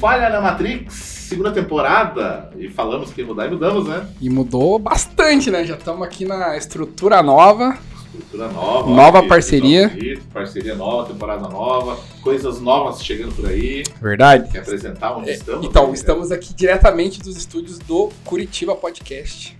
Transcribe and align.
Falha 0.00 0.28
na 0.28 0.40
Matrix, 0.40 0.92
segunda 0.94 1.50
temporada. 1.52 2.50
E 2.58 2.68
falamos 2.68 3.10
que 3.12 3.20
ia 3.20 3.26
mudar 3.26 3.46
e 3.46 3.50
mudamos, 3.50 3.86
né? 3.88 4.06
E 4.20 4.28
mudou 4.30 4.78
bastante, 4.78 5.50
né? 5.50 5.64
Já 5.64 5.74
estamos 5.76 6.02
aqui 6.06 6.24
na 6.24 6.56
estrutura 6.56 7.22
nova. 7.22 7.78
Estrutura 8.06 8.48
nova. 8.48 8.90
Nova 8.90 9.18
ó, 9.20 9.28
parceria. 9.28 9.88
bonito, 9.88 10.22
parceria 10.32 10.74
nova, 10.74 11.08
temporada 11.08 11.48
nova. 11.48 11.98
Coisas 12.20 12.60
novas 12.60 13.02
chegando 13.02 13.34
por 13.34 13.46
aí. 13.48 13.82
Verdade. 14.00 14.50
Quer 14.50 14.58
apresentar 14.60 15.16
onde 15.16 15.30
É, 15.30 15.34
estamos? 15.34 15.66
então, 15.66 15.86
né? 15.88 15.94
estamos 15.94 16.32
aqui 16.32 16.52
diretamente 16.54 17.20
dos 17.20 17.36
estúdios 17.36 17.78
do 17.78 18.10
Curitiba 18.24 18.74
Podcast. 18.74 19.56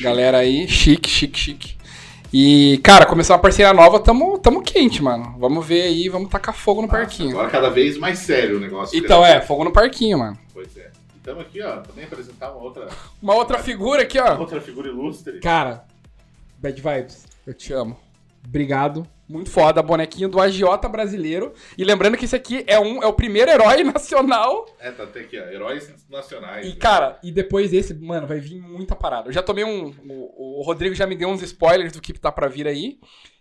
Galera 0.00 0.38
aí, 0.38 0.68
chique, 0.68 1.08
chique, 1.08 1.38
chique. 1.38 1.76
E, 2.32 2.78
cara, 2.82 3.06
começou 3.06 3.34
uma 3.36 3.42
parceria 3.42 3.72
nova, 3.72 4.00
tamo, 4.00 4.38
tamo 4.38 4.62
quente, 4.62 5.02
mano. 5.02 5.36
Vamos 5.38 5.64
ver 5.66 5.82
aí, 5.82 6.08
vamos 6.08 6.28
tacar 6.28 6.54
fogo 6.54 6.82
no 6.82 6.88
Nossa, 6.88 6.98
parquinho. 6.98 7.30
Agora 7.30 7.50
cada 7.50 7.70
vez 7.70 7.96
mais 7.96 8.18
sério 8.18 8.56
o 8.56 8.60
negócio. 8.60 8.96
Então, 8.98 9.22
cara. 9.22 9.34
é, 9.34 9.40
fogo 9.40 9.64
no 9.64 9.72
parquinho, 9.72 10.18
mano. 10.18 10.38
Pois 10.52 10.76
é. 10.76 10.90
Estamos 11.16 11.42
aqui, 11.42 11.60
ó, 11.62 11.78
também 11.78 12.04
apresentar 12.04 12.52
uma 12.52 12.62
outra, 12.62 12.88
Uma 13.20 13.34
outra 13.34 13.58
figura 13.58 14.02
aqui, 14.02 14.18
ó. 14.18 14.38
outra 14.38 14.60
figura 14.60 14.88
ilustre. 14.88 15.40
Cara, 15.40 15.84
Bad 16.58 16.80
Vibes, 16.80 17.24
eu 17.46 17.54
te 17.54 17.72
amo. 17.72 17.96
Obrigado. 18.46 19.06
Muito 19.28 19.50
foda, 19.50 19.82
bonequinho 19.82 20.28
do 20.28 20.40
agiota 20.40 20.88
brasileiro. 20.88 21.52
E 21.76 21.82
lembrando 21.82 22.16
que 22.16 22.24
esse 22.24 22.36
aqui 22.36 22.64
é, 22.66 22.78
um, 22.78 23.02
é 23.02 23.06
o 23.06 23.12
primeiro 23.12 23.50
herói 23.50 23.82
nacional. 23.84 24.66
É, 24.78 24.90
tá 24.92 25.02
até 25.02 25.20
aqui, 25.20 25.38
ó, 25.38 25.44
heróis 25.46 25.92
nacionais. 26.08 26.64
E, 26.64 26.70
né? 26.70 26.76
cara, 26.76 27.18
e 27.22 27.32
depois 27.32 27.72
desse, 27.72 27.92
mano, 27.92 28.26
vai 28.26 28.38
vir 28.38 28.60
muita 28.60 28.94
parada. 28.94 29.28
Eu 29.28 29.32
já 29.32 29.42
tomei 29.42 29.64
um. 29.64 29.92
O, 30.08 30.60
o 30.60 30.62
Rodrigo 30.62 30.94
já 30.94 31.06
me 31.06 31.16
deu 31.16 31.28
uns 31.28 31.42
spoilers 31.42 31.92
do 31.92 32.00
que 32.00 32.12
tá 32.12 32.30
pra 32.30 32.48
vir 32.48 32.68
aí. 32.68 33.00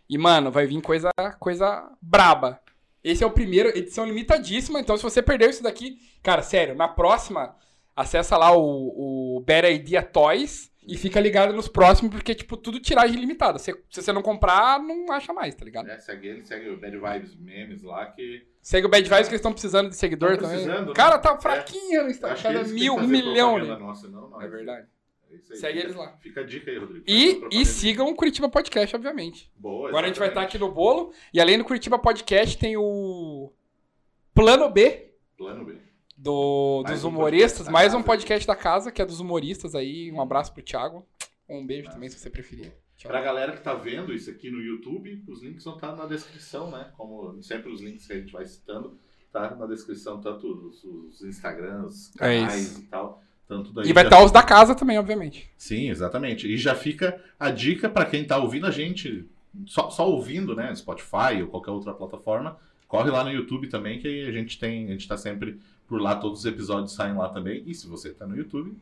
E, 0.09 0.17
mano, 0.17 0.51
vai 0.51 0.65
vir 0.65 0.81
coisa, 0.81 1.11
coisa 1.39 1.87
braba. 2.01 2.59
Esse 3.03 3.23
é 3.23 3.27
o 3.27 3.31
primeiro, 3.31 3.69
edição 3.69 4.05
limitadíssima. 4.05 4.79
Então, 4.79 4.97
se 4.97 5.03
você 5.03 5.21
perdeu 5.21 5.49
isso 5.49 5.61
daqui, 5.61 5.99
cara, 6.23 6.41
sério, 6.41 6.73
na 6.73 6.87
próxima, 6.87 7.55
acessa 7.95 8.35
lá 8.37 8.51
o, 8.57 9.37
o 9.37 9.39
Better 9.41 9.71
Idea 9.71 10.01
Toys 10.01 10.71
e 10.87 10.97
fica 10.97 11.19
ligado 11.19 11.53
nos 11.53 11.67
próximos, 11.67 12.11
porque, 12.13 12.35
tipo, 12.35 12.55
tudo 12.57 12.79
tiragem 12.79 13.19
limitada. 13.19 13.57
Se, 13.59 13.71
se 13.89 14.01
você 14.01 14.13
não 14.13 14.21
comprar, 14.21 14.79
não 14.79 15.11
acha 15.11 15.33
mais, 15.33 15.55
tá 15.55 15.65
ligado? 15.65 15.89
É, 15.89 15.97
segue 15.99 16.27
ele, 16.27 16.45
segue 16.45 16.69
o 16.69 16.77
Bad 16.77 16.97
Vibes 16.97 17.35
Memes 17.35 17.81
lá, 17.83 18.05
que 18.07 18.45
Segue 18.61 18.87
o 18.87 18.89
Bad 18.89 19.03
Vibes 19.07 19.27
que 19.27 19.33
eles 19.33 19.39
estão 19.39 19.51
precisando 19.51 19.89
de 19.89 19.95
seguidor 19.95 20.31
Tão 20.37 20.47
também. 20.49 20.63
precisando, 20.63 20.87
né? 20.87 20.93
Cara, 20.95 21.19
tá 21.19 21.33
É. 21.35 21.41
fraquinho 21.41 22.01
no 22.01 22.09
acho 22.09 22.11
Instagram. 22.11 22.41
Cada 22.41 22.63
mil, 22.73 22.95
um 22.95 23.07
milhão, 23.07 23.57
né? 23.59 23.75
Nossa, 23.77 24.07
não, 24.07 24.29
nós. 24.29 24.43
É 24.43 24.47
verdade. 24.47 24.87
É 25.29 25.33
aí. 25.35 25.39
Segue 25.57 25.73
Fica- 25.73 25.85
eles 25.85 25.95
lá. 25.95 26.17
Fica 26.19 26.41
a 26.41 26.43
dica 26.43 26.71
aí, 26.71 26.77
Rodrigo. 26.79 27.05
E, 27.07 27.41
e 27.51 27.65
sigam 27.65 28.07
o 28.07 28.15
Curitiba 28.15 28.49
Podcast, 28.49 28.95
obviamente. 28.95 29.51
Boa, 29.55 29.89
Agora 29.89 30.05
a 30.05 30.07
gente 30.07 30.17
vai 30.17 30.29
estar 30.29 30.41
exatamente. 30.41 30.63
aqui 30.63 30.65
no 30.65 30.71
bolo. 30.73 31.13
E 31.33 31.39
além 31.39 31.57
do 31.59 31.63
Curitiba 31.65 31.99
Podcast, 31.99 32.57
tem 32.57 32.75
o 32.75 33.51
Plano 34.33 34.69
B 34.71 35.11
Plano 35.37 35.63
B. 35.65 35.75
do, 36.17 36.81
Mais 36.83 36.97
dos 36.97 37.05
um 37.05 37.09
humoristas. 37.09 37.67
Mais 37.67 37.93
um 37.93 38.01
podcast 38.01 38.47
da 38.47 38.55
casa, 38.55 38.91
que 38.91 39.01
é 39.01 39.05
dos 39.05 39.19
humoristas 39.19 39.75
aí. 39.75 40.11
Um 40.11 40.21
abraço 40.21 40.53
pro 40.53 40.63
Thiago. 40.63 41.05
Um 41.47 41.65
beijo 41.65 41.89
também, 41.89 42.09
se 42.09 42.17
você 42.17 42.29
preferir. 42.29 42.73
Tchau. 42.97 43.11
Pra 43.11 43.21
galera 43.21 43.51
que 43.51 43.61
tá 43.61 43.73
vendo 43.73 44.13
isso 44.13 44.29
aqui 44.29 44.49
no 44.49 44.61
YouTube, 44.61 45.21
os 45.27 45.43
links 45.43 45.65
vão 45.65 45.75
estar 45.75 45.95
na 45.95 46.05
descrição, 46.05 46.71
né? 46.71 46.91
Como 46.97 47.41
sempre 47.43 47.71
os 47.71 47.81
links 47.81 48.07
que 48.07 48.13
a 48.13 48.17
gente 48.17 48.31
vai 48.31 48.45
citando, 48.45 48.97
tá 49.31 49.53
na 49.55 49.65
descrição, 49.67 50.21
tanto 50.21 50.47
os, 50.47 50.83
os 50.83 51.21
Instagrams, 51.21 52.11
É 52.15 52.39
canais 52.39 52.61
isso. 52.71 52.79
e 52.81 52.83
tal. 52.83 53.21
Tanto 53.47 53.71
daí 53.73 53.89
E 53.89 53.93
vai 53.93 54.05
estar 54.05 54.23
os 54.23 54.31
da 54.31 54.41
casa 54.41 54.73
também, 54.73 54.97
obviamente. 54.97 55.51
Sim, 55.57 55.89
exatamente. 55.89 56.47
E 56.47 56.57
já 56.57 56.73
fica 56.73 57.21
a 57.39 57.51
dica 57.51 57.89
para 57.89 58.05
quem 58.05 58.25
tá 58.25 58.37
ouvindo 58.37 58.65
a 58.65 58.71
gente, 58.71 59.29
só, 59.67 59.89
só 59.89 60.09
ouvindo, 60.09 60.55
né? 60.55 60.73
Spotify 60.73 61.41
ou 61.43 61.49
qualquer 61.49 61.71
outra 61.71 61.93
plataforma, 61.93 62.57
corre 62.87 63.11
lá 63.11 63.23
no 63.23 63.29
YouTube 63.31 63.67
também, 63.67 63.99
que 63.99 64.25
a 64.25 64.31
gente 64.31 64.57
tem, 64.57 64.85
a 64.87 64.91
gente 64.91 65.07
tá 65.07 65.17
sempre 65.17 65.59
por 65.87 66.01
lá, 66.01 66.15
todos 66.15 66.39
os 66.39 66.45
episódios 66.45 66.93
saem 66.93 67.15
lá 67.15 67.29
também. 67.29 67.63
E 67.65 67.73
se 67.73 67.87
você 67.87 68.09
tá 68.09 68.25
no 68.25 68.35
YouTube, 68.35 68.75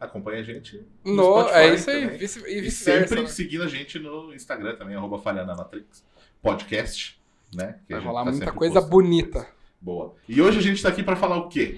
acompanha 0.00 0.40
a 0.40 0.42
gente 0.42 0.82
no, 1.04 1.14
No, 1.14 1.40
Spotify 1.40 1.58
é 1.58 1.74
isso 1.74 1.90
aí. 1.90 2.00
também. 2.02 2.18
Vice, 2.18 2.44
e 2.46 2.58
E 2.66 2.70
sempre 2.70 3.20
né? 3.22 3.26
seguindo 3.26 3.62
a 3.64 3.68
gente 3.68 3.98
no 3.98 4.34
Instagram 4.34 4.76
também, 4.76 4.96
arroba 4.96 5.18
Falhando 5.18 5.48
na 5.48 5.56
Matrix 5.56 6.04
Podcast, 6.42 7.20
né? 7.54 7.78
que 7.86 7.92
Vai 7.94 8.02
rolar 8.02 8.24
tá 8.24 8.30
muita 8.30 8.52
coisa 8.52 8.74
postando 8.74 8.90
bonita. 8.90 9.46
Boa. 9.80 10.14
E 10.28 10.40
hoje 10.42 10.58
a 10.58 10.62
gente 10.62 10.82
tá 10.82 10.88
aqui 10.88 11.02
para 11.02 11.16
falar 11.16 11.36
o 11.36 11.48
quê? 11.48 11.76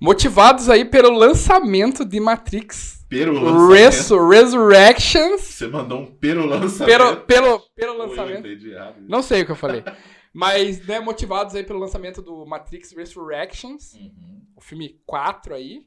Motivados 0.00 0.68
aí 0.68 0.84
pelo 0.84 1.10
lançamento 1.16 2.04
de 2.04 2.18
Matrix 2.20 3.04
Pero 3.08 3.32
lançamento. 3.32 3.70
Resu 3.72 4.28
Resurrections. 4.28 5.40
Você 5.42 5.66
mandou 5.68 6.00
um 6.00 6.06
pero 6.06 6.44
lançamento. 6.44 6.86
Pelo, 6.86 7.16
pelo, 7.22 7.60
pelo 7.74 7.96
lançamento. 7.98 8.46
errado. 8.46 8.96
Não 9.08 9.22
sei 9.22 9.42
o 9.42 9.46
que 9.46 9.52
eu 9.52 9.56
falei. 9.56 9.82
Mas, 10.34 10.84
né, 10.86 10.98
motivados 11.00 11.54
aí 11.54 11.62
pelo 11.62 11.78
lançamento 11.78 12.20
do 12.20 12.44
Matrix 12.44 12.90
Resurrections, 12.92 13.94
Uhum. 13.94 14.42
o 14.56 14.60
filme 14.60 15.00
4 15.06 15.54
aí, 15.54 15.86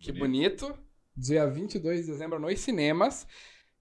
que 0.00 0.10
bonito. 0.12 0.74
Dia 1.16 1.46
22 1.46 2.00
de 2.06 2.12
dezembro 2.12 2.38
nos 2.40 2.58
cinemas. 2.60 3.26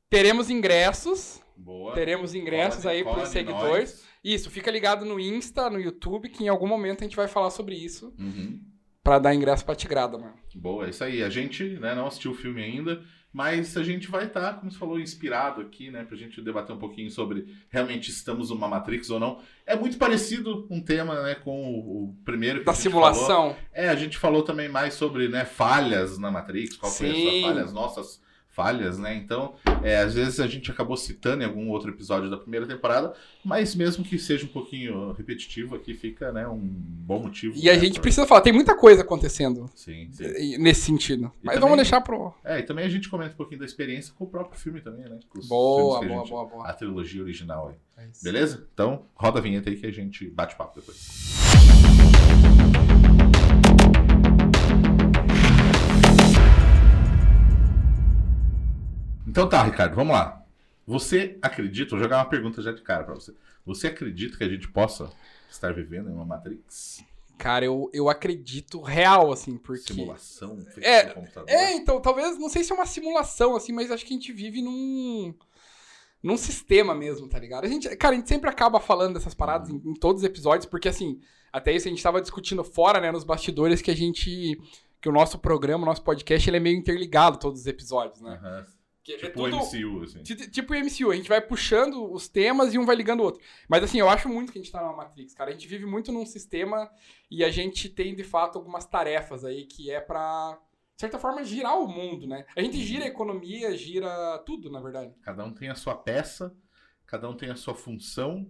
Teremos 0.10 0.50
ingressos, 0.50 1.42
Boa. 1.58 1.94
teremos 1.94 2.34
ingressos 2.36 2.84
Cola 2.84 2.94
de- 2.94 2.98
aí 3.00 3.04
pros 3.04 3.24
de 3.24 3.30
seguidores. 3.30 3.92
nós. 3.92 4.10
Isso, 4.24 4.50
fica 4.52 4.70
ligado 4.70 5.06
no 5.06 5.20
Insta, 5.20 5.70
no 5.70 5.80
YouTube, 5.80 6.30
que 6.30 6.44
em 6.44 6.48
algum 6.50 6.68
momento 6.68 7.02
a 7.02 7.04
gente 7.06 7.16
vai 7.16 7.28
falar 7.28 7.50
sobre 7.52 7.76
isso, 7.76 8.14
Uhum. 8.20 8.60
pra 9.04 9.18
dar 9.18 9.34
ingresso 9.34 9.64
pra 9.66 9.76
Tigrada, 9.76 10.18
mano. 10.18 10.34
Boa, 10.56 10.86
é 10.86 10.90
isso 10.90 11.04
aí. 11.04 11.24
A 11.24 11.30
gente 11.30 11.64
né, 11.80 11.96
não 11.96 12.06
assistiu 12.08 12.32
o 12.32 12.36
filme 12.36 12.62
ainda, 12.62 13.02
mas 13.32 13.78
a 13.78 13.84
gente 13.84 14.08
vai 14.10 14.26
estar, 14.26 14.54
como 14.56 14.72
você 14.72 14.78
falou, 14.78 15.00
inspirado 15.00 15.62
aqui, 15.62 15.92
né? 15.92 16.04
Pra 16.04 16.18
gente 16.18 16.42
debater 16.42 16.76
um 16.76 16.80
pouquinho 16.80 17.12
sobre 17.12 17.56
realmente 17.70 18.10
estamos 18.10 18.50
numa 18.50 18.68
Matrix 18.68 19.10
ou 19.10 19.20
não. 19.20 19.40
É 19.66 19.76
muito 19.76 19.98
parecido 19.98 20.66
um 20.70 20.82
tema, 20.82 21.22
né, 21.22 21.36
com 21.36 21.52
o, 21.74 22.04
o 22.06 22.16
primeiro 22.26 22.60
que 22.60 22.66
Da 22.66 22.72
a 22.72 22.76
gente 22.76 22.90
falou. 22.90 23.14
simulação. 23.14 23.56
É, 23.72 23.90
a 23.90 23.96
gente 23.96 24.18
falou 24.18 24.42
também 24.42 24.68
mais 24.68 24.96
sobre 24.96 25.28
né, 25.28 25.46
falhas 25.46 26.18
na 26.18 26.32
Matrix, 26.32 26.76
qual 26.76 26.92
foi 26.92 27.10
a 27.12 27.14
Sim. 27.14 27.42
falha, 27.44 27.64
as 27.64 27.72
nossas 27.74 28.22
falhas, 28.60 28.98
né? 28.98 29.16
Então, 29.16 29.54
é, 29.82 30.00
às 30.00 30.14
vezes 30.14 30.40
a 30.42 30.46
gente 30.48 30.70
acabou 30.70 30.98
citando 30.98 31.44
em 31.44 31.46
algum 31.46 31.70
outro 31.70 31.90
episódio 31.92 32.30
da 32.30 32.36
primeira 32.36 32.68
temporada, 32.68 33.14
mas 33.44 33.74
mesmo 33.74 34.04
que 34.04 34.20
seja 34.20 34.44
um 34.46 34.50
pouquinho 34.50 35.14
repetitivo, 35.14 35.76
aqui 35.76 35.94
fica 35.94 36.32
né, 36.34 36.46
um 36.46 36.60
bom 36.60 37.22
motivo. 37.24 37.54
E 37.58 37.70
a 37.70 37.74
né, 37.74 37.80
gente 37.80 37.94
pra- 37.94 38.02
precisa 38.02 38.28
falar, 38.28 38.42
tem 38.42 38.52
muita 38.52 38.76
coisa 38.76 39.02
acontecendo 39.02 39.70
Sim, 39.74 40.10
sim. 40.12 40.58
nesse 40.58 40.82
sentido. 40.82 41.32
E 41.42 41.46
Mas 41.46 41.56
também- 41.56 41.60
vamos 41.62 41.78
deixar 41.78 42.02
pro. 42.02 42.34
É, 42.44 42.60
e 42.60 42.64
também 42.64 42.84
a 42.86 42.90
gente 42.90 43.08
comenta 43.08 43.34
um 43.34 43.38
pouquinho 43.38 43.60
da 43.60 43.66
experiência 43.66 44.14
com 44.18 44.26
o 44.26 44.28
próprio 44.28 44.60
filme 44.60 44.82
também, 44.82 45.06
né? 45.10 45.18
Boa, 45.48 46.04
a 46.04 46.08
boa, 46.08 46.20
gente- 46.20 46.30
boa, 46.30 46.46
boa. 46.46 46.68
A 46.68 46.74
trilogia 46.74 47.22
original 47.24 47.70
aí. 47.70 47.76
É. 48.04 48.10
Beleza? 48.22 48.68
Então, 48.74 49.04
roda 49.16 49.40
a 49.40 49.42
vinheta 49.42 49.70
aí 49.70 49.78
que 49.78 49.86
a 49.86 49.92
gente 49.92 50.30
bate 50.30 50.56
papo 50.58 50.78
depois. 50.80 51.30
Então 59.30 59.48
tá, 59.48 59.62
Ricardo, 59.64 59.96
vamos 59.96 60.14
lá. 60.14 60.44
Você 60.88 61.38
acredita, 61.40 61.92
vou 61.92 62.00
jogar 62.00 62.18
uma 62.18 62.30
pergunta 62.30 62.64
já 62.64 62.72
de 62.72 62.82
cara 62.82 63.04
pra 63.04 63.14
você. 63.14 63.32
Você 63.64 63.88
acredita 63.88 64.38
que 64.38 64.44
a 64.44 64.50
gente 64.50 64.68
possa 64.68 65.12
estar 65.50 65.72
vivendo 65.72 66.10
em 66.10 66.14
uma 66.14 66.26
Matrix? 66.26 67.04
Cara, 67.38 67.64
eu, 67.64 67.90
eu 67.94 68.10
acredito 68.10 68.82
real, 68.82 69.32
assim, 69.32 69.56
porque. 69.56 69.94
Simulação 69.94 70.58
feita 70.58 70.90
É, 70.90 71.06
computador? 71.06 71.48
É, 71.50 71.74
então, 71.74 72.02
talvez, 72.02 72.40
não 72.40 72.50
sei 72.50 72.64
se 72.64 72.72
é 72.72 72.76
uma 72.76 72.88
simulação, 72.88 73.56
assim, 73.56 73.72
mas 73.72 73.92
acho 73.92 74.04
que 74.04 74.14
a 74.14 74.18
gente 74.18 74.34
vive 74.34 74.64
num. 74.64 75.34
num 76.24 76.36
sistema 76.36 76.96
mesmo, 76.96 77.30
tá 77.30 77.38
ligado? 77.38 77.66
A 77.66 77.70
gente, 77.70 77.88
cara, 77.96 78.16
a 78.16 78.18
gente 78.18 78.28
sempre 78.28 78.50
acaba 78.50 78.80
falando 78.80 79.14
dessas 79.14 79.36
paradas 79.36 79.70
em, 79.70 79.76
em 79.76 79.94
todos 79.94 80.24
os 80.24 80.28
episódios, 80.28 80.66
porque 80.66 80.90
assim, 80.90 81.22
até 81.54 81.72
isso 81.72 81.88
a 81.88 81.92
gente 81.92 82.04
tava 82.04 82.20
discutindo 82.20 82.64
fora, 82.64 83.00
né, 83.00 83.12
nos 83.12 83.24
bastidores, 83.24 83.80
que 83.82 83.92
a 83.92 83.96
gente. 83.96 84.60
que 85.00 85.08
o 85.08 85.14
nosso 85.14 85.38
programa, 85.38 85.84
o 85.84 85.86
nosso 85.86 86.04
podcast, 86.04 86.50
ele 86.50 86.58
é 86.58 86.60
meio 86.60 86.76
interligado 86.76 87.38
todos 87.38 87.62
os 87.62 87.68
episódios, 87.68 88.20
né? 88.22 88.40
Aham. 88.42 88.79
Que 89.18 89.26
é 89.26 89.30
Tipo 89.30 89.42
o 89.44 89.50
tudo- 89.50 89.58
MCU, 89.64 90.04
assim. 90.04 90.24
Ti- 90.24 90.50
Tipo 90.52 90.74
o 90.74 90.76
MCU, 90.78 91.12
a 91.12 91.16
gente 91.16 91.30
vai 91.30 91.42
puxando 91.42 92.12
os 92.12 92.28
temas 92.28 92.74
e 92.74 92.78
um 92.78 92.86
vai 92.86 92.96
ligando 92.96 93.22
o 93.22 93.24
outro. 93.24 93.42
Mas 93.68 93.84
assim, 93.84 94.00
eu 94.00 94.10
acho 94.10 94.28
muito 94.30 94.52
que 94.52 94.60
a 94.60 94.62
gente 94.62 94.72
tá 94.72 94.82
numa 94.82 94.96
Matrix, 94.96 95.34
cara. 95.34 95.50
A 95.50 95.54
gente 95.54 95.68
vive 95.68 95.86
muito 95.86 96.12
num 96.12 96.26
sistema 96.26 96.90
e 97.30 97.44
a 97.44 97.50
gente 97.50 97.90
tem, 97.90 98.16
de 98.16 98.24
fato, 98.24 98.58
algumas 98.58 98.86
tarefas 98.86 99.44
aí 99.46 99.66
que 99.66 99.90
é 99.92 100.00
pra, 100.00 100.52
de 100.96 101.02
certa 101.02 101.18
forma, 101.20 101.44
girar 101.44 101.78
o 101.80 101.88
mundo, 101.88 102.28
né? 102.28 102.46
A 102.56 102.62
gente 102.62 102.78
gira 102.82 103.06
a 103.06 103.08
economia, 103.08 103.76
gira 103.78 104.38
tudo, 104.46 104.70
na 104.70 104.80
verdade. 104.80 105.14
Cada 105.22 105.44
um 105.44 105.54
tem 105.54 105.70
a 105.70 105.76
sua 105.76 105.96
peça, 105.96 106.56
cada 107.06 107.28
um 107.30 107.36
tem 107.36 107.50
a 107.50 107.56
sua 107.56 107.74
função, 107.74 108.48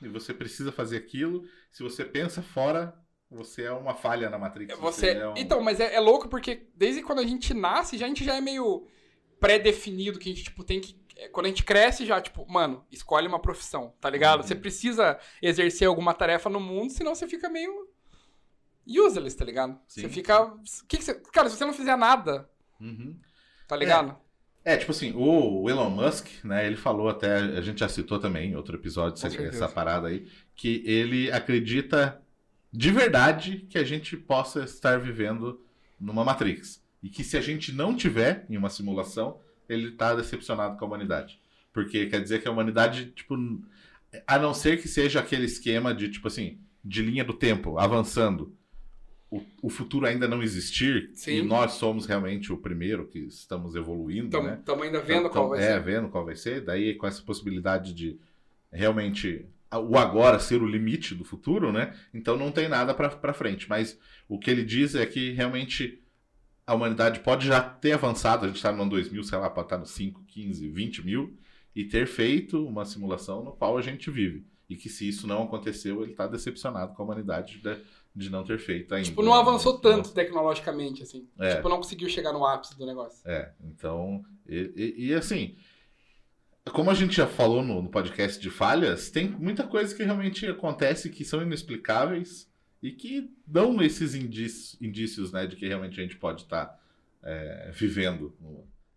e 0.00 0.08
você 0.08 0.32
precisa 0.32 0.70
fazer 0.72 0.96
aquilo. 0.96 1.44
Se 1.72 1.82
você 1.82 2.04
pensa 2.04 2.40
fora, 2.40 2.94
você 3.30 3.64
é 3.64 3.72
uma 3.72 3.94
falha 3.94 4.30
na 4.30 4.38
Matrix. 4.38 4.78
Você... 4.78 5.10
é 5.10 5.28
um- 5.28 5.34
Então, 5.36 5.60
mas 5.60 5.80
é, 5.80 5.94
é 5.94 6.00
louco 6.00 6.28
porque 6.28 6.68
desde 6.74 7.02
quando 7.02 7.18
a 7.18 7.26
gente 7.26 7.52
nasce, 7.52 7.98
já, 7.98 8.06
a 8.06 8.08
gente 8.08 8.24
já 8.24 8.36
é 8.36 8.40
meio 8.40 8.86
pré-definido 9.40 10.18
que 10.18 10.28
a 10.30 10.32
gente, 10.32 10.44
tipo, 10.44 10.64
tem 10.64 10.80
que. 10.80 10.96
é, 11.16 11.28
Quando 11.28 11.46
a 11.46 11.48
gente 11.48 11.64
cresce, 11.64 12.06
já, 12.06 12.20
tipo, 12.20 12.46
mano, 12.50 12.84
escolhe 12.90 13.26
uma 13.26 13.40
profissão, 13.40 13.92
tá 14.00 14.08
ligado? 14.10 14.40
Uhum. 14.40 14.46
Você 14.46 14.54
precisa 14.54 15.18
exercer 15.42 15.88
alguma 15.88 16.14
tarefa 16.14 16.48
no 16.50 16.60
mundo, 16.60 16.90
senão 16.92 17.14
você 17.14 17.26
fica 17.26 17.48
meio 17.48 17.88
useless, 18.86 19.36
tá 19.36 19.44
ligado? 19.44 19.78
Sim, 19.86 20.02
você 20.02 20.08
fica. 20.08 20.54
Que 20.88 20.96
que 20.96 21.04
você... 21.04 21.14
Cara, 21.14 21.48
se 21.50 21.56
você 21.56 21.64
não 21.64 21.74
fizer 21.74 21.96
nada, 21.96 22.48
Uhum. 22.80 23.16
tá 23.66 23.76
ligado? 23.76 24.16
É, 24.64 24.76
tipo 24.76 24.90
assim, 24.92 25.12
o 25.16 25.68
Elon 25.70 25.88
Musk, 25.88 26.26
né, 26.44 26.66
ele 26.66 26.76
falou 26.76 27.08
até, 27.08 27.36
a 27.38 27.60
gente 27.60 27.80
já 27.80 27.88
citou 27.88 28.18
também 28.18 28.50
em 28.50 28.56
outro 28.56 28.76
episódio, 28.76 29.14
essa, 29.24 29.42
essa 29.42 29.68
parada 29.68 30.08
aí, 30.08 30.28
que 30.54 30.82
ele 30.84 31.30
acredita 31.32 32.20
de 32.70 32.90
verdade 32.90 33.66
que 33.70 33.78
a 33.78 33.84
gente 33.84 34.14
possa 34.16 34.64
estar 34.64 34.98
vivendo 35.00 35.64
numa 35.98 36.22
Matrix. 36.22 36.82
E 37.02 37.08
que 37.08 37.22
se 37.22 37.36
a 37.36 37.40
gente 37.40 37.72
não 37.72 37.94
tiver 37.94 38.44
em 38.48 38.56
uma 38.56 38.70
simulação, 38.70 39.38
ele 39.68 39.88
está 39.88 40.14
decepcionado 40.14 40.76
com 40.76 40.84
a 40.84 40.88
humanidade. 40.88 41.38
Porque 41.72 42.06
quer 42.06 42.20
dizer 42.20 42.42
que 42.42 42.48
a 42.48 42.50
humanidade, 42.50 43.12
tipo, 43.14 43.36
a 44.26 44.38
não 44.38 44.54
ser 44.54 44.80
que 44.80 44.88
seja 44.88 45.20
aquele 45.20 45.44
esquema 45.44 45.94
de, 45.94 46.08
tipo 46.08 46.26
assim, 46.28 46.58
de 46.84 47.02
linha 47.02 47.24
do 47.24 47.34
tempo, 47.34 47.78
avançando. 47.78 48.54
O, 49.30 49.42
o 49.62 49.68
futuro 49.68 50.06
ainda 50.06 50.26
não 50.26 50.42
existir 50.42 51.10
Sim. 51.12 51.32
e 51.32 51.42
nós 51.42 51.72
somos 51.72 52.06
realmente 52.06 52.50
o 52.50 52.56
primeiro 52.56 53.06
que 53.06 53.18
estamos 53.18 53.74
evoluindo, 53.74 54.26
Estamos 54.28 54.50
né? 54.50 54.86
ainda 54.86 55.00
vendo 55.02 55.28
qual 55.28 55.50
vai 55.50 55.58
é, 55.58 55.74
ser. 55.74 55.82
vendo 55.82 56.08
qual 56.08 56.24
vai 56.24 56.34
ser. 56.34 56.62
Daí 56.62 56.94
com 56.94 57.06
essa 57.06 57.20
possibilidade 57.20 57.92
de 57.92 58.18
realmente 58.72 59.44
o 59.70 59.98
agora 59.98 60.38
ser 60.38 60.62
o 60.62 60.66
limite 60.66 61.14
do 61.14 61.24
futuro, 61.24 61.70
né? 61.70 61.94
Então 62.14 62.38
não 62.38 62.50
tem 62.50 62.68
nada 62.68 62.94
pra 62.94 63.34
frente. 63.34 63.68
Mas 63.68 63.98
o 64.26 64.38
que 64.38 64.50
ele 64.50 64.64
diz 64.64 64.94
é 64.94 65.04
que 65.04 65.32
realmente 65.32 66.00
a 66.68 66.74
humanidade 66.74 67.20
pode 67.20 67.46
já 67.46 67.62
ter 67.62 67.92
avançado, 67.92 68.44
a 68.44 68.48
gente 68.48 68.56
está 68.58 68.70
no 68.70 68.82
ano 68.82 68.90
2000, 68.90 69.24
sei 69.24 69.38
lá, 69.38 69.48
pode 69.48 69.66
estar 69.68 69.78
no 69.78 69.86
5, 69.86 70.22
15, 70.26 70.68
20 70.68 71.02
mil, 71.02 71.34
e 71.74 71.82
ter 71.82 72.06
feito 72.06 72.62
uma 72.66 72.84
simulação 72.84 73.42
no 73.42 73.52
qual 73.52 73.78
a 73.78 73.80
gente 73.80 74.10
vive. 74.10 74.46
E 74.68 74.76
que 74.76 74.90
se 74.90 75.08
isso 75.08 75.26
não 75.26 75.44
aconteceu, 75.44 76.02
ele 76.02 76.10
está 76.10 76.26
decepcionado 76.26 76.92
com 76.92 77.00
a 77.00 77.04
humanidade 77.06 77.58
de, 77.62 77.76
de 78.14 78.28
não 78.28 78.44
ter 78.44 78.58
feito 78.58 78.94
ainda. 78.94 79.08
Tipo, 79.08 79.22
não 79.22 79.32
avançou 79.32 79.78
tanto 79.78 80.12
tecnologicamente, 80.12 81.02
assim. 81.02 81.26
É. 81.40 81.54
Tipo, 81.56 81.70
não 81.70 81.78
conseguiu 81.78 82.06
chegar 82.10 82.34
no 82.34 82.44
ápice 82.44 82.76
do 82.76 82.84
negócio. 82.84 83.26
É, 83.26 83.50
então, 83.64 84.22
e, 84.46 84.70
e- 84.76 85.06
e, 85.06 85.14
assim, 85.14 85.56
como 86.70 86.90
a 86.90 86.94
gente 86.94 87.16
já 87.16 87.26
falou 87.26 87.62
no, 87.62 87.80
no 87.80 87.88
podcast 87.88 88.38
de 88.38 88.50
falhas, 88.50 89.10
tem 89.10 89.26
muita 89.26 89.66
coisa 89.66 89.94
que 89.94 90.02
realmente 90.02 90.44
acontece 90.44 91.08
que 91.08 91.24
são 91.24 91.40
inexplicáveis 91.40 92.47
e 92.82 92.92
que 92.92 93.34
dão 93.46 93.80
esses 93.82 94.14
indícios, 94.14 94.80
indícios 94.80 95.32
né, 95.32 95.46
de 95.46 95.56
que 95.56 95.66
realmente 95.66 95.98
a 96.00 96.02
gente 96.02 96.16
pode 96.16 96.42
estar 96.42 96.78
é, 97.22 97.70
vivendo. 97.72 98.36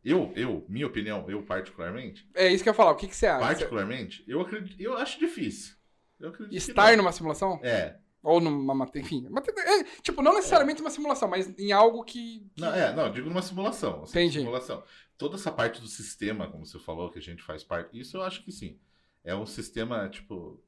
Eu, 0.03 0.31
eu, 0.35 0.65
minha 0.67 0.87
opinião, 0.87 1.29
eu 1.29 1.43
particularmente, 1.43 2.27
É 2.33 2.51
isso 2.51 2.63
que 2.63 2.69
eu 2.69 2.71
ia 2.71 2.77
falar. 2.77 2.91
O 2.91 2.95
que, 2.95 3.07
que 3.07 3.15
você 3.15 3.27
acha? 3.27 3.45
particularmente, 3.45 4.23
eu 4.27 4.41
acredito, 4.41 4.79
eu 4.81 4.97
acho 4.97 5.19
difícil. 5.19 5.75
Eu 6.19 6.33
Estar 6.51 6.95
numa 6.97 7.11
simulação? 7.11 7.59
É, 7.63 7.97
Ou 8.21 8.39
numa. 8.39 8.89
Enfim. 8.95 9.27
é, 9.57 9.83
tipo, 10.03 10.21
não 10.21 10.35
necessariamente 10.35 10.81
uma 10.81 10.91
simulação, 10.91 11.27
mas 11.27 11.51
em 11.57 11.71
algo 11.71 12.03
que. 12.03 12.47
que- 12.55 12.61
Não, 12.61 12.73
é, 12.73 12.93
não, 12.95 13.11
digo 13.11 13.27
numa 13.27 13.41
simulação. 13.41 14.03
assim, 14.03 14.19
Entendi. 14.19 14.39
Simulação. 14.39 14.83
Toda 15.17 15.35
essa 15.35 15.51
parte 15.51 15.81
do 15.81 15.87
sistema, 15.87 16.47
como 16.49 16.65
você 16.65 16.77
falou, 16.79 17.09
que 17.11 17.17
a 17.19 17.21
gente 17.21 17.41
faz 17.43 17.63
parte, 17.63 17.99
isso 17.99 18.17
eu 18.17 18.21
acho 18.21 18.43
que 18.43 18.51
sim. 18.51 18.79
É 19.23 19.35
um 19.35 19.45
sistema, 19.45 20.07
tipo. 20.09 20.63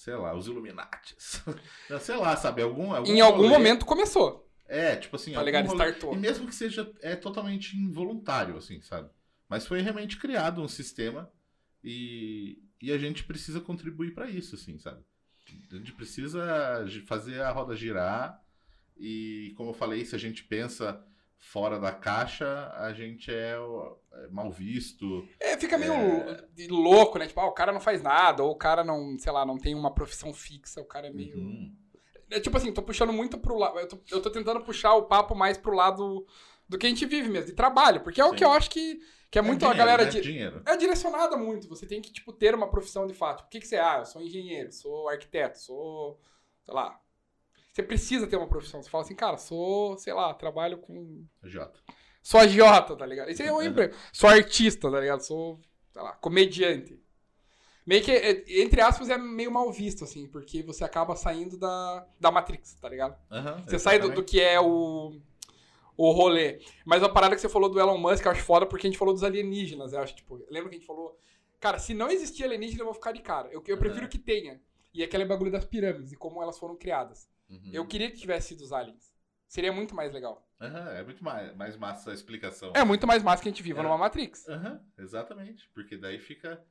Sei 0.00 0.14
lá, 0.14 0.34
os 0.34 0.46
Illuminates. 0.46 1.42
Sei 2.00 2.16
lá, 2.16 2.34
sabe? 2.34 2.62
Algum, 2.62 2.90
algum 2.94 3.12
em 3.12 3.20
algum 3.20 3.42
rolê- 3.42 3.50
momento 3.50 3.84
começou. 3.84 4.50
É, 4.66 4.96
tipo 4.96 5.14
assim. 5.16 5.34
Tá 5.34 5.42
ligado? 5.42 5.66
rolê- 5.66 5.76
Startou. 5.90 6.14
E 6.14 6.16
mesmo 6.16 6.46
que 6.46 6.54
seja 6.54 6.90
é 7.02 7.14
totalmente 7.14 7.76
involuntário, 7.76 8.56
assim, 8.56 8.80
sabe? 8.80 9.10
Mas 9.46 9.66
foi 9.66 9.82
realmente 9.82 10.16
criado 10.16 10.62
um 10.62 10.68
sistema 10.68 11.30
e, 11.84 12.62
e 12.80 12.90
a 12.90 12.96
gente 12.96 13.24
precisa 13.24 13.60
contribuir 13.60 14.14
para 14.14 14.30
isso, 14.30 14.54
assim, 14.54 14.78
sabe? 14.78 15.02
A 15.70 15.76
gente 15.76 15.92
precisa 15.92 16.86
fazer 17.06 17.42
a 17.42 17.50
roda 17.50 17.76
girar 17.76 18.42
e, 18.96 19.52
como 19.54 19.68
eu 19.70 19.74
falei, 19.74 20.06
se 20.06 20.14
a 20.14 20.18
gente 20.18 20.44
pensa 20.44 21.04
fora 21.42 21.78
da 21.80 21.90
caixa, 21.90 22.70
a 22.76 22.92
gente 22.92 23.32
é, 23.32 23.58
o- 23.58 23.96
é 24.12 24.28
mal 24.28 24.50
visto. 24.50 25.26
É, 25.40 25.56
fica 25.56 25.76
meio 25.78 25.92
É. 25.94 26.38
louco, 26.68 27.18
né? 27.18 27.26
Tipo, 27.26 27.40
ah, 27.40 27.46
o 27.48 27.52
cara 27.52 27.72
não 27.72 27.80
faz 27.80 28.02
nada, 28.02 28.42
ou 28.44 28.50
o 28.52 28.56
cara 28.56 28.84
não, 28.84 29.18
sei 29.18 29.32
lá, 29.32 29.44
não 29.44 29.58
tem 29.58 29.74
uma 29.74 29.92
profissão 29.92 30.32
fixa, 30.34 30.80
o 30.80 30.84
cara 30.84 31.06
é 31.08 31.10
meio. 31.10 31.36
Uhum. 31.38 31.74
É 32.30 32.38
tipo 32.38 32.56
assim, 32.56 32.72
tô 32.72 32.82
puxando 32.82 33.12
muito 33.12 33.38
pro 33.38 33.56
lado. 33.58 33.78
Eu 33.80 33.88
tô, 33.88 33.98
eu 34.12 34.22
tô 34.22 34.30
tentando 34.30 34.60
puxar 34.60 34.94
o 34.94 35.04
papo 35.04 35.34
mais 35.34 35.56
pro 35.58 35.74
lado 35.74 36.24
do 36.68 36.78
que 36.78 36.86
a 36.86 36.88
gente 36.88 37.04
vive 37.06 37.28
mesmo, 37.28 37.46
de 37.48 37.54
trabalho. 37.54 38.02
Porque 38.02 38.20
é 38.20 38.24
o 38.24 38.30
Sim. 38.30 38.36
que 38.36 38.44
eu 38.44 38.52
acho 38.52 38.70
que, 38.70 39.00
que 39.30 39.38
é 39.38 39.42
muito 39.42 39.64
a 39.66 39.70
dinheiro, 39.70 39.78
galera. 39.78 40.04
né? 40.04 40.10
de- 40.10 40.20
Dinheiro. 40.20 40.62
é 40.64 40.76
direcionada 40.76 41.36
muito. 41.36 41.66
Você 41.68 41.86
tem 41.86 42.00
que, 42.00 42.12
tipo, 42.12 42.32
ter 42.32 42.54
uma 42.54 42.70
profissão 42.70 43.04
de 43.06 43.14
fato. 43.14 43.40
O 43.44 43.48
que, 43.48 43.58
que 43.58 43.66
você 43.66 43.74
é? 43.76 43.80
Ah, 43.80 43.96
eu 44.00 44.04
sou 44.06 44.22
engenheiro, 44.22 44.70
sou 44.70 45.08
arquiteto, 45.08 45.58
sou. 45.58 46.20
sei 46.64 46.72
lá. 46.74 47.00
Você 47.72 47.82
precisa 47.82 48.26
ter 48.26 48.36
uma 48.36 48.48
profissão. 48.48 48.82
Você 48.82 48.90
fala 48.90 49.04
assim, 49.04 49.14
cara, 49.14 49.36
sou, 49.36 49.96
sei 49.98 50.12
lá, 50.12 50.34
trabalho 50.34 50.78
com. 50.78 51.24
Jota. 51.44 51.78
Sou 52.22 52.40
agiota, 52.40 52.96
tá 52.96 53.06
ligado? 53.06 53.28
Esse 53.30 53.42
é 53.42 53.52
Uhum. 53.52 53.62
emprego. 53.62 53.94
Sou 54.12 54.28
artista, 54.28 54.90
tá 54.90 55.00
ligado? 55.00 55.20
Sou, 55.20 55.60
sei 55.92 56.02
lá, 56.02 56.12
comediante. 56.16 57.00
Meio 57.86 58.02
que, 58.04 58.12
é, 58.12 58.62
entre 58.62 58.80
aspas, 58.80 59.08
é 59.08 59.16
meio 59.16 59.50
mal 59.50 59.72
visto, 59.72 60.04
assim, 60.04 60.28
porque 60.28 60.62
você 60.62 60.84
acaba 60.84 61.16
saindo 61.16 61.56
da, 61.56 62.06
da 62.20 62.30
Matrix, 62.30 62.74
tá 62.74 62.88
ligado? 62.88 63.16
Aham, 63.30 63.62
Você 63.66 63.78
sai 63.78 63.98
do, 63.98 64.10
do 64.10 64.22
que 64.22 64.40
é 64.40 64.60
o, 64.60 65.18
o 65.96 66.12
rolê. 66.12 66.60
Mas 66.84 67.02
a 67.02 67.08
parada 67.08 67.34
que 67.34 67.40
você 67.40 67.48
falou 67.48 67.70
do 67.70 67.80
Elon 67.80 67.96
Musk, 67.98 68.24
eu 68.26 68.32
acho 68.32 68.42
foda 68.42 68.66
porque 68.66 68.86
a 68.86 68.90
gente 68.90 68.98
falou 68.98 69.14
dos 69.14 69.24
alienígenas. 69.24 69.92
Eu 69.92 70.00
acho, 70.00 70.14
tipo, 70.14 70.36
lembra 70.50 70.68
que 70.68 70.76
a 70.76 70.78
gente 70.78 70.86
falou. 70.86 71.16
Cara, 71.58 71.78
se 71.78 71.94
não 71.94 72.10
existir 72.10 72.44
alienígena, 72.44 72.82
eu 72.82 72.86
vou 72.86 72.94
ficar 72.94 73.12
de 73.12 73.22
cara. 73.22 73.48
Eu, 73.50 73.62
eu 73.66 73.78
prefiro 73.78 74.02
Aham. 74.02 74.08
que 74.10 74.18
tenha. 74.18 74.60
E 74.92 75.02
aquele 75.02 75.24
bagulho 75.24 75.50
das 75.50 75.64
pirâmides 75.64 76.12
e 76.12 76.16
como 76.16 76.42
elas 76.42 76.58
foram 76.58 76.76
criadas. 76.76 77.28
Uhum. 77.50 77.70
Eu 77.72 77.86
queria 77.86 78.10
que 78.10 78.16
tivesse 78.16 78.48
sido 78.48 78.60
os 78.62 78.72
aliens. 78.72 79.12
Seria 79.48 79.72
muito 79.72 79.94
mais 79.94 80.12
legal. 80.12 80.48
Aham, 80.60 80.90
é 80.90 81.02
muito 81.02 81.24
mais, 81.24 81.56
mais 81.56 81.76
massa 81.76 82.12
a 82.12 82.14
explicação. 82.14 82.72
É 82.74 82.84
muito 82.84 83.06
mais 83.06 83.22
massa 83.22 83.42
que 83.42 83.48
a 83.48 83.52
gente 83.52 83.62
viva 83.62 83.80
É. 83.80 83.82
numa 83.82 83.98
Matrix. 83.98 84.48
Aham, 84.48 84.80
exatamente. 84.96 85.68
Porque 85.74 85.96
daí 85.96 86.18
fica 86.20 86.64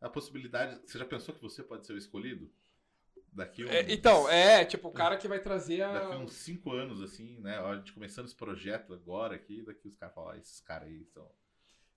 a 0.00 0.08
possibilidade. 0.08 0.80
Você 0.84 0.98
já 0.98 1.04
pensou 1.04 1.34
que 1.34 1.40
você 1.40 1.62
pode 1.62 1.86
ser 1.86 1.92
o 1.92 1.98
escolhido? 1.98 2.50
Daqui 3.32 3.64
uns, 3.64 3.70
É, 3.70 3.92
então, 3.92 4.28
é, 4.28 4.64
tipo, 4.64 4.88
o 4.88 4.92
cara 4.92 5.16
que 5.16 5.26
vai 5.26 5.40
trazer 5.40 5.78
Daqui 5.78 6.14
a. 6.14 6.18
uns 6.18 6.32
cinco 6.34 6.70
anos, 6.72 7.00
assim, 7.02 7.40
né? 7.40 7.58
A 7.58 7.74
gente 7.76 7.92
começando 7.92 8.26
esse 8.26 8.34
projeto 8.36 8.92
agora 8.94 9.34
aqui, 9.34 9.62
daqui 9.62 9.88
os 9.88 9.96
caras 9.96 10.14
falam, 10.14 10.30
ó, 10.30 10.34
esses 10.34 10.60
caras 10.60 10.88
aí 10.88 11.04
são. 11.06 11.28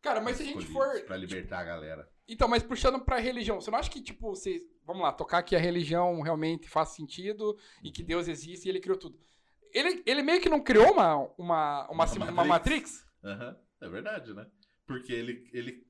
Cara, 0.01 0.21
mas 0.21 0.37
se 0.37 0.43
a 0.43 0.45
gente 0.45 0.65
for. 0.67 1.01
Pra 1.01 1.17
libertar 1.17 1.59
a 1.59 1.63
galera. 1.63 2.09
Então, 2.27 2.47
mas 2.47 2.63
puxando 2.63 2.99
pra 2.99 3.19
religião, 3.19 3.59
você 3.59 3.71
não 3.71 3.79
acha 3.79 3.89
que, 3.89 4.01
tipo, 4.01 4.35
você. 4.35 4.61
Vamos 4.85 5.01
lá, 5.03 5.11
tocar 5.11 5.43
que 5.43 5.55
a 5.55 5.59
religião 5.59 6.21
realmente 6.21 6.69
faz 6.69 6.89
sentido 6.89 7.57
e 7.83 7.91
que 7.91 8.03
Deus 8.03 8.27
existe 8.27 8.65
e 8.65 8.69
ele 8.69 8.79
criou 8.79 8.97
tudo. 8.97 9.19
Ele, 9.73 10.01
ele 10.05 10.23
meio 10.23 10.41
que 10.41 10.49
não 10.49 10.61
criou 10.61 10.91
uma, 10.93 11.15
uma, 11.37 11.87
uma, 11.89 12.05
Uma 12.05 12.31
uma 12.31 12.45
Matrix. 12.45 13.05
Aham, 13.23 13.57
é 13.81 13.89
verdade, 13.89 14.33
né? 14.33 14.47
Porque 14.85 15.11
ele, 15.11 15.49
ele 15.51 15.85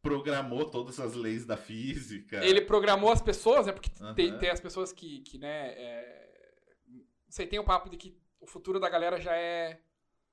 programou 0.00 0.70
todas 0.70 1.00
as 1.00 1.14
leis 1.14 1.44
da 1.44 1.56
física. 1.56 2.44
Ele 2.44 2.60
programou 2.60 3.10
as 3.10 3.20
pessoas, 3.20 3.66
né? 3.66 3.72
Porque 3.72 3.90
tem, 4.14 4.30
Aham. 4.30 4.38
tem 4.38 4.50
as 4.50 4.60
pessoas 4.60 4.92
que, 4.92 5.20
que 5.20 5.38
né. 5.38 5.72
É... 5.76 6.22
Você 7.28 7.46
tem 7.46 7.58
o 7.58 7.64
papo 7.64 7.88
de 7.88 7.96
que 7.96 8.16
o 8.40 8.46
futuro 8.46 8.78
da 8.78 8.88
galera 8.88 9.20
já 9.20 9.34
é. 9.34 9.80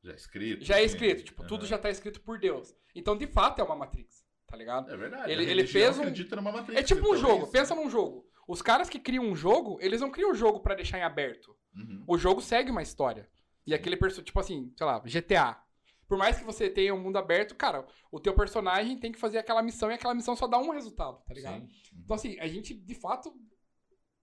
Já 0.04 0.12
é 0.12 0.16
escrito. 0.16 0.64
Já 0.66 0.76
é 0.76 0.78
assim, 0.80 0.86
escrito. 0.88 1.24
Tipo, 1.24 1.44
tudo 1.46 1.62
aham. 1.62 1.68
já 1.70 1.78
tá 1.78 1.90
escrito 1.90 2.22
por 2.22 2.40
Deus. 2.40 2.76
Então, 2.96 3.18
de 3.18 3.28
fato, 3.28 3.60
é 3.60 3.64
uma 3.64 3.76
Matrix. 3.76 4.24
Tá 4.48 4.56
ligado? 4.58 4.90
É 4.92 4.98
verdade. 4.98 5.32
Ele- 5.32 5.46
ele 5.46 5.68
fez 5.68 5.98
um- 5.98 6.02
acredita 6.02 6.36
numa 6.36 6.52
Matrix. 6.52 6.80
É 6.80 6.84
tipo 6.84 7.12
um 7.14 7.16
jogo. 7.18 7.44
isso. 7.44 7.52
Pensa 7.52 7.76
num 7.76 7.90
jogo. 7.90 8.26
Os 8.48 8.62
caras 8.62 8.90
que 8.90 8.98
criam 9.00 9.24
um 9.26 9.36
jogo, 9.36 9.78
eles 9.82 10.02
não 10.02 10.10
criam 10.10 10.32
o 10.32 10.36
jogo 10.36 10.60
pra 10.62 10.74
deixar 10.74 10.98
em 10.98 11.04
aberto. 11.04 11.56
Uhum. 11.76 12.04
O 12.08 12.18
jogo 12.18 12.42
segue 12.42 12.72
uma 12.72 12.82
história. 12.82 13.30
E 13.68 13.74
aquele 13.76 13.96
personagem, 13.96 14.26
tipo 14.26 14.40
assim, 14.40 14.74
sei 14.76 14.86
lá, 14.88 15.00
GTA. 15.06 15.62
Por 16.08 16.18
mais 16.18 16.40
que 16.40 16.44
você 16.44 16.68
tenha 16.68 16.96
um 16.96 17.00
mundo 17.00 17.18
aberto, 17.20 17.54
cara, 17.54 17.86
o 18.12 18.20
teu 18.20 18.34
personagem 18.34 18.98
tem 18.98 19.12
que 19.12 19.20
fazer 19.20 19.38
aquela 19.38 19.62
missão 19.62 19.92
e 19.92 19.94
aquela 19.94 20.16
missão 20.16 20.36
só 20.36 20.48
dá 20.48 20.58
um 20.58 20.72
resultado, 20.72 21.22
tá 21.28 21.34
ligado? 21.36 21.62
Uhum. 21.62 21.70
Então, 22.04 22.16
assim, 22.16 22.40
a 22.40 22.48
gente, 22.48 22.74
de 22.74 22.96
fato, 22.96 23.32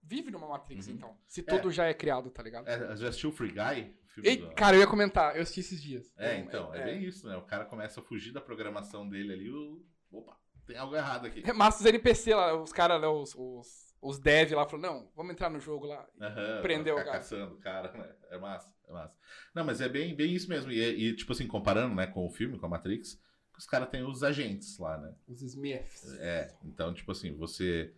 vive 0.03 0.33
numa 0.33 0.49
Matrix, 0.49 0.89
Uhum. 0.89 0.95
então. 0.95 1.17
Se 1.29 1.43
tudo 1.43 1.71
já 1.71 1.85
é 1.87 1.95
criado, 1.95 2.29
tá 2.31 2.43
ligado? 2.43 2.67
É, 2.67 2.97
já 2.97 3.09
assistiu 3.09 3.31
Free 3.31 3.53
Guy? 3.53 3.95
Filme 4.17 4.29
Ei, 4.31 4.37
do- 4.39 4.55
cara, 4.55 4.77
eu 4.77 4.81
ia 4.81 4.87
comentar, 4.87 5.37
eu 5.37 5.43
assisti 5.43 5.61
esses 5.61 5.83
dias. 5.83 6.11
É, 6.17 6.39
então, 6.39 6.75
é, 6.75 6.85
bem 6.85 7.05
isso, 7.05 7.29
né? 7.29 7.37
O 7.37 7.43
cara 7.43 7.67
começa 7.67 8.01
a 8.01 8.03
fugir 8.03 8.33
da 8.33 8.41
programação 8.41 9.07
dele 9.07 9.33
ali, 9.33 9.51
o... 9.51 9.85
opa, 10.11 10.37
tem 10.67 10.77
algo 10.79 10.97
errado 10.97 11.27
aqui. 11.27 11.43
Massa 11.53 11.81
os 11.81 11.87
NPC 11.87 12.35
lá, 12.35 12.55
os 12.61 12.73
caras, 12.73 12.99
né, 13.01 13.07
os, 13.07 13.35
os, 13.37 13.95
os 14.01 14.19
dev 14.19 14.53
lá, 14.53 14.67
falaram, 14.67 14.95
não, 15.01 15.13
vamos 15.15 15.33
entrar 15.33 15.51
no 15.51 15.61
jogo 15.61 15.87
lá. 15.87 16.07
Aham, 16.21 16.63
Prendeu 16.63 16.95
o 16.95 16.99
cara. 16.99 17.13
caçando 17.13 17.55
o 17.55 17.59
cara, 17.59 17.93
né? 17.93 18.11
É 18.31 18.39
massa, 18.39 18.73
é 18.89 18.93
massa. 18.93 19.15
Não, 19.55 19.65
mas 19.65 19.83
é 19.83 19.89
bem, 19.89 20.17
bem 20.17 20.33
isso 20.33 20.49
mesmo. 20.49 20.73
E, 20.73 20.81
e, 20.81 21.15
tipo 21.15 21.33
assim, 21.33 21.47
comparando 21.47 21.95
né, 21.95 22.07
com 22.07 22.25
o 22.27 22.31
filme, 22.31 22.59
com 22.59 22.65
a 22.65 22.69
Matrix, 22.71 23.21
os 23.59 23.67
caras 23.67 23.91
têm 23.91 24.03
os 24.03 24.23
agentes 24.23 24.79
lá, 24.79 24.97
né? 24.99 25.15
Os 25.29 25.43
Smiths. 25.43 26.11
É, 26.21 26.57
então, 26.65 26.93
tipo 26.95 27.13
assim, 27.13 27.37
você 27.37 27.95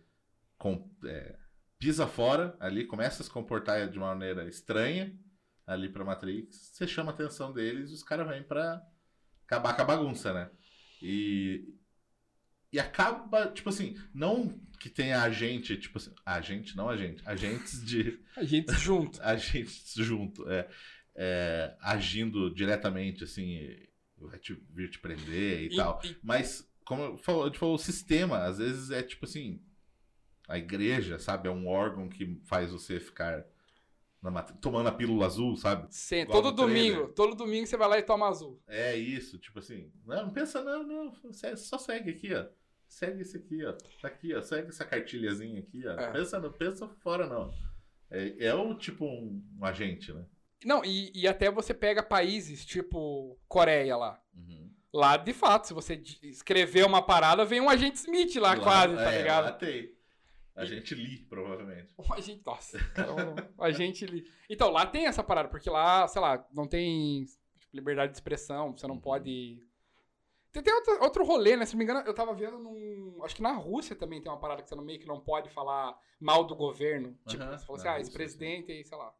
com- 0.57 0.89
é, 1.05 1.37
pisa 1.77 2.05
fora 2.05 2.55
ali, 2.59 2.85
começa 2.85 3.21
a 3.21 3.25
se 3.25 3.31
comportar 3.31 3.89
de 3.89 3.97
uma 3.97 4.07
maneira 4.09 4.45
estranha 4.47 5.17
ali 5.71 5.87
pra 5.89 6.03
Matrix, 6.03 6.71
você 6.73 6.87
chama 6.87 7.11
a 7.11 7.13
atenção 7.13 7.53
deles 7.53 7.91
e 7.91 7.93
os 7.93 8.03
caras 8.03 8.27
vêm 8.27 8.43
pra 8.43 8.81
acabar 9.45 9.75
com 9.75 9.81
a 9.83 9.85
bagunça, 9.85 10.33
né? 10.33 10.49
E, 11.01 11.73
e 12.71 12.79
acaba, 12.79 13.47
tipo 13.51 13.69
assim, 13.69 13.95
não 14.13 14.59
que 14.79 14.89
tenha 14.89 15.21
agente, 15.21 15.77
tipo 15.77 15.97
assim, 15.97 16.13
agente, 16.25 16.75
não 16.75 16.89
agente, 16.89 17.21
agentes 17.25 17.83
de 17.85 18.19
A 18.35 18.43
gente 18.43 18.73
junto. 18.73 19.19
agentes 19.23 19.93
junto, 19.95 20.49
é, 20.49 20.67
é, 21.15 21.75
agindo 21.81 22.53
diretamente, 22.53 23.23
assim, 23.23 23.77
vai 24.17 24.39
te, 24.39 24.53
vir 24.71 24.89
te 24.89 24.99
prender 24.99 25.63
e, 25.63 25.73
E- 25.73 25.75
tal. 25.75 26.01
e- 26.03 26.15
Mas, 26.23 26.67
como 26.85 27.03
eu 27.03 27.17
falo- 27.17 27.45
gente 27.47 27.59
falou, 27.59 27.75
o 27.75 27.79
sistema, 27.79 28.39
às 28.45 28.57
vezes 28.57 28.89
é 28.91 29.03
tipo 29.03 29.25
assim. 29.25 29.61
a 30.47 30.57
igreja, 30.57 31.19
sabe, 31.19 31.47
é 31.47 31.51
um 31.51 31.67
órgão 31.67 32.09
que 32.09 32.41
faz 32.45 32.71
você 32.71 32.99
ficar 32.99 33.45
na 34.21 34.43
tomando 34.43 34.89
a 34.89 34.91
pílula 34.91 35.25
azul, 35.25 35.55
sabe? 35.55 35.87
Sim, 35.89 36.21
Igual 36.21 36.41
todo 36.41 36.55
domingo, 36.55 37.07
todo 37.09 37.35
domingo 37.35 37.65
você 37.65 37.77
vai 37.77 37.87
lá 37.87 37.99
e 37.99 38.03
toma 38.03 38.27
azul. 38.27 38.61
É 38.67 38.95
isso, 38.95 39.37
tipo 39.37 39.59
assim. 39.59 39.91
Não, 40.05 40.25
não 40.25 40.33
pensa, 40.33 40.61
não, 40.61 40.83
não. 40.83 41.13
Só 41.55 41.77
segue 41.77 42.11
aqui, 42.11 42.33
ó. 42.33 42.45
Segue 42.87 43.21
esse 43.21 43.37
aqui, 43.37 43.63
ó. 43.65 43.73
Tá 44.01 44.07
aqui, 44.07 44.33
ó. 44.35 44.41
Segue 44.41 44.69
essa 44.69 44.83
cartilhazinha 44.83 45.59
aqui, 45.59 45.87
ó. 45.87 45.91
É. 45.91 46.11
Pensa, 46.11 46.39
não 46.39 46.51
pensa 46.51 46.87
fora, 47.01 47.27
não. 47.27 47.53
É, 48.09 48.47
é 48.47 48.53
o 48.53 48.73
tipo 48.75 49.05
um, 49.05 49.41
um 49.57 49.65
agente, 49.65 50.11
né? 50.11 50.25
Não, 50.65 50.83
e, 50.83 51.11
e 51.15 51.27
até 51.27 51.49
você 51.49 51.73
pega 51.73 52.03
países 52.03 52.65
tipo 52.65 53.39
Coreia 53.47 53.95
lá. 53.95 54.21
Uhum. 54.35 54.69
Lá, 54.91 55.15
de 55.15 55.31
fato, 55.31 55.67
se 55.67 55.73
você 55.73 56.01
escrever 56.23 56.85
uma 56.85 57.01
parada, 57.01 57.45
vem 57.45 57.61
um 57.61 57.69
agente 57.69 57.97
Smith 57.99 58.35
lá, 58.37 58.59
quase, 58.59 58.95
tá 58.95 59.13
é, 59.13 59.17
ligado? 59.19 59.45
Lá 59.45 59.51
tem. 59.51 59.98
A 60.61 60.65
gente 60.65 60.93
li, 60.95 61.19
provavelmente. 61.29 61.93
Um 61.99 62.13
agente, 62.13 62.41
nossa, 62.45 62.79
cara, 62.93 63.11
um 63.13 63.63
agente 63.63 64.05
ali. 64.05 64.25
Então, 64.49 64.71
lá 64.71 64.85
tem 64.85 65.05
essa 65.07 65.23
parada, 65.23 65.47
porque 65.49 65.69
lá, 65.69 66.07
sei 66.07 66.21
lá, 66.21 66.45
não 66.53 66.67
tem 66.67 67.25
tipo, 67.59 67.75
liberdade 67.75 68.11
de 68.11 68.17
expressão, 68.17 68.75
você 68.75 68.85
não 68.87 68.95
Uhum. 68.95 69.01
pode. 69.01 69.61
Tem, 70.51 70.63
tem 70.63 70.73
outro, 70.73 71.03
outro 71.03 71.23
rolê, 71.23 71.55
né? 71.55 71.65
Se 71.65 71.73
não 71.73 71.77
me 71.77 71.83
engano, 71.83 71.99
eu 72.07 72.13
tava 72.13 72.33
vendo 72.33 72.57
num. 72.57 73.19
Acho 73.23 73.35
que 73.35 73.41
na 73.41 73.51
Rússia 73.53 73.95
também 73.95 74.19
tem 74.21 74.31
uma 74.31 74.39
parada 74.39 74.61
que 74.63 74.69
você 74.69 74.75
não 74.75 74.83
meio 74.83 74.99
que 74.99 75.05
não 75.07 75.19
pode 75.19 75.49
falar 75.51 75.95
mal 76.19 76.43
do 76.43 76.55
governo. 76.55 77.15
Tipo, 77.27 77.43
você 77.45 77.65
fala 77.65 77.77
assim, 77.79 77.87
ah, 77.87 77.99
esse 77.99 78.11
presidente 78.11 78.71
aí, 78.71 78.83
sei 78.83 78.97
lá. 78.97 79.13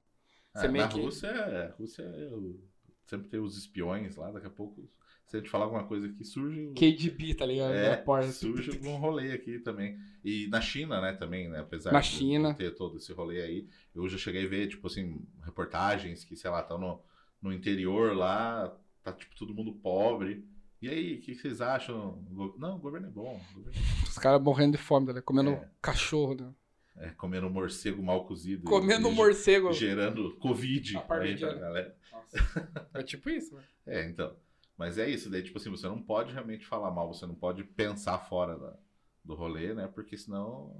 Ah, 0.54 0.60
Você 0.62 0.68
meio 0.68 0.86
na 0.86 0.92
que- 0.92 1.00
Rússia, 1.02 1.28
é, 1.28 1.68
Rússia 1.78 2.02
é 2.02 2.34
o- 2.34 2.60
sempre 3.06 3.28
tem 3.30 3.40
os 3.40 3.56
espiões 3.58 4.16
lá, 4.16 4.32
daqui 4.32 4.48
a 4.48 4.50
pouco, 4.50 4.90
se 5.30 5.38
a 5.38 5.40
gente 5.40 5.50
falar 5.52 5.66
alguma 5.66 5.84
coisa 5.84 6.08
aqui, 6.08 6.26
surge. 6.26 6.74
KGB, 6.76 7.36
tá 7.36 7.46
ligado? 7.46 7.72
É, 7.72 7.96
porta. 7.98 8.32
surge 8.32 8.80
um 8.84 8.96
rolê 8.98 9.32
aqui 9.32 9.60
também. 9.60 9.96
E 10.26 10.48
na 10.48 10.60
China, 10.60 11.00
né, 11.00 11.14
também, 11.14 11.48
né? 11.48 11.60
Apesar 11.60 11.94
Na 11.94 12.00
de 12.02 12.08
China. 12.08 12.56
ter 12.56 12.74
todo 12.74 12.98
esse 12.98 13.14
rolê 13.14 13.40
aí, 13.44 13.68
eu 13.94 14.10
já 14.10 14.18
cheguei 14.18 14.46
a 14.46 14.50
ver, 14.50 14.68
tipo 14.68 14.88
assim, 14.88 15.22
reportagens 15.44 16.24
que, 16.26 16.36
sei 16.36 16.50
lá, 16.50 16.62
estão 16.62 16.80
no, 16.80 17.00
no 17.40 17.54
interior 17.54 18.16
lá, 18.18 18.76
tá 19.04 19.14
tipo 19.14 19.36
todo 19.36 19.54
mundo 19.54 19.72
pobre. 19.72 20.44
E 20.82 20.90
aí, 20.90 21.16
o 21.18 21.22
que, 21.22 21.36
que 21.36 21.42
vocês 21.42 21.62
acham? 21.62 22.26
Não, 22.58 22.78
o 22.78 22.80
governo 22.80 23.06
é 23.08 23.12
bom. 23.12 23.40
governo 23.54 23.80
Os 24.08 24.18
caras 24.18 24.42
morrendo 24.42 24.78
de 24.78 24.84
fome, 24.84 25.06
ligado? 25.14 25.26
Comendo 25.26 25.52
É. 25.52 25.70
cachorro, 25.80 26.34
né? 26.34 26.52
É, 26.98 27.10
comendo 27.12 27.48
morcego 27.52 28.02
mal 28.02 28.26
cozido. 28.26 28.64
Comendo 28.64 29.10
e 29.10 29.14
morcego. 29.14 29.72
Gerando 29.74 30.36
Covid 30.38 30.98
A 30.98 31.02
aí 31.02 31.06
pra 31.06 31.20
galera. 31.60 31.96
Nossa. 32.12 32.30
É 32.96 33.04
tipo 33.04 33.30
isso, 33.30 33.56
né? 33.56 33.62
É, 33.86 34.06
então. 34.10 34.36
Mas 34.80 34.98
é 34.98 35.10
isso, 35.10 35.30
daí, 35.30 35.44
tipo 35.44 35.58
assim, 35.58 35.70
você 35.70 35.86
não 35.88 36.02
pode 36.02 36.32
realmente 36.34 36.66
falar 36.66 36.90
mal, 36.90 37.14
você 37.14 37.26
não 37.28 37.36
pode 37.36 37.66
pensar 37.66 38.18
fora 38.18 38.58
da- 38.58 38.78
do 39.26 39.36
rolê, 39.36 39.74
né? 39.74 39.90
Porque 39.94 40.18
senão. 40.18 40.74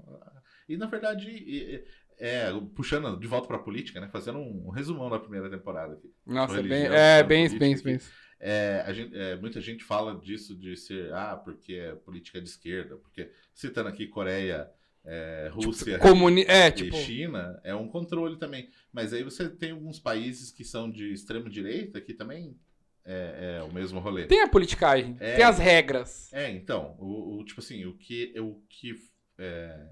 E 0.66 0.74
na 0.78 0.86
verdade, 0.86 1.84
é, 2.18 2.50
puxando 2.74 3.20
de 3.20 3.26
volta 3.26 3.46
pra 3.46 3.58
política, 3.58 4.00
né? 4.00 4.08
Fazendo 4.08 4.38
um 4.38 4.70
resumão 4.70 5.10
da 5.10 5.18
primeira 5.18 5.50
temporada 5.50 5.92
aqui. 5.92 6.10
Nossa, 6.26 6.54
é 6.54 6.62
bem, 6.62 6.70
Religião, 6.82 6.94
é, 6.96 7.22
bem 7.22 7.44
isso, 7.44 7.58
bem 7.58 7.76
bem. 7.84 8.00
É, 8.42 8.82
a 8.86 8.92
gente- 8.94 9.14
é, 9.14 9.36
muita 9.36 9.60
gente 9.60 9.84
fala 9.84 10.18
disso 10.18 10.56
de 10.56 10.74
ser, 10.78 11.12
ah, 11.12 11.36
porque 11.36 11.74
é 11.74 11.94
política 11.94 12.40
de 12.40 12.48
esquerda, 12.48 12.96
porque 12.96 13.30
citando 13.52 13.90
aqui 13.90 14.06
Coreia, 14.06 14.70
é, 15.04 15.50
Rússia 15.52 15.98
Comuni 15.98 16.46
é, 16.48 16.68
e 16.68 16.72
tipo. 16.72 16.96
China, 16.96 17.60
é 17.62 17.74
um 17.74 17.86
controle 17.86 18.38
também. 18.38 18.70
Mas 18.90 19.12
aí 19.12 19.22
você 19.22 19.46
tem 19.48 19.72
alguns 19.72 20.00
países 20.00 20.50
que 20.50 20.64
são 20.64 20.90
de 20.90 21.12
extremo 21.12 21.50
direita 21.50 22.00
que 22.00 22.14
também 22.14 22.56
é, 23.04 23.56
é 23.58 23.62
o 23.62 23.72
mesmo 23.72 23.98
rolê. 24.00 24.26
Tem 24.26 24.42
a 24.42 24.48
politicagem, 24.48 25.16
É. 25.20 25.36
tem 25.36 25.44
as 25.44 25.58
regras. 25.58 26.32
É, 26.32 26.50
então, 26.50 26.96
o, 26.98 27.38
o- 27.38 27.44
tipo 27.44 27.60
assim, 27.60 27.84
o 27.86 27.96
que, 27.96 28.32
o 28.40 28.62
que 28.68 28.94
é, 29.38 29.88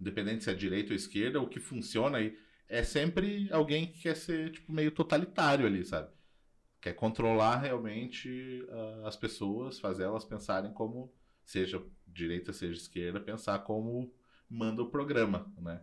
independente 0.00 0.44
se 0.44 0.50
é 0.50 0.54
direita 0.54 0.90
ou 0.90 0.96
esquerda, 0.96 1.40
o 1.40 1.48
que 1.48 1.58
funciona 1.60 2.18
aí 2.18 2.36
é 2.68 2.82
sempre 2.82 3.48
alguém 3.52 3.86
que 3.90 4.00
quer 4.02 4.16
ser 4.16 4.52
tipo 4.52 4.72
meio 4.72 4.90
totalitário 4.92 5.66
ali, 5.66 5.84
sabe? 5.84 6.08
Quer 6.80 6.94
controlar 6.94 7.58
realmente 7.58 8.64
ah, 8.70 9.02
as 9.08 9.16
pessoas, 9.16 9.78
fazer 9.80 10.04
elas 10.04 10.24
pensarem 10.24 10.72
como, 10.72 11.12
seja 11.44 11.82
direita, 12.06 12.52
seja 12.52 12.74
esquerda, 12.80 13.20
pensar 13.20 13.58
como 13.60 14.12
manda 14.48 14.82
o 14.82 14.90
programa, 14.90 15.52
né? 15.58 15.82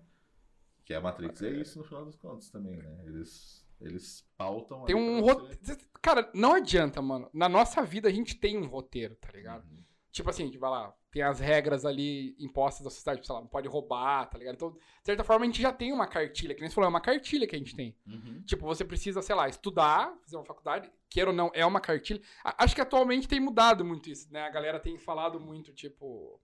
Que 0.86 0.94
a 0.94 1.02
Matrix 1.02 1.42
é 1.42 1.52
isso 1.52 1.78
no 1.80 1.84
final 1.84 2.06
das 2.06 2.16
contas 2.16 2.50
também, 2.50 2.78
né? 2.78 3.04
Eles, 3.06 3.67
eles 3.80 4.26
pautam. 4.38 4.86
Tem 4.86 4.96
um 4.96 5.22
roteiro. 5.22 5.80
Cara, 6.02 6.30
não 6.34 6.54
adianta, 6.54 7.02
mano. 7.02 7.30
Na 7.34 7.50
nossa 7.50 7.82
vida 7.84 8.08
a 8.08 8.12
gente 8.12 8.36
tem 8.36 8.58
um 8.58 8.68
roteiro, 8.68 9.16
tá 9.16 9.30
ligado? 9.32 9.70
Uhum. 9.70 9.84
Tipo 10.12 10.30
assim, 10.30 10.50
vai 10.58 10.70
lá, 10.70 10.96
tem 11.12 11.22
as 11.22 11.40
regras 11.40 11.86
ali 11.86 12.36
impostas 12.40 12.84
da 12.84 12.90
sociedade, 12.90 13.26
sei 13.26 13.36
lá, 13.36 13.42
não 13.42 13.48
pode 13.48 13.68
roubar, 13.68 14.26
tá 14.28 14.38
ligado? 14.38 14.56
Então, 14.56 14.72
de 14.72 14.80
certa 15.04 15.24
forma, 15.24 15.44
a 15.44 15.46
gente 15.46 15.62
já 15.62 15.72
tem 15.72 15.94
uma 15.94 16.08
cartilha, 16.08 16.56
que 16.56 16.62
nem 16.62 16.70
você 16.70 16.76
falou, 16.76 16.88
é 16.88 16.90
uma 16.90 17.02
cartilha 17.02 17.46
que 17.46 17.56
a 17.56 17.60
gente 17.60 17.76
tem. 17.76 17.96
Uhum. 18.08 18.42
Tipo, 18.46 18.66
você 18.66 18.84
precisa, 18.84 19.22
sei 19.22 19.36
lá, 19.36 19.48
estudar, 19.48 20.16
fazer 20.24 20.38
uma 20.38 20.46
faculdade, 20.46 20.92
queira 21.10 21.30
ou 21.30 21.36
não, 21.36 21.52
é 21.54 21.66
uma 21.66 21.80
cartilha. 21.80 22.22
Acho 22.44 22.74
que 22.74 22.82
atualmente 22.82 23.28
tem 23.28 23.40
mudado 23.40 23.86
muito 23.86 24.10
isso, 24.10 24.32
né? 24.32 24.42
A 24.42 24.50
galera 24.50 24.80
tem 24.80 24.98
falado 24.98 25.40
muito, 25.40 25.72
tipo. 25.72 26.42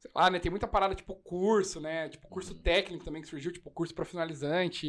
Sei 0.00 0.10
lá, 0.14 0.30
né? 0.30 0.38
Tem 0.40 0.50
muita 0.50 0.66
parada, 0.66 0.94
tipo, 0.94 1.14
curso, 1.14 1.78
né? 1.78 2.08
Tipo, 2.08 2.26
curso 2.28 2.54
Uhum. 2.54 2.62
técnico 2.62 3.04
também 3.04 3.20
que 3.20 3.28
surgiu, 3.28 3.52
tipo, 3.52 3.70
curso 3.70 3.94
profissionalizante. 3.94 4.86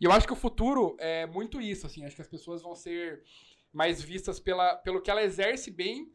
E 0.00 0.04
eu 0.04 0.10
acho 0.10 0.26
que 0.26 0.32
o 0.32 0.36
futuro 0.36 0.96
é 0.98 1.26
muito 1.26 1.60
isso, 1.60 1.86
assim. 1.86 2.04
Acho 2.04 2.16
que 2.16 2.22
as 2.22 2.28
pessoas 2.28 2.62
vão 2.62 2.74
ser 2.74 3.22
mais 3.70 4.00
vistas 4.00 4.40
pela, 4.40 4.74
pelo 4.76 5.02
que 5.02 5.10
ela 5.10 5.22
exerce 5.22 5.70
bem, 5.70 6.10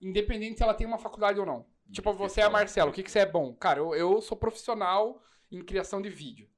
independente 0.00 0.58
se 0.58 0.62
ela 0.62 0.74
tem 0.74 0.86
uma 0.86 0.98
faculdade 0.98 1.40
ou 1.40 1.46
não. 1.46 1.66
Tipo, 1.90 2.12
você 2.12 2.42
é 2.42 2.48
Marcelo, 2.50 2.90
o 2.90 2.92
que, 2.92 3.02
que 3.02 3.10
você 3.10 3.20
é 3.20 3.26
bom? 3.26 3.54
Cara, 3.54 3.78
eu, 3.78 3.94
eu 3.94 4.20
sou 4.20 4.36
profissional 4.36 5.22
em 5.50 5.64
criação 5.64 6.02
de 6.02 6.10
vídeo. 6.10 6.50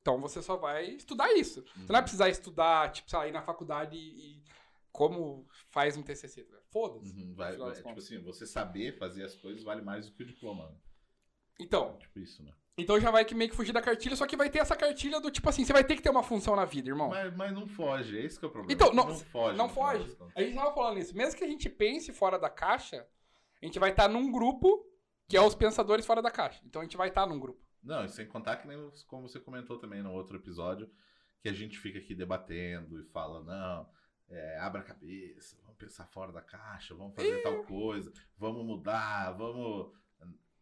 Então 0.00 0.20
você 0.20 0.42
só 0.42 0.56
vai 0.56 0.86
estudar 0.86 1.32
isso. 1.34 1.62
Você 1.62 1.78
não 1.80 1.86
vai 1.86 2.02
precisar 2.02 2.28
estudar, 2.28 2.90
tipo, 2.90 3.08
sei 3.08 3.18
lá, 3.18 3.28
ir 3.28 3.32
na 3.32 3.42
faculdade 3.42 3.96
e, 3.96 4.00
e 4.38 4.42
como 4.92 5.46
faz 5.70 5.96
um 5.96 6.02
TCC. 6.02 6.44
tá? 6.44 6.58
Foda-se. 6.70 7.12
Uhum, 7.14 7.34
vai- 7.34 7.56
vai- 7.56 7.72
tipo 7.74 7.88
assim, 7.98 8.18
você 8.22 8.46
saber 8.46 8.96
fazer 8.98 9.24
as 9.24 9.34
coisas 9.34 9.62
vale 9.62 9.82
mais 9.82 10.06
do 10.06 10.12
que 10.14 10.22
o 10.22 10.26
diploma. 10.26 10.68
né? 10.70 10.76
Então, 11.60 11.96
Tipo 11.98 12.18
isso, 12.18 12.42
né? 12.42 12.52
então 12.78 12.98
já 12.98 13.10
vai 13.10 13.24
que 13.24 13.34
meio 13.34 13.50
que 13.50 13.56
fugir 13.56 13.72
da 13.72 13.82
cartilha, 13.82 14.16
só 14.16 14.26
que 14.26 14.36
vai 14.36 14.48
ter 14.50 14.58
essa 14.58 14.74
cartilha 14.74 15.20
do 15.20 15.30
tipo 15.30 15.48
assim, 15.48 15.64
você 15.64 15.72
vai 15.72 15.84
ter 15.84 15.94
que 15.96 16.02
ter 16.02 16.10
uma 16.10 16.22
função 16.22 16.56
na 16.56 16.64
vida, 16.64 16.88
irmão. 16.88 17.08
Mas, 17.10 17.34
mas 17.36 17.52
não 17.52 17.66
foge, 17.68 18.18
esse 18.18 18.38
que 18.38 18.44
é 18.44 18.48
o 18.48 18.50
problema. 18.50 18.72
Então, 18.72 18.92
não- 18.92 19.08
não 19.08 19.14
foge. 19.18 19.56
não 19.58 19.68
foge. 19.68 20.16
A 20.34 20.42
gente 20.42 20.54
tava 20.54 20.72
falando 20.74 20.98
isso. 20.98 21.16
Mesmo 21.16 21.36
que 21.38 21.44
a 21.44 21.48
gente 21.48 21.68
pense 21.68 22.12
fora 22.12 22.38
da 22.38 22.48
caixa, 22.50 23.06
a 23.60 23.64
gente 23.66 23.78
vai 23.78 23.90
estar 23.90 24.08
num 24.08 24.32
grupo 24.32 24.84
que 25.28 25.36
é 25.36 25.40
os 25.40 25.54
pensadores 25.54 26.04
fora 26.06 26.20
da 26.22 26.30
caixa. 26.30 26.60
Então 26.64 26.80
a 26.80 26.84
gente 26.84 26.96
vai 26.96 27.08
estar 27.08 27.26
num 27.26 27.38
grupo. 27.38 27.62
Não, 27.82 28.04
e 28.04 28.08
sem 28.08 28.26
contar 28.26 28.56
que 28.56 28.66
nem 28.66 28.78
como 29.06 29.28
você 29.28 29.38
comentou 29.40 29.78
também 29.78 30.02
no 30.02 30.12
outro 30.12 30.36
episódio, 30.36 30.90
que 31.40 31.48
a 31.48 31.52
gente 31.52 31.78
fica 31.78 31.98
aqui 31.98 32.14
debatendo 32.14 33.00
e 33.00 33.04
fala, 33.10 33.42
não, 33.42 33.88
é, 34.32 34.58
abra 34.58 34.80
a 34.80 34.84
cabeça, 34.84 35.56
vamos 35.62 35.76
pensar 35.76 36.06
fora 36.06 36.32
da 36.32 36.40
caixa, 36.42 36.94
vamos 36.94 37.14
fazer 37.14 37.42
tal 37.42 37.62
coisa, 37.64 38.12
vamos 38.36 38.64
mudar, 38.64 39.32
vamos. 39.32 39.92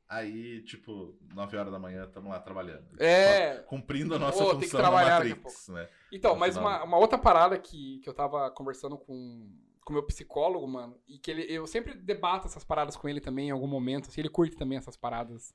Aí, 0.09 0.61
tipo, 0.63 1.17
9 1.35 1.57
horas 1.57 1.71
da 1.73 1.79
manhã, 1.79 2.05
estamos 2.05 2.29
lá 2.31 2.41
trabalhando. 2.41 2.85
É. 3.01 3.59
Cumprindo 3.59 4.13
a 4.17 4.19
nossa 4.19 4.45
função 4.45 4.83
na 4.83 4.91
Matrix, 4.91 5.69
né? 5.69 5.89
Então, 6.11 6.35
No 6.35 6.41
mas 6.41 6.57
final. 6.57 6.69
uma, 6.69 6.85
uma 6.85 6.99
outra 6.99 7.17
parada 7.17 7.57
que, 7.57 8.01
que 8.01 8.09
eu 8.09 8.15
tava 8.15 8.51
conversando 8.51 8.99
com 8.99 9.49
o 9.89 9.93
meu 9.93 10.03
psicólogo, 10.05 10.67
mano, 10.69 11.01
e 11.09 11.19
que 11.19 11.31
ele, 11.31 11.43
eu 11.53 11.67
sempre 11.67 11.95
debato 11.95 12.47
essas 12.49 12.65
paradas 12.65 12.97
com 12.97 13.09
ele 13.09 13.21
também 13.21 13.49
em 13.49 13.51
algum 13.53 13.67
momento, 13.69 14.09
assim, 14.09 14.21
ele 14.21 14.29
curte 14.29 14.57
também 14.57 14.79
essas 14.79 14.97
paradas. 14.97 15.55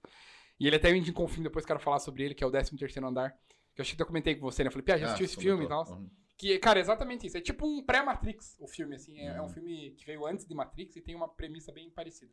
E 0.60 0.68
ele 0.68 0.76
até 0.78 0.92
me 0.92 1.00
indicou 1.00 1.26
um 1.26 1.28
filme, 1.28 1.44
depois 1.44 1.66
quero 1.66 1.80
falar 1.80 2.00
sobre 2.00 2.24
ele, 2.24 2.34
que 2.34 2.44
é 2.44 2.48
o 2.48 2.52
13 2.52 2.78
terceiro 2.78 3.08
andar. 3.08 3.32
Que 3.74 3.82
eu 3.82 3.84
acho 3.84 3.94
que 3.96 4.02
eu 4.02 4.06
comentei 4.06 4.36
com 4.36 4.42
você, 4.50 4.64
né? 4.64 4.68
Eu 4.68 4.72
falei, 4.72 4.84
Pia, 4.86 4.98
já 4.98 5.06
Ah, 5.06 5.10
assistiu 5.10 5.26
esse 5.26 5.36
você 5.36 5.42
filme 5.42 5.66
e 5.66 5.68
tal? 5.68 5.86
Uhum. 5.90 6.10
Que, 6.38 6.60
cara, 6.60 6.80
é 6.80 6.82
exatamente 6.82 7.25
isso. 7.27 7.38
É 7.38 7.42
tipo 7.42 7.65
um 7.65 7.82
pré-Matrix, 7.84 8.58
o 8.60 8.68
filme, 8.68 8.96
assim. 8.96 9.20
É, 9.20 9.27
é 9.38 9.42
um 9.42 9.46
Uhum. 9.46 9.50
filme 9.50 9.92
que 9.98 10.06
veio 10.06 10.25
antes 10.25 10.46
de 10.46 10.54
Matrix 10.54 10.96
e 10.96 11.01
tem 11.01 11.15
uma 11.15 11.27
premissa 11.30 11.72
bem 11.72 11.89
parecida. 11.89 12.32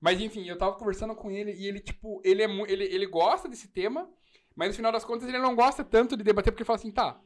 Mas, 0.00 0.20
enfim, 0.20 0.46
eu 0.46 0.56
tava 0.58 0.76
conversando 0.76 1.14
com 1.14 1.30
ele 1.30 1.52
e 1.52 1.66
ele, 1.66 1.80
tipo, 1.80 2.20
ele, 2.24 2.42
é, 2.42 2.46
ele, 2.68 2.84
ele 2.84 3.06
gosta 3.06 3.48
desse 3.48 3.68
tema, 3.68 4.08
mas 4.54 4.68
no 4.68 4.74
final 4.74 4.92
das 4.92 5.04
contas 5.04 5.28
ele 5.28 5.38
não 5.38 5.56
gosta 5.56 5.82
tanto 5.82 6.16
de 6.16 6.22
debater, 6.22 6.52
porque 6.52 6.62
ele 6.62 6.66
fala 6.66 6.78
assim, 6.78 6.90
tá, 6.92 7.20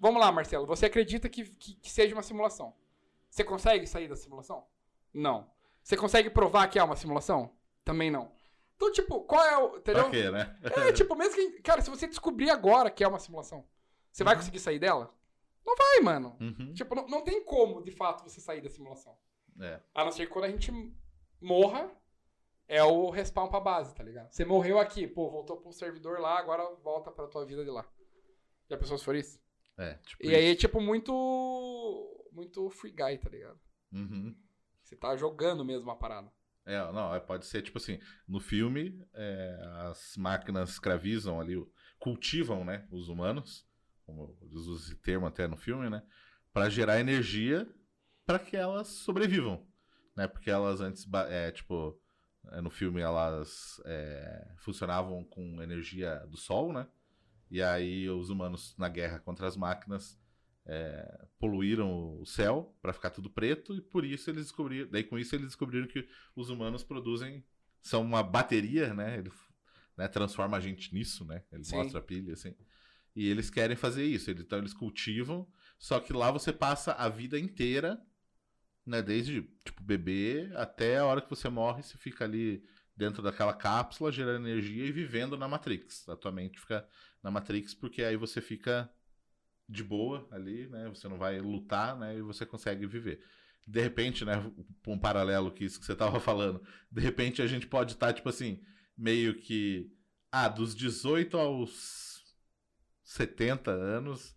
vamos 0.00 0.20
lá, 0.20 0.32
Marcelo, 0.32 0.66
você 0.66 0.86
acredita 0.86 1.28
que, 1.28 1.44
que, 1.44 1.74
que 1.74 1.90
seja 1.90 2.14
uma 2.14 2.22
simulação? 2.22 2.74
Você 3.30 3.44
consegue 3.44 3.86
sair 3.86 4.08
da 4.08 4.16
simulação? 4.16 4.66
Não. 5.12 5.48
Você 5.82 5.96
consegue 5.96 6.30
provar 6.30 6.66
que 6.68 6.78
é 6.78 6.82
uma 6.82 6.96
simulação? 6.96 7.54
Também 7.84 8.10
não. 8.10 8.32
Então, 8.74 8.90
tipo, 8.92 9.20
qual 9.22 9.44
é 9.44 9.56
o. 9.58 9.76
Entendeu? 9.76 10.02
Pra 10.02 10.10
quê, 10.10 10.30
né? 10.30 10.58
É, 10.62 10.92
tipo, 10.92 11.14
mesmo 11.14 11.34
que. 11.34 11.62
Cara, 11.62 11.80
se 11.80 11.88
você 11.88 12.06
descobrir 12.06 12.50
agora 12.50 12.90
que 12.90 13.04
é 13.04 13.08
uma 13.08 13.18
simulação, 13.18 13.64
você 14.10 14.24
vai 14.24 14.34
Uhum. 14.34 14.40
conseguir 14.40 14.58
sair 14.58 14.78
dela? 14.78 15.14
Não 15.66 15.74
vai, 15.76 16.00
mano. 16.00 16.36
Uhum. 16.40 16.72
Tipo, 16.74 16.94
não, 16.94 17.08
não 17.08 17.24
tem 17.24 17.44
como, 17.44 17.82
de 17.82 17.90
fato, 17.90 18.22
você 18.22 18.40
sair 18.40 18.60
da 18.60 18.70
simulação. 18.70 19.16
É. 19.60 19.80
A 19.94 20.04
não 20.04 20.12
ser 20.12 20.26
que 20.26 20.32
quando 20.32 20.44
a 20.44 20.50
gente 20.50 20.70
morra, 21.40 21.90
é 22.68 22.82
o 22.84 23.10
respawn 23.10 23.48
pra 23.48 23.60
base, 23.60 23.94
tá 23.94 24.02
ligado? 24.04 24.30
Você 24.30 24.44
morreu 24.44 24.78
aqui, 24.78 25.06
pô, 25.06 25.30
voltou 25.30 25.56
pro 25.56 25.72
servidor 25.72 26.20
lá, 26.20 26.38
agora 26.38 26.62
volta 26.82 27.10
pra 27.10 27.26
tua 27.26 27.44
vida 27.44 27.64
de 27.64 27.70
lá. 27.70 27.84
Já 28.68 28.76
pensou 28.76 28.96
se 28.98 29.04
for 29.04 29.14
isso? 29.16 29.40
É, 29.78 29.94
tipo 29.94 30.24
E 30.24 30.34
aí 30.34 30.44
é 30.46 30.50
isso. 30.50 30.60
tipo 30.60 30.80
muito. 30.80 31.12
Muito 32.32 32.68
free 32.70 32.92
guy, 32.92 33.18
tá 33.18 33.30
ligado? 33.30 33.58
Uhum. 33.92 34.36
Você 34.82 34.94
tá 34.94 35.16
jogando 35.16 35.64
mesmo 35.64 35.90
a 35.90 35.96
parada. 35.96 36.30
É, 36.64 36.78
não, 36.92 37.14
é, 37.14 37.20
pode 37.20 37.46
ser 37.46 37.62
tipo 37.62 37.78
assim, 37.78 37.98
no 38.26 38.40
filme 38.40 39.00
é, 39.14 39.58
as 39.88 40.16
máquinas 40.16 40.70
escravizam 40.70 41.40
ali, 41.40 41.54
cultivam, 41.98 42.64
né, 42.64 42.86
os 42.90 43.08
humanos, 43.08 43.64
como 44.06 44.36
eles 44.40 44.54
usam 44.54 44.76
esse 44.76 44.94
termo 44.96 45.26
até 45.26 45.46
no 45.46 45.56
filme, 45.56 45.90
né, 45.90 46.02
para 46.52 46.70
gerar 46.70 47.00
energia 47.00 47.68
para 48.24 48.38
que 48.38 48.56
elas 48.56 48.88
sobrevivam, 48.88 49.66
né, 50.16 50.26
porque 50.26 50.50
elas 50.50 50.80
antes, 50.80 51.06
é, 51.28 51.50
tipo, 51.50 52.00
é, 52.52 52.60
no 52.60 52.70
filme 52.70 53.00
elas 53.00 53.80
é, 53.84 54.52
funcionavam 54.58 55.24
com 55.24 55.60
energia 55.62 56.24
do 56.28 56.36
sol, 56.36 56.72
né, 56.72 56.86
e 57.50 57.62
aí 57.62 58.08
os 58.08 58.30
humanos 58.30 58.74
na 58.78 58.88
guerra 58.88 59.18
contra 59.18 59.46
as 59.46 59.56
máquinas 59.56 60.18
é, 60.64 61.26
poluíram 61.38 62.20
o 62.20 62.26
céu 62.26 62.74
para 62.82 62.92
ficar 62.92 63.10
tudo 63.10 63.30
preto 63.30 63.74
e 63.74 63.80
por 63.80 64.04
isso 64.04 64.30
eles 64.30 64.44
descobriram, 64.44 64.90
daí 64.90 65.04
com 65.04 65.18
isso 65.18 65.34
eles 65.34 65.46
descobriram 65.46 65.86
que 65.86 66.08
os 66.34 66.50
humanos 66.50 66.82
produzem 66.82 67.44
são 67.86 68.02
uma 68.02 68.22
bateria, 68.22 68.92
né? 68.92 69.18
Ele 69.18 69.30
né, 69.96 70.08
transforma 70.08 70.56
a 70.56 70.60
gente 70.60 70.92
nisso, 70.92 71.24
né? 71.24 71.44
Ele 71.52 71.62
Sim. 71.62 71.76
mostra 71.76 72.00
a 72.00 72.02
pilha 72.02 72.32
assim. 72.32 72.54
E 73.16 73.28
eles 73.28 73.48
querem 73.48 73.74
fazer 73.74 74.04
isso, 74.04 74.30
então 74.30 74.58
eles 74.58 74.74
cultivam, 74.74 75.48
só 75.78 75.98
que 75.98 76.12
lá 76.12 76.30
você 76.30 76.52
passa 76.52 76.92
a 76.92 77.08
vida 77.08 77.38
inteira, 77.38 77.98
né, 78.84 79.00
desde 79.00 79.42
tipo 79.64 79.82
bebê 79.82 80.50
até 80.54 80.98
a 80.98 81.06
hora 81.06 81.22
que 81.22 81.30
você 81.30 81.48
morre, 81.48 81.82
você 81.82 81.96
fica 81.96 82.24
ali 82.24 82.62
dentro 82.94 83.22
daquela 83.22 83.54
cápsula 83.54 84.12
gerando 84.12 84.46
energia 84.46 84.84
e 84.84 84.92
vivendo 84.92 85.36
na 85.36 85.48
Matrix. 85.48 86.06
A 86.08 86.16
tua 86.16 86.30
mente 86.30 86.60
fica 86.60 86.86
na 87.22 87.30
Matrix 87.30 87.72
porque 87.72 88.02
aí 88.02 88.16
você 88.16 88.40
fica 88.40 88.90
de 89.68 89.82
boa 89.82 90.28
ali, 90.30 90.68
né? 90.68 90.88
Você 90.90 91.08
não 91.08 91.18
vai 91.18 91.40
lutar, 91.40 91.98
né? 91.98 92.16
E 92.16 92.22
você 92.22 92.46
consegue 92.46 92.86
viver. 92.86 93.20
De 93.66 93.80
repente, 93.80 94.24
né? 94.24 94.34
Um 94.86 94.98
paralelo 94.98 95.50
que 95.50 95.64
isso 95.64 95.80
que 95.80 95.86
você 95.86 95.92
estava 95.92 96.20
falando. 96.20 96.62
De 96.90 97.00
repente 97.00 97.42
a 97.42 97.46
gente 97.46 97.66
pode 97.66 97.92
estar, 97.92 98.08
tá, 98.08 98.12
tipo 98.12 98.28
assim, 98.28 98.62
meio 98.96 99.34
que. 99.34 99.90
Ah, 100.30 100.48
dos 100.48 100.74
18 100.74 101.36
aos 101.36 102.05
70 103.06 103.70
anos, 103.70 104.36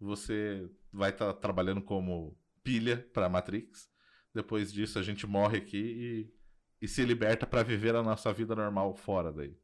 você 0.00 0.70
vai 0.92 1.10
estar 1.10 1.26
tá 1.26 1.34
trabalhando 1.34 1.82
como 1.82 2.38
pilha 2.62 3.06
para 3.12 3.28
Matrix. 3.28 3.90
Depois 4.32 4.72
disso, 4.72 4.98
a 4.98 5.02
gente 5.02 5.26
morre 5.26 5.58
aqui 5.58 5.76
e, 6.80 6.84
e 6.84 6.88
se 6.88 7.04
liberta 7.04 7.46
para 7.46 7.64
viver 7.64 7.94
a 7.94 8.02
nossa 8.02 8.32
vida 8.32 8.54
normal 8.54 8.94
fora 8.94 9.32
daí. 9.32 9.58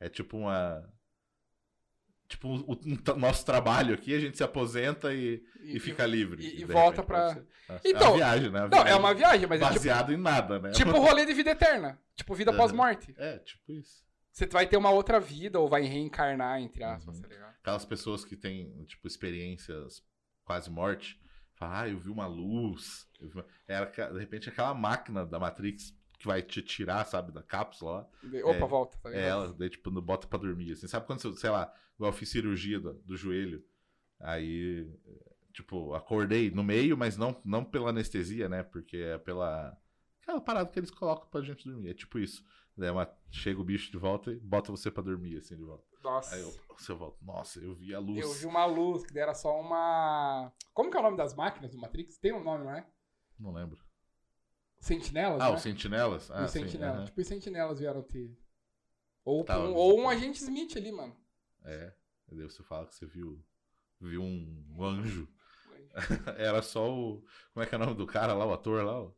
É 0.00 0.08
tipo 0.08 0.36
uma 0.36 0.92
tipo, 2.26 2.48
o, 2.48 2.72
o, 2.72 3.16
nosso 3.16 3.46
trabalho 3.46 3.94
aqui, 3.94 4.12
a 4.12 4.18
gente 4.18 4.36
se 4.36 4.42
aposenta 4.42 5.14
e, 5.14 5.42
e, 5.60 5.76
e 5.76 5.80
fica 5.80 6.04
livre. 6.04 6.44
E, 6.44 6.62
e 6.62 6.64
volta 6.64 7.02
pra. 7.02 7.38
Então, 7.84 8.08
é 8.08 8.08
uma 8.08 8.16
viagem, 8.16 8.50
né? 8.50 8.68
Não, 8.70 8.86
é 8.86 8.94
uma 8.96 9.14
viagem, 9.14 9.46
mas 9.46 9.60
Baseado 9.60 10.10
é 10.10 10.14
tipo, 10.16 10.20
em 10.20 10.22
nada, 10.22 10.58
né? 10.58 10.70
Tipo 10.72 10.98
rolê 10.98 11.24
de 11.24 11.32
vida 11.32 11.50
eterna. 11.50 11.98
Tipo, 12.16 12.34
vida 12.34 12.50
é, 12.50 12.56
pós-morte. 12.56 13.14
É, 13.16 13.38
tipo 13.38 13.72
isso. 13.72 14.04
Você 14.32 14.46
vai 14.46 14.66
ter 14.66 14.76
uma 14.76 14.90
outra 14.90 15.20
vida 15.20 15.60
ou 15.60 15.68
vai 15.68 15.82
reencarnar, 15.82 16.60
entre 16.60 16.82
aspas, 16.82 17.16
uhum. 17.16 17.22
tá 17.22 17.28
ligado? 17.28 17.53
Aquelas 17.64 17.86
pessoas 17.86 18.26
que 18.26 18.36
têm, 18.36 18.84
tipo, 18.84 19.06
experiências 19.06 20.06
quase 20.44 20.70
morte. 20.70 21.18
Falam, 21.54 21.76
ah, 21.76 21.88
eu 21.88 21.98
vi 21.98 22.10
uma 22.10 22.26
luz. 22.26 23.08
Vi 23.18 23.32
uma... 23.32 23.46
Era, 23.66 23.86
de 23.86 24.18
repente, 24.18 24.50
aquela 24.50 24.74
máquina 24.74 25.24
da 25.24 25.38
Matrix 25.38 25.96
que 26.18 26.26
vai 26.26 26.42
te 26.42 26.60
tirar, 26.60 27.06
sabe, 27.06 27.32
da 27.32 27.42
cápsula 27.42 27.92
lá. 27.92 28.08
Opa, 28.42 28.54
é, 28.54 28.68
volta. 28.68 28.98
Tá 28.98 29.10
é, 29.10 29.28
ela, 29.28 29.50
daí, 29.54 29.70
tipo, 29.70 29.90
bota 30.02 30.26
pra 30.26 30.38
dormir, 30.38 30.72
assim. 30.72 30.86
Sabe 30.86 31.06
quando, 31.06 31.20
você, 31.20 31.32
sei 31.40 31.48
lá, 31.48 31.72
eu 31.98 32.12
fiz 32.12 32.28
cirurgia 32.28 32.78
do, 32.78 32.92
do 33.00 33.16
joelho, 33.16 33.64
aí, 34.20 34.86
tipo, 35.54 35.94
acordei 35.94 36.50
no 36.50 36.62
meio, 36.62 36.98
mas 36.98 37.16
não, 37.16 37.40
não 37.42 37.64
pela 37.64 37.88
anestesia, 37.88 38.46
né, 38.46 38.62
porque 38.62 38.98
é 38.98 39.16
pela... 39.16 39.74
Aquela 40.20 40.40
parada 40.42 40.70
que 40.70 40.78
eles 40.78 40.90
colocam 40.90 41.30
pra 41.30 41.40
gente 41.40 41.66
dormir, 41.66 41.90
é 41.90 41.94
tipo 41.94 42.18
isso. 42.18 42.44
Daí 42.76 42.90
uma, 42.90 43.10
chega 43.30 43.58
o 43.58 43.64
bicho 43.64 43.90
de 43.90 43.96
volta 43.96 44.30
e 44.32 44.36
bota 44.38 44.70
você 44.70 44.90
pra 44.90 45.02
dormir, 45.02 45.38
assim, 45.38 45.56
de 45.56 45.62
volta. 45.62 45.93
Nossa. 46.04 46.34
Aí 46.34 46.42
eu, 46.42 46.54
você 46.78 46.92
volta, 46.92 47.16
nossa, 47.24 47.58
eu 47.58 47.74
vi 47.74 47.94
a 47.94 47.98
luz. 47.98 48.20
Eu 48.20 48.32
vi 48.34 48.44
uma 48.46 48.66
luz, 48.66 49.04
que 49.04 49.18
era 49.18 49.34
só 49.34 49.58
uma... 49.58 50.52
Como 50.74 50.90
que 50.90 50.96
é 50.96 51.00
o 51.00 51.02
nome 51.02 51.16
das 51.16 51.34
máquinas 51.34 51.72
do 51.72 51.78
Matrix? 51.80 52.18
Tem 52.18 52.32
um 52.32 52.44
nome, 52.44 52.64
não 52.64 52.74
é? 52.74 52.86
Não 53.38 53.52
lembro. 53.52 53.82
Sentinelas, 54.78 55.40
Ah, 55.40 55.48
né? 55.48 55.56
os 55.56 55.62
sentinelas? 55.62 56.30
Ah, 56.30 56.44
os 56.44 56.50
sentinelas. 56.50 57.00
Sim, 57.00 57.04
tipo, 57.06 57.20
os 57.22 57.26
sentinelas 57.26 57.78
vieram 57.78 58.02
ter. 58.02 58.36
Ou, 59.24 59.42
tá, 59.42 59.58
um, 59.58 59.74
ou 59.74 59.98
um 59.98 60.08
agente 60.08 60.42
Smith 60.42 60.76
ali, 60.76 60.92
mano. 60.92 61.16
É. 61.64 61.94
Daí 62.30 62.42
você 62.44 62.62
fala 62.62 62.86
que 62.86 62.94
você 62.94 63.06
viu, 63.06 63.42
viu 63.98 64.22
um, 64.22 64.76
anjo. 64.84 65.26
Era 66.36 66.60
só 66.60 66.92
o. 66.92 67.24
Como 67.54 67.64
é 67.64 67.66
que 67.66 67.74
é 67.74 67.78
o 67.78 67.80
nome 67.80 67.94
do 67.94 68.06
cara 68.06 68.34
lá, 68.34 68.44
o 68.44 68.52
ator 68.52 68.84
lá? 68.84 69.10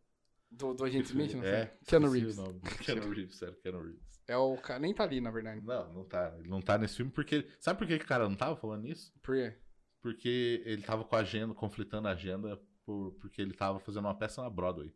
Do, 0.51 0.75
do 0.75 0.85
agente 0.85 1.07
Smith, 1.07 1.35
não 1.35 1.43
sei. 1.43 1.51
É, 1.51 1.77
Keanu 1.87 2.11
Reeves. 2.11 2.37
Keanu 2.85 3.11
Reeves, 3.11 3.37
sério, 3.37 3.57
Keanu 3.57 3.83
Reeves. 3.83 4.07
É 4.29 4.37
o 4.37 4.57
cara. 4.57 4.81
Nem 4.81 4.93
tá 4.93 5.05
ali, 5.05 5.21
na 5.21 5.31
verdade. 5.31 5.61
Não, 5.65 5.93
não 5.93 6.05
tá. 6.05 6.35
Ele 6.39 6.49
não 6.49 6.61
tá 6.61 6.77
nesse 6.79 6.97
filme 6.97 7.13
porque. 7.13 7.47
Sabe 7.61 7.79
por 7.79 7.87
que 7.87 7.95
o 7.95 8.07
cara 8.07 8.29
não 8.29 8.37
tava 8.37 8.57
falando 8.57 8.87
isso? 8.87 9.13
Por 9.23 9.37
quê? 9.37 9.57
Porque 10.01 10.63
ele 10.65 10.83
tava 10.83 11.05
com 11.05 11.17
a 11.17 11.21
agenda, 11.21 11.55
conflitando 11.55 12.09
a 12.09 12.13
agenda, 12.13 12.61
por, 12.85 13.13
porque 13.21 13.43
ele 13.43 13.53
tava 13.53 13.79
fazendo 13.81 14.05
uma 14.05 14.17
peça 14.17 14.43
na 14.43 14.51
Broadway. 14.51 14.93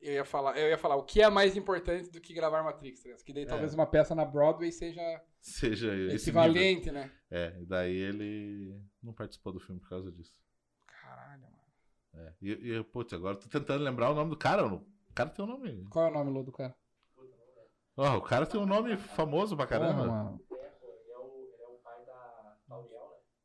Eu 0.00 0.14
ia 0.14 0.24
falar, 0.24 0.58
eu 0.58 0.68
ia 0.68 0.78
falar, 0.78 0.96
o 0.96 1.04
que 1.04 1.20
é 1.20 1.28
mais 1.28 1.56
importante 1.56 2.10
do 2.10 2.20
que 2.20 2.32
gravar 2.32 2.62
Matrix? 2.62 3.02
Tá 3.02 3.10
que 3.24 3.34
daí 3.34 3.42
é. 3.42 3.46
talvez 3.46 3.74
uma 3.74 3.86
peça 3.86 4.14
na 4.14 4.24
Broadway 4.24 4.72
seja, 4.72 5.02
seja 5.42 5.94
equivalente, 6.10 6.90
né? 6.90 7.12
É, 7.30 7.54
e 7.60 7.66
daí 7.66 7.94
ele 7.94 8.80
não 9.02 9.12
participou 9.12 9.52
do 9.52 9.60
filme 9.60 9.78
por 9.78 9.90
causa 9.90 10.10
disso. 10.10 10.32
É. 12.14 12.32
E, 12.40 12.50
e 12.50 12.84
putz, 12.84 13.12
agora 13.12 13.36
tô 13.36 13.48
tentando 13.48 13.84
lembrar 13.84 14.10
o 14.10 14.14
nome 14.14 14.30
do 14.30 14.36
cara. 14.36 14.66
O 14.66 14.84
cara 15.14 15.30
tem 15.30 15.44
um 15.44 15.48
nome. 15.48 15.86
Qual 15.90 16.06
é 16.06 16.10
o 16.10 16.24
nome 16.24 16.44
do 16.44 16.52
cara? 16.52 16.74
Oh, 17.96 18.16
o 18.16 18.22
cara 18.22 18.46
tem 18.46 18.60
um 18.60 18.66
nome 18.66 18.96
famoso 18.96 19.56
pra 19.56 19.66
caramba. 19.66 20.06
Mano. 20.06 20.40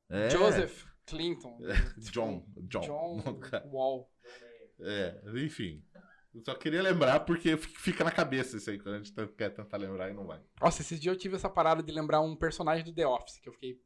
É. 0.10 0.30
Joseph 0.30 0.86
Clinton. 1.06 1.60
É. 1.64 2.00
John. 2.12 2.46
John. 2.58 2.82
John 2.82 3.24
Wall. 3.72 4.10
É, 4.80 5.22
enfim. 5.36 5.84
Eu 6.34 6.42
só 6.44 6.54
queria 6.54 6.82
lembrar 6.82 7.22
porque 7.22 7.56
fica 7.56 8.04
na 8.04 8.12
cabeça 8.12 8.58
isso 8.58 8.70
aí, 8.70 8.78
quando 8.78 8.96
a 8.96 8.98
gente 8.98 9.14
quer 9.38 9.50
tentar 9.52 9.78
lembrar 9.78 10.10
e 10.10 10.14
não 10.14 10.26
vai. 10.26 10.42
Nossa, 10.62 10.82
esses 10.82 11.00
dias 11.00 11.16
eu 11.16 11.20
tive 11.20 11.36
essa 11.36 11.50
parada 11.50 11.82
de 11.82 11.92
lembrar 11.94 12.20
um 12.20 12.36
personagem 12.36 12.84
do 12.84 12.94
The 12.94 13.08
Office, 13.08 13.40
que 13.40 13.48
eu 13.48 13.54
fiquei. 13.54 13.82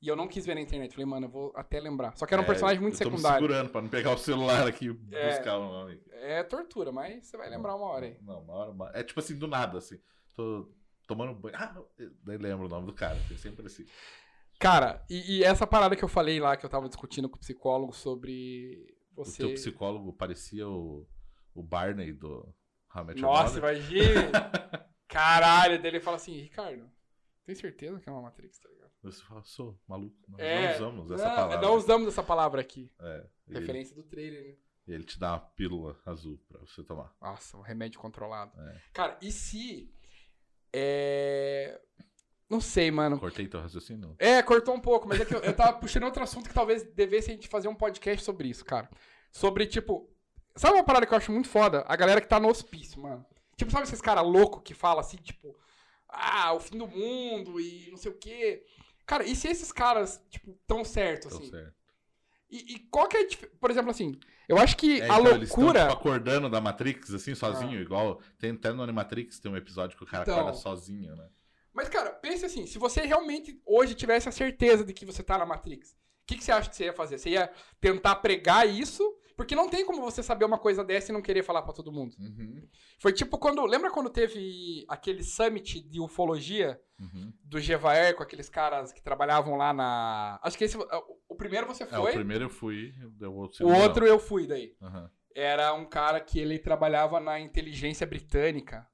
E 0.00 0.08
eu 0.08 0.16
não 0.16 0.26
quis 0.26 0.46
ver 0.46 0.54
na 0.54 0.60
internet. 0.60 0.92
Falei, 0.92 1.06
mano, 1.06 1.26
eu 1.26 1.30
vou 1.30 1.52
até 1.54 1.78
lembrar. 1.78 2.16
Só 2.16 2.26
que 2.26 2.32
era 2.32 2.40
um 2.40 2.44
é, 2.44 2.46
personagem 2.46 2.80
muito 2.80 2.94
eu 2.94 2.98
tô 2.98 3.10
secundário. 3.10 3.42
Me 3.42 3.48
segurando 3.48 3.70
pra 3.70 3.82
não 3.82 3.88
pegar 3.88 4.12
o 4.12 4.18
celular 4.18 4.66
aqui 4.66 4.86
e 4.86 5.14
é, 5.14 5.30
buscar 5.30 5.58
o 5.58 5.70
nome. 5.70 6.00
É 6.12 6.42
tortura, 6.42 6.90
mas 6.90 7.26
você 7.26 7.36
vai 7.36 7.50
lembrar 7.50 7.76
uma 7.76 7.86
hora 7.86 8.06
aí. 8.06 8.16
Não, 8.22 8.40
uma 8.40 8.52
hora. 8.54 8.70
Uma... 8.70 8.90
É 8.94 9.02
tipo 9.02 9.20
assim, 9.20 9.36
do 9.36 9.46
nada, 9.46 9.78
assim. 9.78 9.98
Tô 10.34 10.70
tomando 11.06 11.34
banho. 11.34 11.56
Ah, 11.58 11.82
daí 12.24 12.38
lembro 12.38 12.66
o 12.66 12.68
nome 12.68 12.86
do 12.86 12.94
cara. 12.94 13.18
Tem 13.28 13.36
sempre 13.36 13.66
assim. 13.66 13.84
Cara, 14.58 15.04
e, 15.08 15.38
e, 15.38 15.44
essa 15.44 15.66
parada 15.66 15.96
que 15.96 16.04
eu 16.04 16.08
falei 16.08 16.38
lá, 16.38 16.56
que 16.56 16.64
eu 16.64 16.70
tava 16.70 16.88
discutindo 16.88 17.28
com 17.28 17.36
o 17.36 17.40
psicólogo 17.40 17.94
sobre 17.94 18.94
você. 19.14 19.42
O 19.42 19.46
teu 19.46 19.54
psicólogo 19.54 20.12
parecia 20.12 20.68
o 20.68 21.06
o 21.54 21.62
Barney 21.62 22.12
do 22.12 22.54
How 22.94 23.04
Nossa, 23.16 23.58
imagina! 23.58 24.30
Caralho, 25.08 25.80
dele 25.80 26.00
fala 26.00 26.16
assim, 26.16 26.40
Ricardo, 26.40 26.88
tem 27.50 27.54
certeza 27.54 27.98
que 27.98 28.08
é 28.08 28.12
uma 28.12 28.22
Matrix, 28.22 28.58
tá 28.58 28.68
ligado? 28.68 28.90
Você 29.02 29.22
fala, 29.22 29.42
sou 29.42 29.78
maluco. 29.88 30.16
Nós 30.28 30.40
é, 30.40 30.68
não 30.68 30.74
usamos 30.74 31.10
essa 31.10 31.28
não, 31.28 31.34
palavra. 31.34 31.60
Não 31.60 31.74
usamos 31.74 32.08
essa 32.08 32.22
palavra 32.22 32.60
aqui. 32.60 32.92
É, 33.00 33.26
Referência 33.48 33.94
ele, 33.94 34.02
do 34.02 34.08
trailer, 34.08 34.44
né? 34.44 34.56
E 34.86 34.92
ele 34.92 35.04
te 35.04 35.18
dá 35.18 35.32
uma 35.32 35.40
pílula 35.40 35.98
azul 36.06 36.38
pra 36.48 36.60
você 36.60 36.82
tomar. 36.84 37.12
Nossa, 37.20 37.56
um 37.56 37.62
remédio 37.62 37.98
controlado. 37.98 38.52
É. 38.60 38.80
Cara, 38.92 39.18
e 39.20 39.32
se. 39.32 39.92
É. 40.72 41.80
Não 42.48 42.60
sei, 42.60 42.90
mano. 42.90 43.18
Cortei 43.18 43.48
teu 43.48 43.60
raciocínio? 43.60 44.14
É, 44.18 44.42
cortou 44.42 44.74
um 44.74 44.80
pouco, 44.80 45.08
mas 45.08 45.20
é 45.20 45.24
que 45.24 45.34
eu, 45.34 45.40
eu 45.40 45.54
tava 45.54 45.78
puxando 45.78 46.04
outro 46.04 46.22
assunto 46.22 46.48
que 46.48 46.54
talvez 46.54 46.82
devesse 46.82 47.30
a 47.30 47.34
gente 47.34 47.48
fazer 47.48 47.68
um 47.68 47.74
podcast 47.74 48.24
sobre 48.24 48.48
isso, 48.48 48.64
cara. 48.64 48.90
Sobre, 49.30 49.66
tipo, 49.66 50.10
Sabe 50.56 50.74
uma 50.74 50.84
parada 50.84 51.06
que 51.06 51.12
eu 51.12 51.18
acho 51.18 51.32
muito 51.32 51.48
foda? 51.48 51.84
A 51.86 51.96
galera 51.96 52.20
que 52.20 52.28
tá 52.28 52.40
no 52.40 52.48
hospício, 52.48 53.00
mano. 53.00 53.24
Tipo, 53.56 53.70
sabe 53.70 53.84
esses 53.84 54.00
caras 54.00 54.24
loucos 54.24 54.62
que 54.64 54.74
falam 54.74 55.00
assim, 55.00 55.16
tipo, 55.16 55.56
ah, 56.12 56.52
o 56.52 56.60
fim 56.60 56.78
do 56.78 56.86
mundo 56.86 57.60
e 57.60 57.88
não 57.90 57.96
sei 57.96 58.10
o 58.10 58.18
quê. 58.18 58.64
Cara, 59.06 59.24
e 59.24 59.34
se 59.34 59.48
esses 59.48 59.72
caras, 59.72 60.24
tipo, 60.30 60.56
tão 60.66 60.84
certo, 60.84 61.28
assim? 61.28 61.50
Tão 61.50 61.60
certo. 61.60 61.74
E, 62.50 62.74
e 62.74 62.78
qual 62.90 63.08
que 63.08 63.16
é 63.16 63.20
a 63.20 63.26
Por 63.60 63.70
exemplo, 63.70 63.90
assim, 63.90 64.18
eu 64.48 64.58
acho 64.58 64.76
que 64.76 65.00
é, 65.00 65.04
a 65.04 65.06
então, 65.06 65.16
loucura. 65.16 65.36
Eles 65.36 65.48
estão, 65.50 65.72
tipo, 65.72 65.92
acordando 65.92 66.50
da 66.50 66.60
Matrix, 66.60 67.14
assim, 67.14 67.34
sozinho, 67.34 67.78
ah. 67.78 67.82
igual. 67.82 68.20
Tem 68.38 68.50
até 68.50 68.72
no 68.72 68.82
Animatrix 68.82 69.38
tem 69.38 69.50
um 69.50 69.56
episódio 69.56 69.96
que 69.96 70.02
o 70.02 70.06
cara 70.06 70.24
então, 70.24 70.40
acorda 70.40 70.58
sozinho, 70.58 71.14
né? 71.14 71.28
Mas, 71.72 71.88
cara, 71.88 72.10
pense 72.10 72.44
assim, 72.44 72.66
se 72.66 72.78
você 72.78 73.02
realmente 73.02 73.60
hoje 73.64 73.94
tivesse 73.94 74.28
a 74.28 74.32
certeza 74.32 74.84
de 74.84 74.92
que 74.92 75.06
você 75.06 75.22
tá 75.22 75.38
na 75.38 75.46
Matrix, 75.46 75.92
o 75.92 75.96
que, 76.26 76.36
que 76.36 76.44
você 76.44 76.50
acha 76.50 76.68
que 76.68 76.74
você 76.74 76.84
ia 76.84 76.92
fazer? 76.92 77.18
Você 77.18 77.30
ia 77.30 77.52
tentar 77.80 78.16
pregar 78.16 78.68
isso 78.68 79.16
porque 79.40 79.56
não 79.56 79.70
tem 79.70 79.86
como 79.86 80.02
você 80.02 80.22
saber 80.22 80.44
uma 80.44 80.58
coisa 80.58 80.84
dessa 80.84 81.10
e 81.10 81.14
não 81.14 81.22
querer 81.22 81.42
falar 81.42 81.62
para 81.62 81.72
todo 81.72 81.90
mundo. 81.90 82.14
Uhum. 82.18 82.68
Foi 82.98 83.10
tipo 83.10 83.38
quando. 83.38 83.64
Lembra 83.64 83.90
quando 83.90 84.10
teve 84.10 84.84
aquele 84.86 85.24
summit 85.24 85.80
de 85.80 85.98
ufologia 85.98 86.78
uhum. 87.00 87.32
do 87.42 87.58
Gevaer 87.58 88.14
com 88.14 88.22
aqueles 88.22 88.50
caras 88.50 88.92
que 88.92 89.00
trabalhavam 89.02 89.56
lá 89.56 89.72
na. 89.72 90.38
Acho 90.42 90.58
que 90.58 90.64
esse. 90.64 90.76
O 91.26 91.34
primeiro 91.34 91.66
você 91.66 91.86
foi. 91.86 92.10
É, 92.10 92.12
o 92.12 92.12
primeiro 92.12 92.44
eu 92.44 92.50
fui. 92.50 92.92
O 93.22 93.32
outro, 93.32 93.66
o 93.66 93.72
outro 93.74 94.06
eu 94.06 94.18
fui 94.18 94.46
daí. 94.46 94.76
Uhum. 94.78 95.08
era 95.34 95.72
um 95.72 95.86
cara 95.86 96.20
que 96.20 96.38
ele 96.38 96.58
trabalhava 96.58 97.18
na 97.18 97.40
inteligência 97.40 98.06
britânica. 98.06 98.86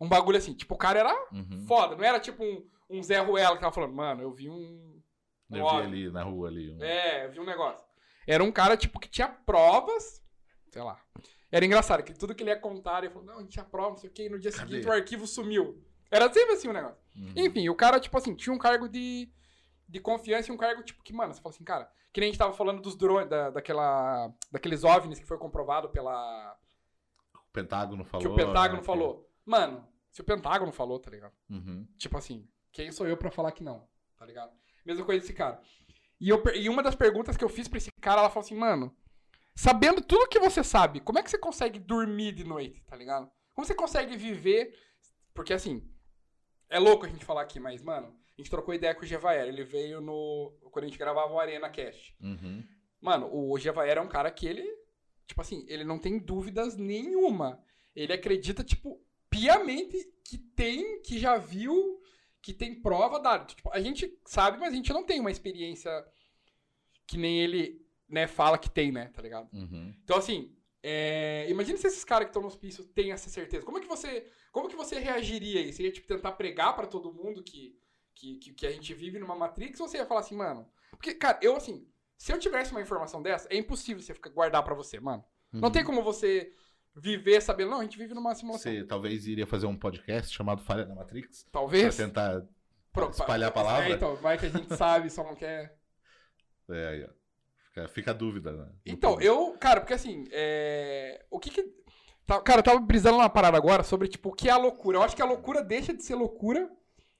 Um 0.00 0.08
bagulho 0.08 0.36
assim, 0.36 0.52
tipo, 0.52 0.74
o 0.74 0.78
cara 0.78 0.98
era 0.98 1.14
Uhum. 1.30 1.64
foda, 1.68 1.94
não 1.94 2.02
era 2.02 2.18
tipo 2.18 2.42
um, 2.42 2.66
um 2.90 3.00
Zé 3.04 3.20
Ruela 3.20 3.54
que 3.54 3.60
tava 3.62 3.72
falando, 3.72 3.94
mano, 3.94 4.20
eu 4.20 4.32
vi 4.32 4.48
um. 4.50 5.00
um 5.48 5.56
Eu 5.56 5.64
vi 5.70 5.76
ali 5.76 6.10
na 6.10 6.24
rua 6.24 6.48
ali. 6.48 6.72
um- 6.72 6.82
É, 6.82 7.26
eu 7.26 7.30
vi 7.30 7.38
um 7.38 7.44
negócio. 7.46 7.93
Era 8.26 8.42
um 8.42 8.52
cara, 8.52 8.76
tipo, 8.76 8.98
que 8.98 9.08
tinha 9.08 9.28
provas, 9.28 10.22
sei 10.70 10.82
lá. 10.82 11.00
Era 11.50 11.64
engraçado, 11.64 12.02
que 12.02 12.12
tudo 12.12 12.34
que 12.34 12.42
ele 12.42 12.50
ia 12.50 12.58
contar, 12.58 13.04
ele 13.04 13.12
falou, 13.12 13.26
não, 13.26 13.38
a 13.38 13.40
gente 13.40 13.52
tinha 13.52 13.64
prova, 13.64 13.90
não 13.90 13.96
sei 13.96 14.10
o 14.10 14.12
quê, 14.12 14.26
e 14.26 14.28
no 14.28 14.38
dia 14.38 14.50
Cadê? 14.50 14.68
seguinte 14.68 14.88
o 14.88 14.92
arquivo 14.92 15.26
sumiu. 15.26 15.80
Era 16.10 16.32
sempre 16.32 16.54
assim 16.54 16.68
o 16.68 16.72
negócio. 16.72 16.98
Uhum. 17.14 17.32
Enfim, 17.36 17.68
o 17.68 17.74
cara, 17.74 18.00
tipo 18.00 18.16
assim, 18.16 18.34
tinha 18.34 18.52
um 18.52 18.58
cargo 18.58 18.88
de, 18.88 19.30
de 19.88 20.00
confiança 20.00 20.50
e 20.50 20.54
um 20.54 20.56
cargo, 20.56 20.82
tipo, 20.82 21.02
que, 21.02 21.12
mano, 21.12 21.32
você 21.32 21.40
fala 21.40 21.54
assim, 21.54 21.64
cara, 21.64 21.90
que 22.12 22.20
nem 22.20 22.28
a 22.28 22.32
gente 22.32 22.38
tava 22.38 22.52
falando 22.52 22.80
dos 22.80 22.96
drones, 22.96 23.28
da, 23.28 23.50
daquela, 23.50 24.32
daqueles 24.50 24.84
OVNIs 24.84 25.18
que 25.18 25.26
foi 25.26 25.38
comprovado 25.38 25.88
pela... 25.90 26.56
O 27.34 27.52
Pentágono 27.52 28.04
falou. 28.04 28.26
que 28.26 28.32
o 28.32 28.34
Pentágono 28.34 28.80
né, 28.80 28.84
falou. 28.84 29.30
Mano, 29.44 29.86
se 30.10 30.20
o 30.20 30.24
Pentágono 30.24 30.72
falou, 30.72 30.98
tá 30.98 31.10
ligado? 31.10 31.34
Uhum. 31.48 31.86
Tipo 31.98 32.18
assim, 32.18 32.48
quem 32.72 32.90
sou 32.90 33.06
eu 33.06 33.16
pra 33.16 33.30
falar 33.30 33.52
que 33.52 33.62
não, 33.62 33.88
tá 34.16 34.26
ligado? 34.26 34.52
Mesma 34.84 35.04
coisa 35.04 35.20
desse 35.20 35.32
cara. 35.32 35.60
E, 36.20 36.28
eu, 36.28 36.42
e 36.54 36.68
uma 36.68 36.82
das 36.82 36.94
perguntas 36.94 37.36
que 37.36 37.44
eu 37.44 37.48
fiz 37.48 37.68
pra 37.68 37.78
esse 37.78 37.90
cara, 38.00 38.20
ela 38.20 38.30
falou 38.30 38.44
assim, 38.44 38.56
mano, 38.56 38.94
sabendo 39.54 40.00
tudo 40.00 40.28
que 40.28 40.38
você 40.38 40.62
sabe, 40.64 41.00
como 41.00 41.18
é 41.18 41.22
que 41.22 41.30
você 41.30 41.38
consegue 41.38 41.78
dormir 41.78 42.32
de 42.32 42.44
noite, 42.44 42.82
tá 42.84 42.96
ligado? 42.96 43.30
Como 43.54 43.66
você 43.66 43.74
consegue 43.74 44.16
viver? 44.16 44.76
Porque 45.32 45.52
assim, 45.52 45.88
é 46.68 46.78
louco 46.78 47.06
a 47.06 47.08
gente 47.08 47.24
falar 47.24 47.42
aqui, 47.42 47.60
mas, 47.60 47.82
mano, 47.82 48.08
a 48.36 48.40
gente 48.40 48.50
trocou 48.50 48.74
ideia 48.74 48.94
com 48.94 49.02
o 49.02 49.06
Gevaer, 49.06 49.46
ele 49.46 49.62
veio 49.62 50.00
no. 50.00 50.52
Quando 50.72 50.84
a 50.84 50.88
gente 50.88 50.98
gravava 50.98 51.32
o 51.32 51.38
Arena 51.38 51.70
Cast. 51.70 52.16
Uhum. 52.20 52.64
Mano, 53.00 53.28
o 53.32 53.56
Gevaer 53.58 53.98
é 53.98 54.00
um 54.00 54.08
cara 54.08 54.30
que 54.30 54.46
ele, 54.46 54.64
tipo 55.26 55.40
assim, 55.40 55.64
ele 55.68 55.84
não 55.84 55.98
tem 55.98 56.18
dúvidas 56.18 56.76
nenhuma. 56.76 57.62
Ele 57.94 58.12
acredita, 58.12 58.64
tipo, 58.64 59.00
piamente 59.30 59.96
que 60.24 60.36
tem, 60.36 61.00
que 61.02 61.18
já 61.18 61.36
viu, 61.36 62.00
que 62.44 62.52
tem 62.52 62.74
prova 62.78 63.18
dada. 63.18 63.46
Tipo, 63.46 63.70
a 63.72 63.80
gente 63.80 64.18
sabe, 64.26 64.58
mas 64.58 64.70
a 64.74 64.76
gente 64.76 64.92
não 64.92 65.02
tem 65.02 65.18
uma 65.18 65.30
experiência 65.30 65.90
que 67.06 67.16
nem 67.16 67.40
ele, 67.40 67.82
né, 68.06 68.26
fala 68.26 68.58
que 68.58 68.68
tem, 68.68 68.92
né, 68.92 69.06
tá 69.14 69.22
ligado? 69.22 69.48
Uhum. 69.50 69.94
Então, 70.04 70.18
assim, 70.18 70.54
é, 70.82 71.46
imagina 71.48 71.78
se 71.78 71.86
esses 71.86 72.04
caras 72.04 72.26
que 72.26 72.30
estão 72.30 72.42
no 72.42 72.48
hospício 72.48 72.84
têm 72.84 73.12
essa 73.12 73.30
certeza. 73.30 73.64
Como 73.64 73.78
é 73.78 73.80
que 73.80 73.88
você, 73.88 74.30
como 74.52 74.68
que 74.68 74.76
você 74.76 74.98
reagiria 74.98 75.60
aí? 75.60 75.72
Você 75.72 75.84
ia, 75.84 75.90
tipo, 75.90 76.06
tentar 76.06 76.32
pregar 76.32 76.76
pra 76.76 76.86
todo 76.86 77.14
mundo 77.14 77.42
que, 77.42 77.78
que, 78.14 78.36
que, 78.36 78.52
que 78.52 78.66
a 78.66 78.70
gente 78.70 78.92
vive 78.92 79.18
numa 79.18 79.34
Matrix 79.34 79.80
ou 79.80 79.88
você 79.88 79.96
ia 79.96 80.06
falar 80.06 80.20
assim, 80.20 80.36
mano... 80.36 80.68
Porque, 80.90 81.14
cara, 81.14 81.38
eu, 81.40 81.56
assim, 81.56 81.88
se 82.18 82.30
eu 82.30 82.38
tivesse 82.38 82.72
uma 82.72 82.82
informação 82.82 83.22
dessa, 83.22 83.48
é 83.50 83.56
impossível 83.56 84.02
você 84.02 84.12
ficar, 84.12 84.28
guardar 84.28 84.62
pra 84.62 84.74
você, 84.74 85.00
mano. 85.00 85.24
Não 85.50 85.68
Uhum. 85.68 85.72
tem 85.72 85.82
como 85.82 86.02
você 86.02 86.52
viver 86.94 87.40
sabendo, 87.40 87.70
não, 87.70 87.80
a 87.80 87.82
gente 87.82 87.98
vive 87.98 88.14
numa 88.14 88.34
simulação. 88.34 88.70
Você 88.72 88.84
talvez 88.84 89.26
iria 89.26 89.46
fazer 89.46 89.66
um 89.66 89.76
podcast 89.76 90.34
chamado 90.34 90.62
Falha 90.62 90.86
na 90.86 90.94
Matrix? 90.94 91.42
Pra 91.44 91.60
Talvez. 91.60 91.96
tentar 91.96 92.42
Pro- 92.92 93.10
espalhar 93.10 93.48
a 93.48 93.52
palavra? 93.52 93.88
É, 93.88 93.92
então, 93.92 94.14
vai 94.16 94.38
que 94.38 94.46
a 94.46 94.50
gente 94.50 94.74
sabe, 94.76 95.10
só 95.10 95.22
não 95.24 95.34
quer... 95.34 95.76
É, 96.70 96.88
aí, 96.88 97.04
ó. 97.04 97.08
Fica, 97.68 97.88
fica 97.88 98.10
a 98.12 98.14
dúvida, 98.14 98.50
né? 98.52 98.72
Então, 98.86 99.20
eu, 99.20 99.52
cara, 99.60 99.80
porque 99.80 99.92
assim, 99.92 100.24
é... 100.32 101.26
o 101.30 101.38
que 101.38 101.50
que... 101.50 101.62
tá- 102.26 102.40
Cara, 102.40 102.60
eu 102.60 102.62
tava 102.64 102.80
brisando 102.80 103.18
numa 103.18 103.28
parada 103.28 103.56
agora 103.58 103.82
sobre, 103.82 104.08
tipo, 104.08 104.30
o 104.30 104.32
que 104.32 104.48
é 104.48 104.52
a 104.52 104.56
loucura. 104.56 104.96
Eu 104.96 105.02
acho 105.02 105.14
que 105.14 105.20
a 105.20 105.26
loucura 105.26 105.62
deixa 105.62 105.92
de 105.92 106.02
ser 106.02 106.14
loucura 106.14 106.70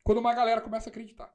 quando 0.03 0.17
uma 0.19 0.33
galera 0.35 0.63
começa 0.63 0.89
a 0.89 0.91
acreditar. 0.91 1.31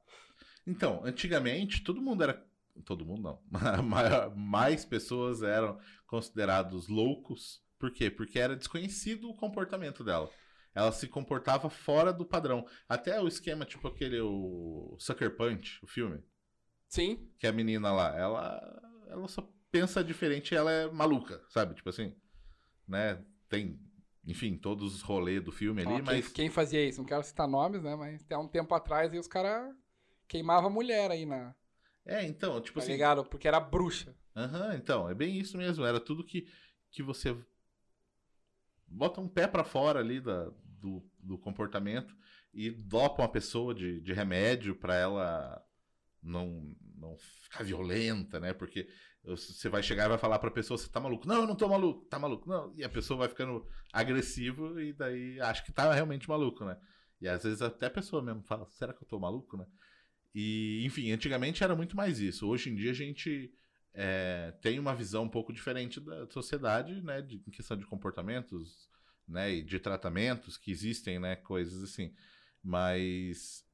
Então, 0.66 1.00
antigamente, 1.04 1.84
todo 1.84 2.00
mundo 2.02 2.24
era. 2.24 2.44
Todo 2.84 3.04
mundo 3.06 3.22
não. 3.22 3.40
Ma- 3.84 4.28
Mais 4.34 4.84
pessoas 4.84 5.42
eram 5.42 5.78
considerados 6.08 6.88
loucos. 6.88 7.62
Por 7.80 7.90
quê? 7.90 8.10
Porque 8.10 8.38
era 8.38 8.54
desconhecido 8.54 9.30
o 9.30 9.34
comportamento 9.34 10.04
dela. 10.04 10.30
Ela 10.74 10.92
se 10.92 11.08
comportava 11.08 11.68
fora 11.68 12.12
do 12.12 12.24
padrão. 12.26 12.64
Até 12.88 13.20
o 13.20 13.26
esquema, 13.26 13.64
tipo 13.64 13.88
aquele 13.88 14.20
o 14.20 14.94
Sucker 15.00 15.34
Punch, 15.34 15.80
o 15.82 15.86
filme, 15.86 16.22
Sim. 16.86 17.26
que 17.38 17.46
a 17.46 17.52
menina 17.52 17.90
lá, 17.90 18.16
ela, 18.16 18.82
ela 19.08 19.26
só 19.26 19.50
pensa 19.72 20.04
diferente, 20.04 20.54
ela 20.54 20.70
é 20.70 20.90
maluca, 20.90 21.42
sabe? 21.48 21.74
Tipo 21.74 21.88
assim, 21.88 22.14
né? 22.86 23.24
Tem, 23.48 23.80
enfim, 24.26 24.56
todos 24.58 24.94
os 24.94 25.00
rolês 25.02 25.42
do 25.42 25.50
filme 25.50 25.82
ali, 25.82 26.02
mas 26.02 26.28
quem 26.28 26.50
fazia 26.50 26.86
isso? 26.86 26.98
Não 27.00 27.06
quero 27.06 27.24
citar 27.24 27.48
nomes, 27.48 27.82
né? 27.82 27.96
Mas 27.96 28.22
até 28.22 28.36
um 28.36 28.46
tempo 28.46 28.74
atrás 28.74 29.10
aí 29.12 29.18
os 29.18 29.26
caras 29.26 29.74
queimavam 30.28 30.68
a 30.70 30.72
mulher 30.72 31.10
aí 31.10 31.24
na. 31.24 31.54
é, 32.04 32.24
então, 32.26 32.60
tipo 32.60 32.78
Tá 32.78 32.84
assim, 32.84 32.92
ligado? 32.92 33.24
Porque 33.24 33.48
era 33.48 33.58
bruxa. 33.58 34.14
Aham, 34.36 34.76
então, 34.76 35.08
é 35.08 35.14
bem 35.14 35.38
isso 35.38 35.56
mesmo. 35.56 35.84
Era 35.84 35.98
tudo 35.98 36.24
que, 36.24 36.46
que 36.92 37.02
você 37.02 37.36
bota 38.90 39.20
um 39.20 39.28
pé 39.28 39.46
pra 39.46 39.64
fora 39.64 40.00
ali 40.00 40.20
da, 40.20 40.50
do, 40.80 41.02
do 41.18 41.38
comportamento 41.38 42.14
e 42.52 42.70
dopa 42.70 43.22
uma 43.22 43.28
pessoa 43.28 43.74
de, 43.74 44.00
de 44.00 44.12
remédio 44.12 44.74
pra 44.74 44.96
ela 44.96 45.64
não, 46.22 46.74
não 46.96 47.16
ficar 47.42 47.62
violenta, 47.64 48.40
né? 48.40 48.52
Porque 48.52 48.88
você 49.22 49.68
vai 49.68 49.82
chegar 49.82 50.06
e 50.06 50.08
vai 50.08 50.18
falar 50.18 50.38
pra 50.38 50.50
pessoa, 50.50 50.76
você 50.76 50.88
tá 50.88 50.98
maluco? 50.98 51.28
Não, 51.28 51.42
eu 51.42 51.46
não 51.46 51.54
tô 51.54 51.68
maluco, 51.68 52.06
tá 52.06 52.18
maluco, 52.18 52.48
não. 52.48 52.72
E 52.76 52.82
a 52.82 52.88
pessoa 52.88 53.18
vai 53.18 53.28
ficando 53.28 53.66
agressivo 53.92 54.80
e 54.80 54.92
daí 54.92 55.40
acha 55.40 55.62
que 55.62 55.72
tá 55.72 55.92
realmente 55.92 56.28
maluco, 56.28 56.64
né? 56.64 56.76
E 57.20 57.28
às 57.28 57.44
vezes 57.44 57.60
até 57.60 57.86
a 57.86 57.90
pessoa 57.90 58.22
mesmo 58.22 58.42
fala, 58.42 58.66
será 58.70 58.94
que 58.94 59.02
eu 59.02 59.08
tô 59.08 59.18
maluco, 59.18 59.56
né? 59.56 59.66
E, 60.34 60.82
enfim, 60.84 61.10
antigamente 61.10 61.62
era 61.62 61.76
muito 61.76 61.96
mais 61.96 62.18
isso. 62.18 62.48
Hoje 62.48 62.70
em 62.70 62.74
dia 62.74 62.92
a 62.92 62.94
gente 62.94 63.52
é, 63.92 64.52
tem 64.60 64.78
uma 64.78 64.94
visão 64.94 65.24
um 65.24 65.28
pouco 65.28 65.52
diferente 65.52 66.00
da 66.00 66.26
sociedade, 66.30 67.02
né, 67.02 67.20
de, 67.20 67.36
em 67.36 67.50
questão 67.50 67.76
de 67.76 67.86
comportamentos, 67.86 68.88
né, 69.26 69.52
e 69.52 69.62
de 69.62 69.78
tratamentos 69.78 70.56
que 70.56 70.70
existem, 70.70 71.18
né, 71.18 71.36
coisas 71.36 71.82
assim. 71.82 72.14
Mas 72.62 73.64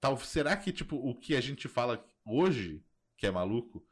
tal, 0.00 0.16
será 0.18 0.56
que 0.56 0.72
tipo 0.72 0.96
o 0.96 1.14
que 1.18 1.36
a 1.36 1.40
gente 1.40 1.68
fala 1.68 2.04
hoje 2.24 2.84
que 3.16 3.26
é 3.26 3.30
maluco 3.30 3.86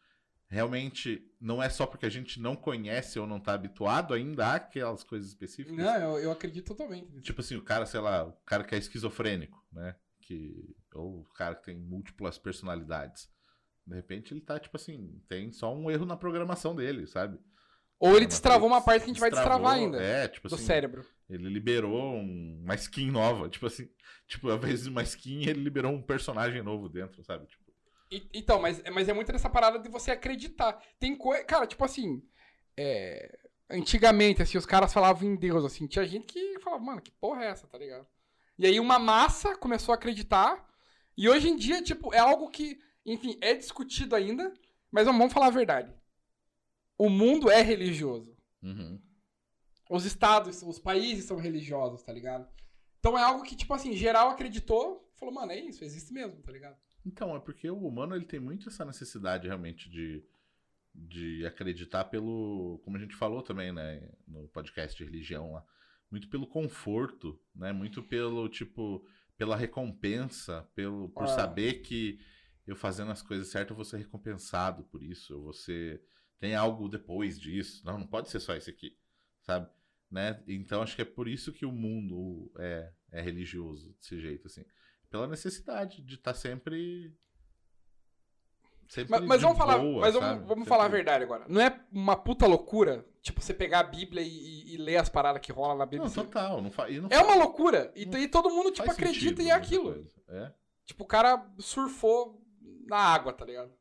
realmente 0.50 1.24
não 1.40 1.62
é 1.62 1.68
só 1.68 1.86
porque 1.86 2.04
a 2.04 2.10
gente 2.10 2.40
não 2.40 2.56
conhece 2.56 3.18
ou 3.18 3.26
não 3.26 3.38
tá 3.38 3.54
habituado 3.54 4.12
ainda 4.12 4.54
àquelas 4.54 5.04
coisas 5.04 5.28
específicas? 5.28 5.76
Não, 5.76 5.94
eu, 5.96 6.18
eu 6.18 6.32
acredito 6.32 6.66
totalmente 6.66 7.08
nisso. 7.08 7.22
Tipo 7.22 7.40
assim, 7.40 7.54
o 7.54 7.62
cara, 7.62 7.86
sei 7.86 8.00
lá, 8.00 8.26
o 8.26 8.32
cara 8.44 8.64
que 8.64 8.74
é 8.74 8.78
esquizofrênico, 8.78 9.64
né? 9.72 9.94
Que, 10.20 10.74
ou 10.92 11.20
o 11.20 11.24
cara 11.34 11.54
que 11.54 11.64
tem 11.64 11.76
múltiplas 11.76 12.36
personalidades. 12.36 13.30
De 13.90 13.96
repente 13.96 14.32
ele 14.32 14.40
tá, 14.40 14.58
tipo 14.58 14.76
assim, 14.76 15.20
tem 15.28 15.50
só 15.52 15.74
um 15.74 15.90
erro 15.90 16.06
na 16.06 16.16
programação 16.16 16.74
dele, 16.76 17.06
sabe? 17.08 17.38
Ou 17.98 18.10
ele 18.12 18.20
Uma 18.20 18.28
destravou 18.28 18.68
uma 18.68 18.80
parte 18.80 19.00
que 19.04 19.10
a 19.10 19.12
gente 19.12 19.20
vai 19.20 19.30
destravar 19.30 19.74
ainda. 19.74 20.00
É, 20.02 20.28
tipo 20.28 20.48
do 20.48 20.54
assim, 20.54 20.64
cérebro. 20.64 21.04
ele 21.28 21.48
liberou 21.48 22.14
um- 22.14 22.60
uma 22.64 22.74
skin 22.76 23.10
nova. 23.10 23.48
Tipo 23.48 23.66
assim, 23.66 23.88
tipo, 24.28 24.50
invés 24.52 24.84
de 24.84 24.88
uma 24.90 25.02
skin, 25.02 25.40
ele 25.42 25.60
liberou 25.62 25.92
um 25.92 26.00
personagem 26.00 26.62
novo 26.62 26.88
dentro, 26.88 27.22
sabe? 27.24 27.46
Tipo, 27.46 27.64
E- 28.10 28.28
então, 28.32 28.60
mas, 28.60 28.82
mas 28.92 29.08
é 29.08 29.12
muito 29.12 29.32
nessa 29.32 29.50
parada 29.50 29.78
de 29.78 29.88
você 29.88 30.12
acreditar. 30.12 30.80
Tem 30.98 31.16
coisa. 31.16 31.44
Cara, 31.44 31.66
tipo 31.66 31.84
assim. 31.84 32.22
é, 32.76 33.38
Antigamente, 33.72 34.42
assim, 34.42 34.58
os 34.58 34.66
caras 34.66 34.92
falavam 34.92 35.28
em 35.30 35.36
Deus, 35.36 35.64
assim. 35.64 35.86
Tinha 35.86 36.04
gente 36.04 36.26
que 36.26 36.58
falava, 36.60 36.82
mano, 36.82 37.00
que 37.00 37.12
porra 37.12 37.44
é 37.44 37.48
essa, 37.48 37.68
tá 37.68 37.78
ligado? 37.78 38.06
E 38.58 38.66
aí 38.66 38.80
uma 38.80 38.98
massa 38.98 39.56
começou 39.56 39.92
a 39.92 39.96
acreditar. 39.96 40.66
E 41.16 41.28
hoje 41.28 41.48
em 41.48 41.56
dia, 41.56 41.80
tipo, 41.82 42.12
é 42.14 42.18
algo 42.18 42.50
que, 42.50 42.78
enfim, 43.12 43.36
é 43.40 43.54
discutido 43.54 44.14
ainda. 44.14 44.52
Mas 44.90 45.06
vamos 45.06 45.32
falar 45.32 45.46
a 45.46 45.50
verdade. 45.50 45.94
O 46.98 47.08
mundo 47.08 47.50
é 47.50 47.62
religioso. 47.62 48.36
uhum. 48.62 49.00
Os 49.88 50.04
estados, 50.04 50.62
os 50.62 50.78
países 50.78 51.24
são 51.24 51.36
religiosos, 51.36 52.02
tá 52.02 52.12
ligado? 52.12 52.48
Então 53.00 53.18
é 53.18 53.22
algo 53.22 53.42
que, 53.42 53.56
tipo 53.56 53.74
assim, 53.74 53.92
geral 53.96 54.30
acreditou. 54.30 55.10
Falou, 55.16 55.34
mano, 55.34 55.50
é 55.50 55.58
isso, 55.58 55.82
existe 55.82 56.12
mesmo, 56.12 56.40
tá 56.42 56.52
ligado? 56.52 56.76
Então, 57.04 57.34
é 57.34 57.40
porque 57.40 57.68
o 57.68 57.86
humano 57.88 58.14
ele 58.14 58.24
tem 58.24 58.38
muito 58.38 58.68
essa 58.68 58.84
necessidade 58.84 59.48
realmente 59.48 59.88
de, 59.90 60.22
de 60.94 61.44
acreditar 61.46 62.04
pelo. 62.04 62.80
Como 62.84 62.96
a 62.96 63.00
gente 63.00 63.16
falou 63.16 63.42
também, 63.42 63.72
né? 63.72 64.08
No 64.28 64.46
podcast 64.48 64.96
de 64.96 65.04
religião 65.04 65.52
lá. 65.52 65.64
Muito 66.10 66.28
pelo 66.28 66.46
conforto, 66.46 67.40
né? 67.54 67.72
Muito 67.72 68.00
pelo, 68.02 68.48
tipo, 68.48 69.04
pela 69.36 69.56
recompensa, 69.56 70.68
pelo, 70.74 71.08
por 71.08 71.24
Ah. 71.24 71.28
saber 71.28 71.80
que 71.82 72.20
eu 72.70 72.76
fazendo 72.76 73.10
as 73.10 73.22
coisas 73.22 73.48
certas 73.48 73.70
eu 73.70 73.76
vou 73.76 73.84
ser 73.84 73.98
recompensado 73.98 74.84
por 74.84 75.02
isso. 75.02 75.32
Eu 75.32 75.42
vou 75.42 75.52
ser. 75.52 76.02
Tem 76.38 76.54
algo 76.54 76.88
depois 76.88 77.38
disso. 77.38 77.84
Não, 77.84 77.98
não 77.98 78.06
pode 78.06 78.30
ser 78.30 78.40
só 78.40 78.54
esse 78.54 78.70
aqui, 78.70 78.96
sabe? 79.42 79.68
Né? 80.10 80.42
Então 80.48 80.82
acho 80.82 80.96
que 80.96 81.02
é 81.02 81.04
por 81.04 81.28
isso 81.28 81.52
que 81.52 81.66
o 81.66 81.72
mundo 81.72 82.50
é, 82.58 82.92
é 83.12 83.20
religioso 83.20 83.92
desse 83.94 84.18
jeito, 84.20 84.46
assim. 84.46 84.64
Pela 85.08 85.26
necessidade 85.26 86.02
de 86.02 86.14
estar 86.14 86.34
sempre. 86.34 87.12
sempre 88.88 89.10
Mas, 89.10 89.24
mas 89.24 89.42
vamos 89.42 89.58
falar, 89.58 89.78
boa, 89.78 90.00
mas 90.00 90.14
sabe? 90.14 90.26
vamos, 90.26 90.48
vamos 90.48 90.68
falar 90.68 90.84
a 90.84 90.88
verdade 90.88 91.24
agora. 91.24 91.46
Não 91.48 91.60
é 91.60 91.84
uma 91.92 92.16
puta 92.16 92.46
loucura, 92.46 93.04
tipo, 93.20 93.40
você 93.40 93.52
pegar 93.52 93.80
a 93.80 93.84
Bíblia 93.84 94.22
e, 94.22 94.74
e- 94.74 94.76
ler 94.76 94.96
as 94.96 95.08
paradas 95.08 95.42
que 95.42 95.52
rola 95.52 95.74
na 95.74 95.86
Bíblia? 95.86 96.08
Não, 96.08 96.14
total. 96.14 96.62
Não 96.62 96.70
fa... 96.70 96.88
não 96.88 97.08
É 97.10 97.20
uma 97.20 97.34
loucura. 97.34 97.92
E, 97.94 98.02
e 98.02 98.28
todo 98.28 98.50
mundo, 98.50 98.70
tipo, 98.70 98.90
acredita 98.90 99.20
sentido 99.20 99.42
e 99.42 99.50
é 99.50 99.52
aquilo. 99.52 100.06
É? 100.28 100.52
Tipo, 100.86 101.04
o 101.04 101.06
cara 101.06 101.48
surfou 101.58 102.39
na 102.86 102.98
água, 102.98 103.32
tá 103.32 103.44
ligado? 103.44 103.72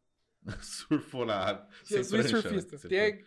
Surfou 0.62 1.26
na 1.26 1.36
água. 1.36 1.68
Jesus 1.86 2.10
prancha, 2.10 2.42
surfista. 2.42 2.76
né? 2.76 2.89
Tem- 2.89 3.26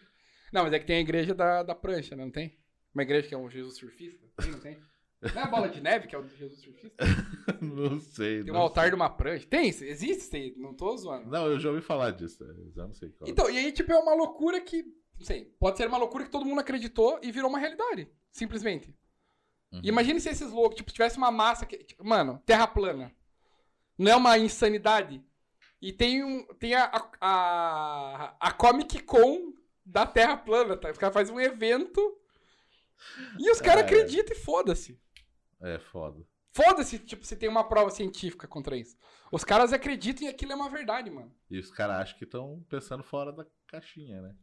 Não, 0.53 0.65
mas 0.65 0.73
é 0.73 0.79
que 0.79 0.87
tem 0.87 0.97
a 0.97 1.01
igreja 1.01 1.35
da, 1.35 1.63
da 1.63 1.75
prancha, 1.75 2.17
né? 2.17 2.25
Não 2.25 2.33
tem? 2.33 2.59
Uma 2.95 3.03
igreja 3.03 3.29
que 3.29 3.35
é 3.35 3.39
um 3.39 3.49
Jesus 3.49 3.77
surfista? 3.77 4.27
Tem, 4.37 4.51
não 4.51 4.61
tem? 4.61 4.81
Não 5.23 5.41
é 5.41 5.45
a 5.45 5.49
bola 5.49 5.69
de 5.69 5.81
neve 5.81 6.09
que 6.09 6.15
é 6.17 6.19
o 6.19 6.27
Jesus 6.27 6.61
surfista? 6.61 6.97
não 7.61 8.01
sei. 8.01 8.43
Tem 8.43 8.53
um 8.53 8.57
altar 8.57 8.83
sei. 8.83 8.91
de 8.91 8.97
uma 8.97 9.09
prancha. 9.09 9.47
Tem, 9.47 9.69
existe, 9.69 10.29
tem, 10.29 10.55
não 10.57 10.75
tô 10.75 10.97
zoando. 10.97 11.31
Não, 11.31 11.47
eu 11.47 11.61
já 11.61 11.71
ouvi 11.71 11.81
falar 11.81 12.11
disso. 12.11 12.45
Já 12.75 12.87
não 12.87 12.93
sei 12.93 13.11
qual. 13.11 13.31
Então, 13.31 13.49
e 13.49 13.57
aí, 13.57 13.73
tipo, 13.73 13.93
é 13.93 13.99
uma 13.99 14.15
loucura 14.15 14.61
que. 14.61 14.83
Não 15.17 15.25
sei, 15.25 15.45
pode 15.61 15.77
ser 15.77 15.87
uma 15.87 15.99
loucura 15.99 16.25
que 16.25 16.31
todo 16.31 16.45
mundo 16.45 16.61
acreditou 16.61 17.21
e 17.23 17.31
virou 17.31 17.49
uma 17.49 17.59
realidade. 17.59 18.09
Simplesmente. 18.33 18.95
Uhum. 19.71 19.81
Imagine 19.85 20.21
se 20.21 20.29
esses 20.29 20.51
loucos, 20.51 20.77
tipo, 20.77 20.91
tivesse 20.93 21.17
uma 21.17 21.31
massa 21.31 21.65
que. 21.65 21.79
tipo, 21.79 22.05
mano, 22.05 22.43
terra 22.45 22.67
plana. 22.67 23.15
Não 23.97 24.11
é 24.11 24.17
uma 24.17 24.37
insanidade. 24.39 25.23
E 25.83 25.93
tem 25.93 26.23
um. 26.23 26.47
Tem 26.55 26.75
a, 26.75 26.91
a, 27.21 28.37
a, 28.39 28.53
Comic 28.53 29.03
Con 29.03 29.53
da 29.85 30.07
Terra 30.07 30.37
plana, 30.37 30.77
tá? 30.77 30.91
Os 30.91 30.97
caras 30.97 31.13
fazem 31.13 31.35
um 31.35 31.41
evento. 31.41 32.01
E 33.37 33.51
os 33.51 33.61
caras 33.61 33.83
É. 33.83 33.87
acreditam 33.87 34.37
e 34.37 34.39
foda-se. 34.39 34.97
É 35.61 35.81
foda. 35.81 36.25
Foda-se, 36.53 36.99
tipo, 37.01 37.25
se 37.27 37.35
tem 37.35 37.49
uma 37.49 37.65
prova 37.65 37.91
científica 37.91 38.47
contra 38.47 38.77
isso. 38.77 38.97
Os 39.33 39.43
caras 39.43 39.73
acreditam 39.73 40.27
e 40.27 40.31
aquilo 40.31 40.53
é 40.53 40.55
uma 40.55 40.71
verdade, 40.71 41.11
mano. 41.11 41.35
E 41.51 41.59
os 41.59 41.71
caras 41.71 41.97
acham 41.97 42.19
que 42.19 42.25
estão 42.25 42.65
pensando 42.69 43.03
fora 43.03 43.33
da 43.33 43.45
caixinha, 43.67 44.21
né? 44.21 44.37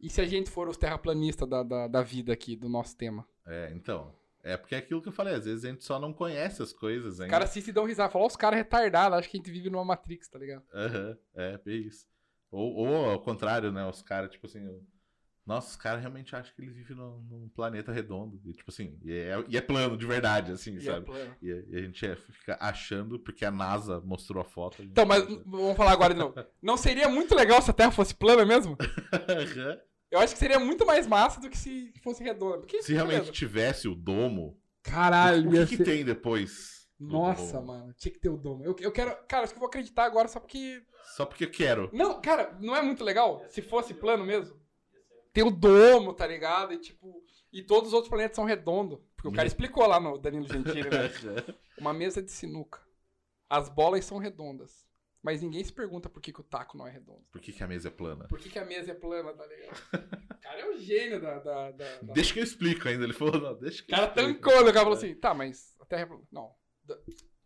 E 0.00 0.08
se 0.08 0.20
a 0.20 0.24
gente 0.24 0.48
for 0.48 0.68
os 0.68 0.76
terraplanistas 0.76 1.48
da, 1.48 1.62
da, 1.62 1.88
da 1.88 2.02
vida 2.02 2.32
aqui, 2.32 2.56
do 2.56 2.68
nosso 2.68 2.96
tema? 2.96 3.28
É, 3.44 3.72
então. 3.74 4.14
É 4.48 4.56
porque 4.56 4.74
é 4.74 4.78
aquilo 4.78 5.02
que 5.02 5.08
eu 5.08 5.12
falei, 5.12 5.34
às 5.34 5.44
vezes 5.44 5.64
a 5.64 5.68
gente 5.68 5.84
só 5.84 5.98
não 5.98 6.12
conhece 6.12 6.62
as 6.62 6.72
coisas 6.72 7.14
Os 7.14 7.20
ainda. 7.20 7.30
caras 7.32 7.50
assistem 7.50 7.70
e 7.70 7.74
dão 7.74 7.84
risada. 7.84 8.10
Falam, 8.10 8.26
os 8.26 8.36
caras 8.36 8.56
retardados, 8.58 9.18
acho 9.18 9.28
que 9.28 9.36
a 9.36 9.40
gente 9.40 9.50
vive 9.50 9.68
numa 9.70 9.84
Matrix, 9.84 10.28
tá 10.28 10.38
ligado? 10.38 10.62
Aham, 10.74 11.16
é, 11.34 11.58
bem 11.58 11.82
isso. 11.86 12.06
Ou, 12.50 12.74
ou 12.76 13.10
ao 13.10 13.20
contrário, 13.20 13.70
né? 13.70 13.86
Os 13.86 14.00
caras, 14.02 14.30
tipo 14.30 14.46
assim. 14.46 14.66
Nossa, 15.44 15.70
os 15.70 15.76
caras 15.76 16.00
realmente 16.02 16.36
acham 16.36 16.54
que 16.54 16.60
eles 16.60 16.74
vivem 16.74 16.94
num, 16.94 17.20
num 17.22 17.48
planeta 17.48 17.90
redondo. 17.90 18.38
E, 18.44 18.52
tipo 18.52 18.70
assim, 18.70 18.98
e 19.02 19.12
é, 19.12 19.42
e 19.48 19.56
é 19.56 19.60
plano 19.62 19.96
de 19.96 20.04
verdade, 20.06 20.52
assim, 20.52 20.74
E 20.74 20.78
é 20.78 20.80
sabe? 20.82 21.06
plano. 21.06 21.34
E, 21.40 21.50
a- 21.50 21.62
e 21.68 21.76
a 21.76 21.80
gente 21.82 22.04
é- 22.06 22.16
fica 22.16 22.58
achando, 22.60 23.18
porque 23.18 23.46
a 23.46 23.50
NASA 23.50 23.98
mostrou 24.00 24.42
a 24.42 24.44
foto. 24.44 24.82
a 24.82 24.84
Então, 24.84 25.06
mas 25.06 25.24
vamos 25.46 25.74
falar 25.76 25.92
agora 25.92 26.12
novo. 26.12 26.34
Não 26.62 26.76
seria 26.76 27.08
muito 27.08 27.34
legal 27.34 27.62
se 27.62 27.70
a 27.70 27.74
Terra 27.74 27.90
fosse 27.90 28.14
plana 28.14 28.44
mesmo? 28.44 28.76
Eu 30.10 30.18
acho 30.20 30.32
que 30.32 30.38
seria 30.38 30.58
muito 30.58 30.86
mais 30.86 31.06
massa 31.06 31.40
do 31.40 31.50
que 31.50 31.56
se 31.58 31.92
fosse 32.02 32.22
redonda. 32.22 32.58
Porque, 32.58 32.82
Se 32.82 32.92
realmente 32.94 33.16
beleza. 33.16 33.32
tivesse 33.32 33.88
o 33.88 33.94
domo, 33.94 34.58
Caralho, 34.82 35.48
o 35.48 35.52
que, 35.52 35.66
que 35.66 35.76
ser- 35.78 35.84
tem 35.84 36.04
depois? 36.04 36.78
Nossa, 36.98 37.60
mano, 37.60 37.92
tinha 37.96 38.10
que 38.12 38.18
ter 38.18 38.28
o 38.28 38.36
domo. 38.36 38.64
Eu, 38.64 38.74
eu 38.80 38.90
quero. 38.90 39.14
Cara, 39.28 39.44
acho 39.44 39.52
que 39.52 39.56
eu 39.58 39.60
vou 39.60 39.68
acreditar 39.68 40.04
agora 40.04 40.26
só 40.26 40.40
porque. 40.40 40.82
Só 41.16 41.24
porque 41.24 41.44
eu 41.44 41.50
quero. 41.50 41.88
Não, 41.92 42.20
cara, 42.20 42.56
não 42.60 42.74
é 42.74 42.82
muito 42.82 43.04
legal 43.04 43.44
se 43.50 43.62
fosse 43.62 43.94
plano 43.94 44.24
mesmo? 44.24 44.58
Tem 45.32 45.44
o 45.44 45.50
domo, 45.50 46.12
tá 46.12 46.26
ligado? 46.26 46.72
E 46.72 46.78
tipo. 46.78 47.22
E 47.52 47.62
todos 47.62 47.88
os 47.88 47.94
outros 47.94 48.08
planetas 48.10 48.34
são 48.34 48.44
redondos. 48.44 48.98
Porque 49.14 49.28
o 49.28 49.32
cara 49.32 49.46
explicou 49.46 49.86
lá 49.86 50.00
no 50.00 50.18
Danilo 50.18 50.48
Gentili, 50.48 50.90
né? 50.90 51.08
Uma 51.78 51.92
mesa 51.92 52.20
de 52.20 52.32
sinuca. 52.32 52.80
As 53.48 53.68
bolas 53.68 54.04
são 54.04 54.18
redondas. 54.18 54.87
Mas 55.22 55.42
ninguém 55.42 55.62
se 55.64 55.72
pergunta 55.72 56.08
por 56.08 56.22
que, 56.22 56.32
que 56.32 56.40
o 56.40 56.44
taco 56.44 56.78
não 56.78 56.86
é 56.86 56.90
redondo. 56.90 57.24
Por 57.32 57.40
que, 57.40 57.52
que 57.52 57.62
a 57.62 57.66
mesa 57.66 57.88
é 57.88 57.90
plana? 57.90 58.26
Por 58.28 58.38
que, 58.38 58.48
que 58.48 58.58
a 58.58 58.64
mesa 58.64 58.92
é 58.92 58.94
plana, 58.94 59.32
tá 59.34 59.44
ligado? 59.46 59.76
O 60.32 60.40
cara 60.40 60.60
é 60.60 60.66
o 60.68 60.78
gênio 60.78 61.20
da. 61.20 61.38
da, 61.40 61.70
da- 61.72 61.98
da- 62.02 62.12
Deixa 62.12 62.32
que 62.32 62.38
eu 62.40 62.44
explico 62.44 62.88
ainda. 62.88 63.04
Ele 63.04 63.12
falou, 63.12 63.40
não, 63.40 63.58
deixa 63.58 63.82
que 63.82 63.92
O 63.92 63.96
cara 63.96 64.06
eu 64.06 64.08
explico. 64.28 64.40
tancou, 64.40 64.64
né? 64.64 64.70
o 64.70 64.72
cara 64.72 64.84
falou 64.84 64.96
assim: 64.96 65.14
tá, 65.16 65.34
mas 65.34 65.74
a 65.80 65.84
Terra 65.86 66.02
é 66.02 66.06
plana. 66.06 66.22
Não. 66.30 66.54
Da- 66.84 66.98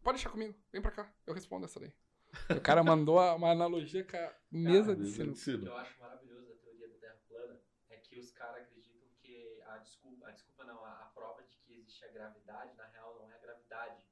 Pode 0.03 0.17
deixar 0.19 0.31
comigo, 0.31 0.55
vem 0.73 0.83
pra 0.83 0.91
cá, 0.91 1.13
eu 1.27 1.33
respondo 1.33 1.65
essa 1.65 1.79
daí. 1.81 1.93
O 2.57 2.61
cara 2.61 2.83
mandou 2.83 3.19
a- 3.19 3.35
uma 3.35 3.51
analogia 3.53 4.05
com 4.05 4.17
a 4.17 4.33
mesa 4.51 4.95
sinuca. 4.97 5.33
de 5.33 5.39
sino. 5.39 5.67
eu 5.67 5.77
acho 5.77 5.99
maravilhoso 6.01 6.49
da 6.49 6.55
teoria 6.57 6.89
da 6.89 6.95
Terra 6.97 7.19
plana 7.29 7.61
é 7.89 7.97
que 7.99 8.19
os 8.19 8.31
caras 8.33 8.63
acreditam 8.65 9.07
que 9.23 9.61
a 9.67 9.79
desculpa, 9.79 10.27
a 10.29 10.31
desculpa 10.33 10.65
não, 10.65 10.85
a, 10.85 10.91
a 10.91 11.07
prova 11.15 11.43
de 11.45 11.57
que 11.59 11.73
existe 11.75 12.05
a 12.05 12.09
gravidade, 12.09 12.75
na 12.77 12.87
real, 12.89 13.17
não 13.21 13.31
é 13.31 13.35
a 13.35 13.39
gravidade. 13.39 14.05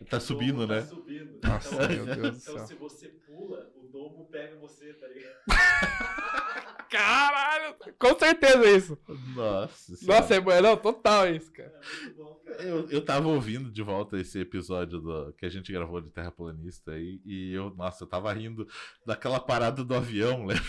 É 0.00 0.04
Tá 0.04 0.20
subindo, 0.20 0.66
tá 0.66 0.74
né? 0.74 0.82
subindo. 0.82 1.38
Nossa, 1.44 1.74
então, 1.74 1.88
meu 1.88 2.06
Deus 2.16 2.44
do 2.44 2.50
então 2.50 2.66
se 2.66 2.74
você 2.76 3.08
pula, 3.26 3.70
o 3.76 3.84
domo 3.92 4.28
pega 4.30 4.56
você, 4.58 4.92
tá 4.94 5.06
ligado? 5.08 5.36
Caralho! 6.90 7.74
Com 7.98 8.18
certeza 8.18 8.64
é 8.66 8.76
isso. 8.76 8.98
Nossa 9.34 9.96
senhora. 9.96 10.20
Nossa, 10.20 10.34
é, 10.34 10.40
bom, 10.40 10.60
não, 10.60 10.76
total 10.76 11.28
isso, 11.34 11.50
cara. 11.52 11.72
É 11.82 11.96
muito 12.04 12.16
bom, 12.16 12.40
cara. 12.44 12.62
Eu, 12.62 12.90
eu 12.90 13.04
tava 13.04 13.28
ouvindo 13.28 13.70
de 13.70 13.82
volta 13.82 14.18
esse 14.20 14.38
episódio 14.38 15.00
do, 15.00 15.32
que 15.34 15.46
a 15.46 15.48
gente 15.48 15.72
gravou 15.72 16.00
de 16.00 16.10
Terraplanista 16.10 16.92
aí, 16.92 17.20
e 17.24 17.52
eu, 17.54 17.70
nossa, 17.74 18.04
eu 18.04 18.08
tava 18.08 18.32
rindo 18.32 18.68
daquela 19.06 19.40
parada 19.40 19.82
do 19.84 19.94
avião, 19.94 20.44
lembra? 20.46 20.62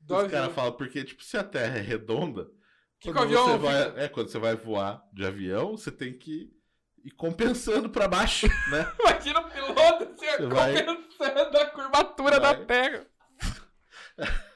Do 0.00 0.14
Os 0.14 0.24
avião. 0.24 0.30
caras 0.40 0.54
falam, 0.54 0.72
porque, 0.72 1.02
tipo, 1.04 1.22
se 1.24 1.36
a 1.36 1.42
Terra 1.42 1.78
é 1.78 1.82
redonda, 1.82 2.48
Que 3.00 3.12
quando 3.12 3.18
o 3.18 3.22
avião 3.24 3.44
você 3.46 3.52
fica- 3.58 3.92
vai, 3.92 4.04
é, 4.04 4.08
quando 4.08 4.28
você 4.28 4.38
vai 4.38 4.54
voar 4.56 5.02
de 5.12 5.24
avião, 5.26 5.76
você 5.76 5.90
tem 5.90 6.16
que 6.16 6.52
ir 7.08 7.10
compensando 7.16 7.88
pra 7.90 8.06
baixo, 8.08 8.46
né? 8.70 8.92
Imagina 9.00 9.40
o 9.40 9.50
piloto 9.50 10.14
Você 10.16 10.46
vai- 10.46 10.84
compensando 10.84 11.58
a 11.58 11.66
curvatura 11.66 12.40
Vai. 12.40 12.56
da 12.56 12.64
Terra. 12.64 13.06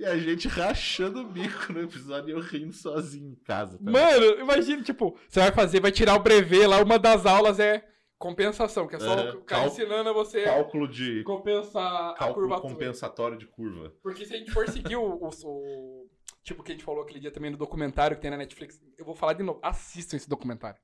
E 0.00 0.04
a 0.04 0.16
gente 0.18 0.48
rachando 0.48 1.20
o 1.20 1.24
bico 1.28 1.72
no 1.72 1.82
episódio 1.82 2.30
e 2.30 2.32
eu 2.32 2.40
rindo 2.40 2.72
sozinho 2.72 3.30
em 3.30 3.36
casa. 3.36 3.78
tá? 3.78 3.90
Mano, 3.90 4.40
imagina, 4.40 4.82
tipo, 4.82 5.16
você 5.28 5.38
vai 5.40 5.52
fazer, 5.52 5.80
vai 5.80 5.92
tirar 5.92 6.16
o 6.16 6.18
brevet 6.22 6.66
lá, 6.66 6.82
uma 6.82 6.98
das 6.98 7.24
aulas 7.24 7.60
é 7.60 7.86
compensação, 8.18 8.88
que 8.88 8.96
é 8.96 8.98
só 8.98 9.14
É, 9.14 9.30
o 9.32 9.42
cara 9.42 9.66
ensinando 9.66 10.08
a 10.10 10.12
você 10.12 10.42
Cálculo 10.44 10.88
de. 10.88 11.22
compensar 11.22 12.10
a 12.10 12.14
Cálculo 12.14 12.48
curvatura. 12.48 12.72
compensatório 12.74 13.38
de 13.38 13.46
curva. 13.46 13.92
Porque 14.02 14.24
se 14.26 14.34
a 14.34 14.38
gente 14.38 14.50
for 14.50 14.68
seguir 14.68 14.96
o, 14.96 15.02
o, 15.04 15.28
o- 15.44 16.10
Tipo, 16.42 16.64
que 16.64 16.72
a 16.72 16.74
gente 16.74 16.84
falou 16.84 17.04
aquele 17.04 17.20
dia 17.20 17.30
também 17.30 17.52
no 17.52 17.56
documentário 17.56 18.16
que 18.16 18.22
tem 18.22 18.30
na 18.30 18.36
Netflix. 18.36 18.80
Eu 18.98 19.04
vou 19.04 19.14
falar 19.14 19.34
de 19.34 19.44
novo. 19.44 19.60
Assistam 19.62 20.16
esse 20.16 20.28
documentário. 20.28 20.80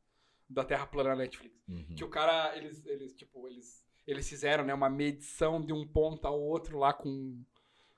Da 0.48 0.64
Terra 0.64 0.87
plana 0.87 1.11
na 1.11 1.16
Netflix. 1.16 1.54
Uhum. 1.68 1.94
Que 1.96 2.02
o 2.04 2.08
cara, 2.08 2.56
eles, 2.56 2.84
eles 2.87 3.12
tipo, 3.14 3.46
eles, 3.48 3.84
eles 4.06 4.28
fizeram, 4.28 4.64
né, 4.64 4.72
uma 4.72 4.88
medição 4.88 5.61
de 5.61 5.72
um 5.72 5.87
ponto 5.87 6.26
ao 6.26 6.40
outro 6.40 6.78
lá 6.78 6.92
com, 6.92 7.42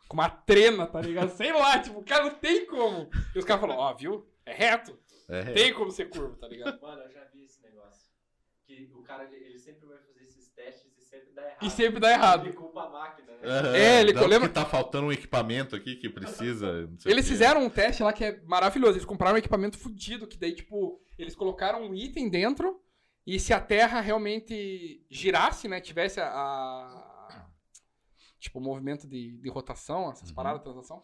com 0.09 0.15
uma 0.15 0.29
trena, 0.29 0.87
tá 0.87 1.01
ligado? 1.01 1.31
Sei 1.37 1.53
lá, 1.53 1.79
tipo, 1.79 2.03
cara, 2.03 2.25
não 2.25 2.35
tem 2.35 2.67
como. 2.67 3.09
E 3.35 3.39
os 3.39 3.45
caras 3.45 3.61
falaram, 3.61 3.81
ó, 3.81 3.95
viu? 3.95 4.27
É 4.45 4.53
reto. 4.53 4.99
É, 5.29 5.45
Tem 5.53 5.73
como 5.73 5.93
ser 5.93 6.09
curvo, 6.11 6.35
tá 6.37 6.49
ligado? 6.49 6.79
Mano, 6.83 7.03
eu 7.03 7.11
já 7.13 7.25
vi 7.33 7.45
esse 7.45 7.63
negócio. 7.63 8.11
Que 8.67 8.91
o 8.93 9.03
cara, 9.03 9.29
ele, 9.33 9.57
sempre 9.61 9.87
vai 9.87 9.99
fazer 9.99 10.25
esses 10.25 10.49
testes 10.49 10.91
e 10.99 11.03
sempre 11.05 11.33
dá 11.33 11.43
errado. 11.43 11.63
E 11.63 11.71
sempre 11.71 12.01
dá 12.01 12.11
errado. 12.11 12.47
Ele 12.47 12.53
culpa 12.53 12.83
a 12.83 12.89
máquina, 12.91 13.33
né? 13.37 13.39
Aham. 13.45 13.77
É, 13.77 14.01
ele 14.01 14.13
Não, 14.13 14.27
lembra- 14.27 14.49
que 14.49 14.55
tá 14.55 14.65
faltando 14.67 15.07
um 15.07 15.13
equipamento 15.13 15.77
aqui 15.77 15.95
que 15.95 16.09
precisa. 16.11 16.87
não 16.89 16.99
sei 16.99 17.13
Eles 17.13 17.27
o 17.27 17.29
fizeram 17.29 17.63
um 17.65 17.71
teste 17.71 18.03
lá 18.03 18.13
que 18.13 18.25
é 18.25 18.41
maravilhoso. 18.43 18.95
Eles 18.95 19.05
compraram 19.05 19.37
um 19.37 19.39
equipamento 19.39 19.79
fudido, 19.79 20.27
que 20.27 20.37
daí, 20.37 20.53
tipo, 20.53 21.01
eles 21.23 21.35
colocaram 21.35 21.83
um 21.83 21.95
item 21.95 22.29
dentro 22.29 22.81
e 23.27 23.39
se 23.39 23.53
a 23.53 23.61
Terra 23.61 24.01
realmente 24.01 25.05
girasse, 25.11 25.69
né, 25.69 25.81
tivesse 25.81 26.21
a... 26.21 26.27
a- 26.29 27.47
tipo, 28.39 28.59
o 28.59 28.63
movimento 28.63 29.07
de, 29.07 29.37
de 29.39 29.49
rotação, 29.51 30.11
essas 30.11 30.31
Uhum. 30.31 30.35
paradas 30.35 30.61
de 30.61 30.65
translação, 30.65 31.03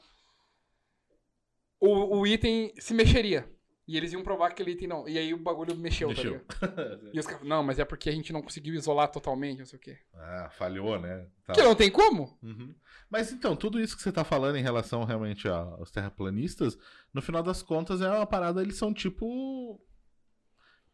o, 1.79 2.19
o 2.21 2.27
item 2.27 2.73
se 2.79 2.95
mexeria. 2.95 3.51
E 3.89 3.97
eles 3.97 4.13
iam 4.13 4.23
provar 4.25 4.49
que 4.49 4.55
aquele 4.55 4.73
item 4.73 4.89
não. 4.89 5.09
E 5.09 5.17
aí 5.17 5.33
o 5.33 5.39
bagulho 5.39 5.77
mexeu, 5.77 6.09
tá 6.09 6.15
Mexeu. 6.15 6.33
ligado? 6.33 7.11
E 7.15 7.21
os 7.21 7.27
caras, 7.27 7.47
não, 7.47 7.63
mas 7.63 7.79
é 7.79 7.85
porque 7.85 8.09
a 8.09 8.13
gente 8.13 8.33
não 8.33 8.43
conseguiu 8.43 8.75
isolar 8.75 9.09
totalmente, 9.13 9.59
não 9.61 9.67
sei 9.67 9.79
o 9.79 9.83
quê. 9.83 9.97
ah, 10.15 10.51
falhou, 10.59 10.99
né? 10.99 11.29
Tá. 11.45 11.53
Que 11.53 11.63
não 11.63 11.75
tem 11.77 11.89
como. 11.91 12.37
Uhum. 12.43 12.75
Mas 13.09 13.31
então, 13.31 13.55
tudo 13.55 13.79
isso 13.81 13.97
que 13.97 14.03
você 14.03 14.11
tá 14.11 14.25
falando 14.25 14.57
em 14.57 14.63
relação 14.63 15.05
realmente 15.05 15.47
a- 15.47 15.55
aos 15.79 15.93
terraplanistas, 15.93 16.77
no 17.15 17.23
final 17.23 17.45
das 17.45 17.63
contas 17.63 18.01
é 18.01 18.09
uma 18.09 18.27
parada, 18.27 18.61
eles 18.61 18.77
são 18.77 18.93
tipo. 18.93 19.81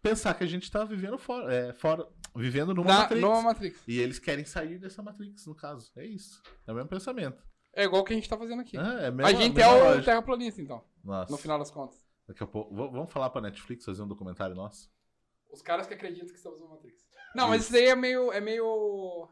Pensar 0.03 0.35
que 0.35 0.43
a 0.43 0.47
gente 0.47 0.69
tá 0.71 0.85
vivendo 0.85 1.17
fora. 1.17 1.55
É, 1.55 1.73
fora 1.73 2.07
vivendo 2.35 2.75
numa 2.75 2.89
Na, 2.89 2.99
Matrix. 3.01 3.23
numa 3.23 3.43
Matrix. 3.43 3.83
E 3.87 4.01
eles 4.01 4.19
querem 4.19 4.45
sair 4.45 4.79
dessa 4.79 5.03
Matrix, 5.03 5.47
no 5.47 5.55
caso. 5.55 5.93
É 5.97 6.05
isso. 6.05 6.43
É 6.67 6.73
o 6.73 6.75
mesmo 6.75 6.89
pensamento. 6.89 7.43
É 7.73 7.85
igual 7.85 8.03
o 8.03 8.05
que 8.05 8.13
a 8.13 8.17
gente 8.17 8.29
tá 8.29 8.37
fazendo 8.37 8.61
aqui. 8.61 8.77
Ah, 8.77 9.01
é 9.01 9.23
a 9.23 9.27
a 9.29 9.33
gente 9.33 9.61
é 9.61 9.67
o 9.67 9.79
lógica. 9.79 10.05
terraplanista, 10.05 10.61
então, 10.61 10.85
Nossa. 11.03 11.31
no 11.31 11.39
final 11.39 11.59
das 11.59 11.71
contas. 11.71 12.05
Daqui 12.27 12.43
a 12.43 12.47
pouco. 12.47 12.75
Vamos 12.75 13.13
falar 13.13 13.31
pra 13.31 13.41
Netflix 13.41 13.85
fazer 13.85 14.03
um 14.03 14.09
documentário 14.09 14.55
nosso? 14.55 14.91
Os 15.51 15.63
caras 15.63 15.87
que 15.87 15.95
acreditam 15.95 16.29
que 16.29 16.35
estamos 16.35 16.61
no 16.61 16.69
Matrix. 16.69 17.07
Não, 17.35 17.49
mas 17.49 17.63
isso 17.63 17.73
daí 17.73 17.87
é 17.87 17.97
meio. 17.97 18.33
É 18.33 18.41
meio. 18.41 19.29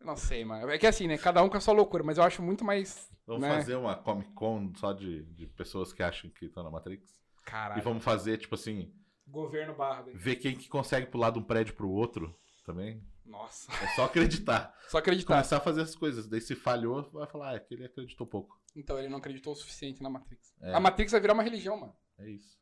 Não 0.00 0.16
sei, 0.16 0.44
mano. 0.44 0.70
É 0.70 0.78
que 0.78 0.86
assim, 0.86 1.08
né? 1.08 1.18
Cada 1.18 1.42
um 1.42 1.48
com 1.48 1.56
a 1.56 1.60
sua 1.60 1.74
loucura, 1.74 2.04
mas 2.04 2.18
eu 2.18 2.24
acho 2.24 2.42
muito 2.42 2.64
mais. 2.64 3.10
Vamos 3.26 3.42
né? 3.42 3.56
fazer 3.56 3.76
uma 3.76 3.96
Comic 3.96 4.30
Con 4.32 4.72
só 4.76 4.92
de, 4.92 5.24
de 5.24 5.46
pessoas 5.48 5.92
que 5.92 6.02
acham 6.02 6.30
que 6.30 6.46
estão 6.46 6.62
na 6.62 6.70
Matrix? 6.70 7.20
Caralho. 7.44 7.80
E 7.80 7.82
vamos 7.82 8.02
fazer, 8.02 8.38
tipo 8.38 8.54
assim, 8.54 8.92
Governo 9.28 9.74
barra. 9.74 10.02
daí. 10.02 10.14
ver 10.16 10.36
quem 10.36 10.56
que 10.56 10.68
consegue 10.68 11.06
pular 11.06 11.30
de 11.30 11.38
um 11.38 11.42
prédio 11.42 11.74
pro 11.74 11.88
outro 11.90 12.34
também. 12.64 13.02
Nossa. 13.24 13.70
É 13.84 13.88
só 13.94 14.04
acreditar. 14.04 14.74
Só 14.88 14.98
acreditar. 14.98 15.34
Começar 15.34 15.58
a 15.58 15.60
fazer 15.60 15.82
essas 15.82 15.94
coisas. 15.94 16.26
Daí 16.26 16.40
se 16.40 16.54
falhou, 16.54 17.10
vai 17.10 17.26
falar, 17.26 17.54
ah, 17.54 17.60
que 17.60 17.74
ele 17.74 17.84
acreditou 17.84 18.26
pouco. 18.26 18.58
Então, 18.74 18.98
ele 18.98 19.08
não 19.08 19.18
acreditou 19.18 19.52
o 19.52 19.56
suficiente 19.56 20.02
na 20.02 20.08
Matrix. 20.08 20.54
É. 20.62 20.72
A 20.72 20.80
Matrix 20.80 21.12
vai 21.12 21.20
virar 21.20 21.34
uma 21.34 21.42
religião, 21.42 21.76
mano. 21.76 21.94
É 22.18 22.26
isso. 22.30 22.58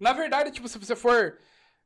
Na 0.00 0.12
verdade, 0.12 0.50
tipo, 0.50 0.66
se 0.68 0.78
você 0.78 0.96
for 0.96 1.38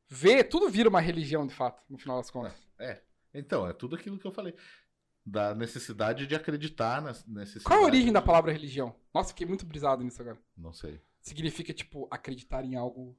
ver, 0.07 0.45
tudo 0.45 0.69
vira 0.69 0.89
uma 0.89 0.99
religião, 0.99 1.45
de 1.45 1.53
fato, 1.53 1.83
no 1.87 1.99
final 1.99 2.17
das 2.17 2.31
contas. 2.31 2.67
É. 2.79 2.99
Então, 3.31 3.67
é 3.67 3.73
tudo 3.73 3.95
aquilo 3.95 4.17
que 4.17 4.25
eu 4.25 4.31
falei. 4.31 4.55
da 5.23 5.53
necessidade 5.53 6.25
de 6.25 6.33
acreditar 6.33 6.99
na 7.03 7.11
necessidade. 7.27 7.65
Qual 7.65 7.79
é 7.79 7.83
a 7.83 7.85
origem 7.85 8.11
da 8.11 8.21
palavra 8.23 8.51
religião? 8.51 8.95
Nossa, 9.13 9.29
fiquei 9.29 9.45
muito 9.45 9.67
brisado 9.67 10.03
nisso 10.03 10.19
agora. 10.19 10.39
Não 10.57 10.73
sei. 10.73 10.99
Significa, 11.21 11.71
tipo, 11.73 12.07
acreditar 12.09 12.65
em 12.65 12.75
algo. 12.75 13.15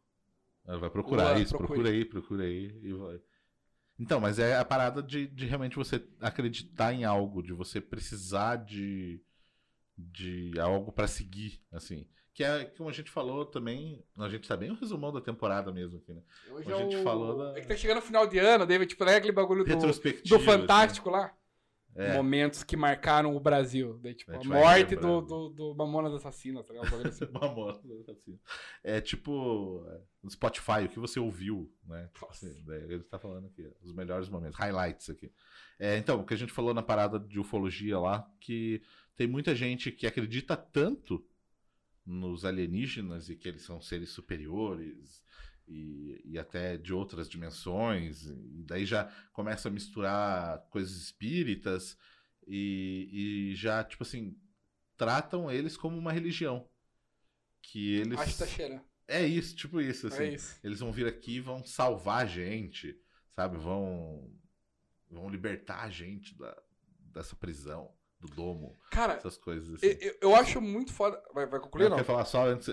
Vai 0.79 0.91
procurar 0.91 1.25
isso, 1.43 1.57
procura 1.57 1.89
aí, 1.91 2.05
procura 2.05 2.45
aí 2.45 2.79
e 2.83 2.93
vai. 2.93 3.21
Então, 3.99 4.19
mas 4.21 4.39
é 4.39 4.57
a 4.57 4.65
parada 4.65 5.03
de, 5.03 5.27
de 5.27 5.45
realmente 5.47 5.77
você 5.77 6.03
acreditar 6.21 6.93
em 6.95 7.05
algo, 7.05 7.43
de 7.43 7.53
você 7.53 7.81
precisar 7.81 8.57
de, 8.57 9.21
de 9.97 10.53
algo 10.59 10.91
pra 10.93 11.07
seguir, 11.07 11.61
assim. 11.73 12.07
Que 12.33 12.45
é 12.45 12.65
como 12.65 12.89
a 12.89 12.93
gente 12.93 13.11
falou 13.11 13.45
também. 13.45 14.03
A 14.17 14.29
gente 14.29 14.49
tá 14.49 14.57
bem 14.57 14.71
o 14.71 14.75
resumão 14.75 15.13
da 15.13 15.21
temporada 15.21 15.71
mesmo 15.73 15.99
aqui, 15.99 16.15
né? 16.15 16.23
Hoje 16.51 16.73
A 16.73 16.77
gente 16.79 16.95
é 16.97 17.01
o- 17.01 17.03
falou 17.03 17.37
da- 17.37 17.59
É 17.59 17.61
que 17.61 17.67
tá 17.67 17.77
chegando 17.77 17.97
no 17.97 18.03
final 18.03 18.27
de 18.27 18.39
ano, 18.39 18.65
David, 18.65 18.89
tipo, 18.89 19.05
é 19.05 19.17
aquele 19.17 19.33
bagulho 19.33 19.65
do, 19.65 19.71
do 20.29 20.39
Fantástico 20.41 21.11
lá? 21.11 21.37
É. 21.95 22.15
Momentos 22.15 22.63
que 22.63 22.77
marcaram 22.77 23.37
o 23.37 23.41
Brasil. 23.41 23.99
Daí, 24.03 24.15
tipo, 24.15 24.31
A 24.31 24.45
morte 24.45 24.95
do, 24.95 25.21
lembrando. 25.21 25.27
do, 25.27 25.49
do 25.51 25.75
Mamonas 25.75 26.15
Assassinas, 26.15 26.65
tá 26.65 26.73
ligado? 26.73 27.07
Assim. 27.07 27.27
Mamona, 27.33 27.81
assim. 28.09 28.39
É 28.83 29.01
tipo 29.01 29.85
é, 29.89 30.01
no 30.23 30.31
Spotify, 30.31 30.85
o 30.85 30.89
que 30.89 30.99
você 30.99 31.19
ouviu, 31.19 31.73
né? 31.85 32.09
Nossa. 32.23 32.47
Assim, 32.47 32.65
ele 32.69 33.01
tá 33.01 33.19
falando 33.19 33.47
aqui, 33.47 33.69
os 33.83 33.93
melhores 33.93 34.29
momentos, 34.29 34.57
highlights 34.59 35.11
aqui. 35.11 35.33
É, 35.79 35.97
então, 35.97 36.21
o 36.21 36.25
que 36.25 36.35
a 36.35 36.37
gente 36.37 36.53
falou 36.53 36.73
na 36.73 36.83
parada 36.83 37.19
de 37.19 37.41
ufologia 37.41 37.99
lá, 37.99 38.31
que 38.39 38.83
tem 39.17 39.27
muita 39.27 39.55
gente 39.55 39.91
que 39.91 40.07
acredita 40.07 40.57
tanto 40.57 41.25
nos 42.07 42.45
alienígenas 42.45 43.29
e 43.29 43.37
que 43.37 43.49
eles 43.49 43.63
são 43.63 43.81
seres 43.81 44.11
superiores 44.11 45.23
e, 45.71 46.21
e 46.25 46.39
até 46.39 46.77
de 46.77 46.93
outras 46.93 47.29
dimensões, 47.29 48.27
e 48.27 48.63
daí 48.65 48.85
já 48.85 49.05
começa 49.33 49.69
a 49.69 49.71
misturar 49.71 50.59
coisas 50.71 50.97
espíritas 50.97 51.97
e, 52.47 53.51
e 53.53 53.55
já, 53.55 53.85
tipo 53.85 54.03
assim, 54.03 54.37
tratam 54.97 55.51
eles 55.51 55.77
como 55.77 55.97
uma 55.97 56.13
religião. 56.13 56.69
Que 57.63 57.95
eles. 57.97 58.21
Que 58.21 58.39
tá 58.39 58.47
cheirando. 58.47 58.83
É 59.07 59.25
isso, 59.25 59.55
tipo 59.55 59.81
isso, 59.81 60.07
assim. 60.09 60.25
É 60.25 60.35
isso. 60.35 60.59
Eles 60.65 60.81
vão 60.81 60.93
vir 60.93 61.07
aqui 61.07 61.37
e 61.37 61.41
vão 61.41 61.65
salvar 61.65 62.23
a 62.25 62.27
gente, 62.27 62.97
sabe? 63.31 63.57
Vão, 63.59 64.33
vão 65.09 65.29
libertar 65.29 65.83
a 65.85 65.91
gente 65.91 66.37
da, 66.39 66.57
dessa 67.13 67.37
prisão, 67.37 67.93
do 68.21 68.29
domo, 68.29 68.79
Cara, 68.91 69.15
essas 69.15 69.37
coisas 69.37 69.75
assim. 69.75 69.87
eu, 69.87 69.99
eu- 70.01 70.19
eu 70.23 70.35
acho 70.37 70.61
muito 70.61 70.93
foda. 70.93 71.21
Vai, 71.35 71.47
vai 71.47 71.61
concluir 71.61 71.85
ou 71.85 71.91
Não, 71.91 71.97
não? 71.97 72.05
quer 72.05 72.07
falar 72.07 72.25
só 72.25 72.47
antes? 72.47 72.69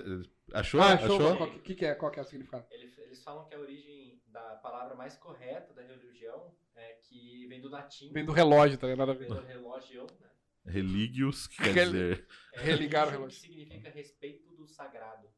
Achou? 0.52 0.80
Ah, 0.80 0.94
Achou? 0.94 1.16
achou? 1.16 1.36
Qual, 1.36 1.50
que, 1.60 1.74
que 1.74 1.84
é, 1.84 1.94
qual 1.94 2.10
que 2.12 2.18
é 2.18 2.22
o 2.22 2.24
significado? 2.24 2.66
Ele- 2.70 2.92
Eles 2.98 3.22
falam 3.22 3.46
que 3.46 3.54
a 3.54 3.58
origem 3.58 4.20
da 4.26 4.56
palavra 4.56 4.94
mais 4.94 5.16
correta 5.16 5.72
da 5.74 5.82
religião 5.82 6.54
é 6.76 6.92
que 7.08 7.46
vem 7.48 7.60
do 7.60 7.68
latim. 7.68 8.12
Vem 8.12 8.24
do 8.24 8.32
relógio, 8.32 8.78
tá 8.78 8.86
ligado? 8.86 8.98
Nada 9.06 9.12
a 9.12 9.14
vem 9.14 9.28
ver. 9.28 9.34
do 9.34 9.46
relógio, 9.46 10.06
né? 10.20 10.28
Religios, 10.66 11.46
que 11.46 11.56
quer 11.56 11.72
Rel- 11.74 11.86
dizer. 11.92 12.28
É 12.54 12.60
Religar 12.62 13.04
o 13.06 13.10
que 13.10 13.16
relógio. 13.16 13.40
significa 13.40 13.90
respeito 13.90 14.50
do 14.56 14.66
sagrado. 14.66 15.28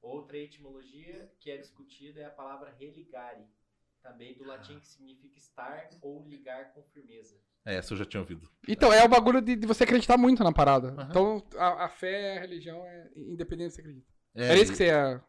Outra 0.00 0.36
etimologia 0.38 1.30
que 1.40 1.50
é 1.50 1.56
discutida 1.58 2.20
é 2.20 2.24
a 2.24 2.30
palavra 2.30 2.70
religare, 2.78 3.44
também 4.02 4.36
do 4.36 4.44
latim 4.44 4.78
que 4.78 4.86
significa 4.86 5.36
estar 5.38 5.90
ou 6.00 6.26
ligar 6.26 6.72
com 6.72 6.82
firmeza. 6.84 7.38
É, 7.66 7.74
essa 7.76 7.92
eu 7.92 7.98
já 7.98 8.04
tinha 8.06 8.20
ouvido. 8.20 8.50
Então, 8.66 8.90
é 8.92 9.04
o 9.04 9.08
bagulho 9.08 9.42
de, 9.42 9.54
de 9.56 9.66
você 9.66 9.84
acreditar 9.84 10.16
muito 10.16 10.42
na 10.42 10.52
parada. 10.52 10.88
Aham. 10.92 11.06
Então, 11.10 11.46
a, 11.58 11.84
a 11.84 11.88
fé, 11.90 12.38
a 12.38 12.40
religião 12.40 12.82
é 12.86 13.10
independente 13.16 13.68
do 13.68 13.70
que 13.70 13.74
você 13.74 13.80
acredita. 13.82 14.19
É, 14.34 14.46
Era 14.48 14.58
isso 14.60 14.70
que 14.72 14.78
você 14.78 14.86
ia. 14.86 15.22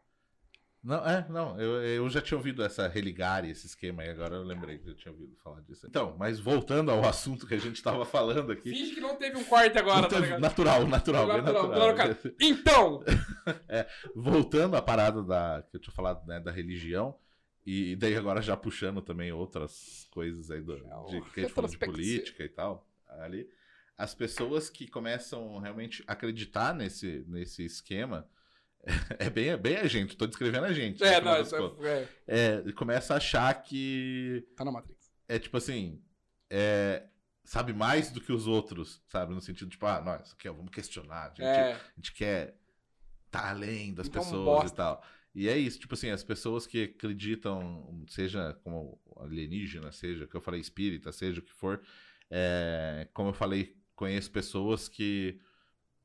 Não, 0.82 0.96
é, 1.08 1.24
não, 1.28 1.60
eu, 1.60 1.80
eu 1.84 2.10
já 2.10 2.20
tinha 2.20 2.36
ouvido 2.36 2.60
essa 2.60 2.88
religare, 2.88 3.48
esse 3.48 3.68
esquema 3.68 4.02
aí, 4.02 4.08
agora 4.10 4.34
eu 4.34 4.42
lembrei 4.42 4.78
que 4.78 4.88
eu 4.90 4.96
tinha 4.96 5.12
ouvido 5.12 5.36
falar 5.36 5.60
disso. 5.60 5.86
Então, 5.86 6.16
mas 6.18 6.40
voltando 6.40 6.90
ao 6.90 7.04
assunto 7.06 7.46
que 7.46 7.54
a 7.54 7.58
gente 7.58 7.80
tava 7.80 8.04
falando 8.04 8.50
aqui. 8.50 8.70
Finge 8.70 8.94
que 8.94 9.00
não 9.00 9.14
teve 9.14 9.36
um 9.38 9.44
corte 9.44 9.78
agora, 9.78 10.02
tá 10.02 10.08
teve- 10.08 10.22
ligado? 10.22 10.40
natural, 10.40 10.86
natural, 10.88 11.26
Natural, 11.28 11.42
natural. 11.68 11.68
natural, 11.68 11.94
cara. 11.94 12.18
Então, 12.40 13.04
Voltando 14.14 14.76
à 14.76 14.82
parada 14.82 15.22
da 15.22 15.64
que 15.70 15.76
eu 15.76 15.80
tinha 15.80 15.94
falado, 15.94 16.26
né, 16.26 16.40
da 16.40 16.50
religião, 16.50 17.16
e 17.64 17.94
daí 17.94 18.16
agora 18.16 18.42
já 18.42 18.56
puxando 18.56 19.00
também 19.00 19.30
outras 19.30 20.08
coisas 20.10 20.50
aí 20.50 20.62
do, 20.62 20.72
É 20.74 21.10
de, 21.10 21.20
que 21.30 21.40
a 21.42 21.66
de 21.68 21.78
política 21.78 22.42
e 22.42 22.48
tal, 22.48 22.88
ali, 23.20 23.48
as 23.96 24.16
pessoas 24.16 24.68
que 24.68 24.88
começam 24.88 25.58
realmente 25.58 26.02
a 26.08 26.12
acreditar 26.12 26.74
nesse, 26.74 27.24
nesse 27.28 27.64
esquema, 27.64 28.26
é 29.18 29.30
bem, 29.30 29.48
é 29.48 29.56
bem 29.56 29.76
a 29.76 29.86
gente, 29.86 30.16
tô 30.16 30.26
descrevendo 30.26 30.66
a 30.66 30.72
gente. 30.72 31.02
é, 31.02 31.20
não, 31.20 31.40
isso 31.40 31.56
contas. 31.56 31.84
é, 31.84 32.08
É, 32.26 32.72
começa 32.72 33.14
a 33.14 33.16
achar 33.18 33.52
que 33.62 34.46
tá 34.56 34.64
na 34.64 34.72
Matrix. 34.72 35.10
é 35.28 35.38
tipo 35.38 35.56
assim, 35.56 36.02
é, 36.50 37.04
sabe 37.44 37.72
mais 37.72 38.10
do 38.10 38.20
que 38.20 38.32
os 38.32 38.46
outros, 38.46 39.00
sabe? 39.06 39.32
No 39.34 39.40
sentido, 39.40 39.70
tipo, 39.70 39.86
ah, 39.86 40.00
nós, 40.00 40.32
aqui, 40.32 40.48
ó, 40.48 40.52
vamos 40.52 40.72
questionar, 40.72 41.26
a 41.26 41.28
gente, 41.28 41.42
É, 41.42 41.72
a 41.74 41.80
gente 41.96 42.12
quer 42.12 42.58
tá 43.30 43.48
além 43.50 43.94
das 43.94 44.08
Então, 44.08 44.22
pessoas 44.22 44.44
bosta. 44.44 44.74
e 44.74 44.76
tal. 44.76 45.04
E 45.34 45.48
é 45.48 45.56
isso, 45.56 45.78
tipo 45.78 45.94
assim, 45.94 46.10
as 46.10 46.22
pessoas 46.22 46.66
que 46.66 46.82
acreditam, 46.84 48.04
seja 48.08 48.52
como 48.62 49.00
alienígena, 49.16 49.90
seja 49.90 50.26
que 50.26 50.34
eu 50.36 50.40
falei 50.42 50.60
espírita, 50.60 51.10
seja 51.10 51.40
o 51.40 51.42
que 51.42 51.52
for, 51.52 51.80
é, 52.30 53.08
como 53.14 53.30
eu 53.30 53.32
falei, 53.34 53.74
conheço 53.94 54.30
pessoas 54.30 54.88
que 54.88 55.40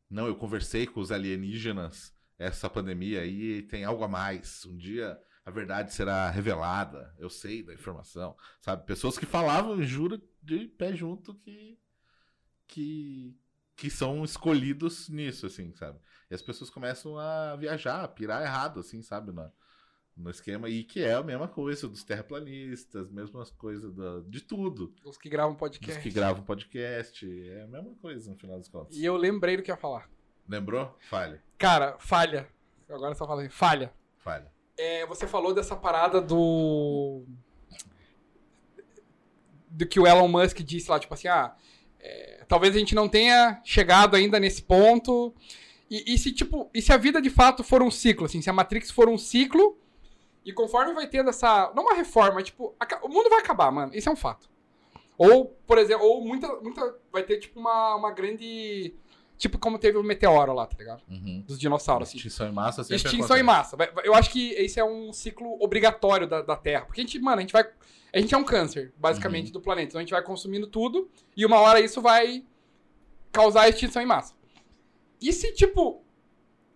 não, 0.10 0.28
eu 0.28 0.36
conversei 0.36 0.88
com 0.88 1.02
os 1.02 1.12
alienígenas 1.12 2.14
essa 2.38 2.70
pandemia 2.70 3.22
aí 3.22 3.62
tem 3.64 3.84
algo 3.84 4.04
a 4.04 4.08
mais. 4.08 4.66
Um 4.66 4.78
dia 4.78 5.20
a 5.46 5.50
verdade 5.52 5.94
será 5.94 6.30
revelada. 6.30 7.14
Eu 7.18 7.30
sei 7.30 7.64
da 7.64 7.74
informação, 7.74 8.36
sabe? 8.62 8.86
Pessoas 8.86 9.18
que 9.18 9.26
falavam, 9.26 9.82
juro, 9.82 10.22
de 10.44 10.68
pé 10.68 10.94
junto 10.96 11.34
que 11.36 11.78
que 12.68 13.36
que 13.76 13.92
são 13.92 14.24
escolhidos 14.24 15.08
nisso, 15.08 15.46
assim, 15.46 15.72
sabe? 15.76 16.00
E 16.32 16.34
as 16.34 16.42
pessoas 16.42 16.68
começam 16.70 17.16
a 17.20 17.56
viajar, 17.56 18.04
a 18.04 18.08
pirar 18.08 18.42
errado, 18.42 18.80
assim, 18.80 19.04
sabe? 19.04 19.32
Na, 19.32 19.52
no 20.16 20.32
esquema. 20.32 20.68
E 20.68 20.84
que 20.84 21.00
é 21.02 21.14
a 21.14 21.22
mesma 21.22 21.48
coisa 21.48 21.88
dos 21.88 22.04
terraplanistas, 22.04 23.12
mesmas 23.12 23.52
coisas 23.52 23.94
da- 23.94 24.22
de 24.28 24.42
tudo. 24.42 24.96
os 25.06 25.16
que 25.16 25.30
gravam 25.30 25.56
podcast. 25.56 26.02
que 26.02 26.10
gravam 26.10 26.44
podcast. 26.44 27.24
É 27.50 27.62
a 27.62 27.68
mesma 27.68 27.94
coisa, 28.02 28.32
no 28.32 28.38
final 28.38 28.58
das 28.58 28.68
contas. 28.68 28.98
E 28.98 29.06
eu 29.06 29.16
lembrei 29.16 29.56
do 29.56 29.62
que 29.62 29.70
ia 29.70 29.78
falar. 29.78 30.10
Lembrou? 30.48 30.96
Falha. 31.10 31.42
Cara, 31.58 31.96
falha. 32.00 32.48
Agora 32.90 33.14
só 33.16 33.28
falei, 33.28 33.50
falha. 33.50 33.94
Falha. 34.18 34.52
É, 34.78 35.06
você 35.06 35.28
falou 35.28 35.54
dessa 35.54 35.76
parada 35.76 36.22
do. 36.22 37.24
Do 39.70 39.86
que 39.86 40.00
o 40.00 40.08
Elon 40.08 40.28
Musk 40.28 40.60
disse 40.60 40.90
lá, 40.90 41.00
tipo 41.00 41.14
assim, 41.14 41.28
ah, 41.28 41.56
é, 42.00 42.46
talvez 42.48 42.76
a 42.76 42.80
gente 42.80 42.96
não 42.96 43.08
tenha 43.10 43.62
chegado 43.64 44.16
ainda 44.16 44.40
nesse 44.40 44.62
ponto. 44.62 45.34
E, 45.90 46.14
e 46.14 46.18
se, 46.18 46.32
tipo, 46.32 46.70
e 46.74 46.82
se 46.82 46.92
a 46.92 46.98
vida 46.98 47.22
de 47.22 47.30
fato 47.30 47.64
for 47.64 47.82
um 47.84 47.92
ciclo, 47.92 48.26
assim, 48.26 48.42
se 48.42 48.50
a 48.50 48.54
Matrix 48.54 48.90
for 48.92 49.08
um 49.10 49.18
ciclo, 49.18 49.78
e 50.46 50.54
conforme 50.54 50.94
vai 50.94 51.08
tendo 51.08 51.30
essa. 51.30 51.72
Não 51.76 51.84
uma 51.84 51.94
reforma, 51.96 52.36
mas, 52.36 52.46
tipo, 52.46 52.74
aca- 52.80 53.06
o 53.06 53.10
mundo 53.10 53.30
vai 53.30 53.40
acabar, 53.40 53.72
mano. 53.72 53.94
Isso 53.94 54.08
é 54.10 54.12
um 54.12 54.16
fato. 54.16 54.50
Ou, 55.18 55.46
por 55.66 55.78
exemplo, 55.78 56.06
ou 56.06 56.24
muita. 56.24 56.48
muita 56.62 56.96
vai 57.12 57.24
ter, 57.24 57.38
tipo, 57.38 57.60
uma, 57.60 57.96
uma 57.96 58.12
grande. 58.12 58.94
Tipo, 59.38 59.58
como 59.60 59.78
teve 59.78 59.98
o 59.98 60.04
meteoro 60.04 60.52
lá, 60.54 60.66
tá 60.66 60.76
ligado? 60.78 61.04
Uhum. 61.08 61.44
Dos 61.46 61.60
dinossauros, 61.60 62.08
assim. 62.10 62.18
Extinção 62.18 62.48
em 62.48 62.52
massa 62.52 62.84
sempre 62.84 62.96
Extinção 62.96 63.38
em 63.38 63.42
acontece. 63.42 63.44
massa. 63.44 63.78
Vai- 63.78 63.92
vai- 63.92 64.08
Eu 64.08 64.16
acho 64.16 64.32
que 64.32 64.52
esse 64.54 64.80
é 64.80 64.84
um 64.84 65.14
ciclo 65.14 65.58
obrigatório 65.64 66.28
da, 66.28 66.42
da 66.42 66.56
Terra. 66.56 66.86
Porque 66.86 67.02
a 67.02 67.04
gente, 67.04 67.20
mano, 67.20 67.38
a 67.38 67.42
gente 67.42 67.54
vai. 67.54 67.64
A 68.14 68.20
gente 68.20 68.34
é 68.34 68.38
um 68.38 68.44
câncer, 68.44 68.94
basicamente, 68.98 69.52
do 69.52 69.62
planeta. 69.62 69.90
Então 69.90 70.00
a 70.00 70.02
gente 70.02 70.12
vai 70.12 70.24
consumindo 70.24 70.66
tudo 70.66 71.08
e 71.36 71.46
uma 71.46 71.60
hora 71.60 71.80
isso 71.80 72.02
vai 72.02 72.44
causar 73.32 73.64
a 73.64 73.70
extinção 73.70 74.02
em 74.02 74.06
massa. 74.06 74.34
E 75.22 75.32
se, 75.32 75.54
tipo. 75.54 76.04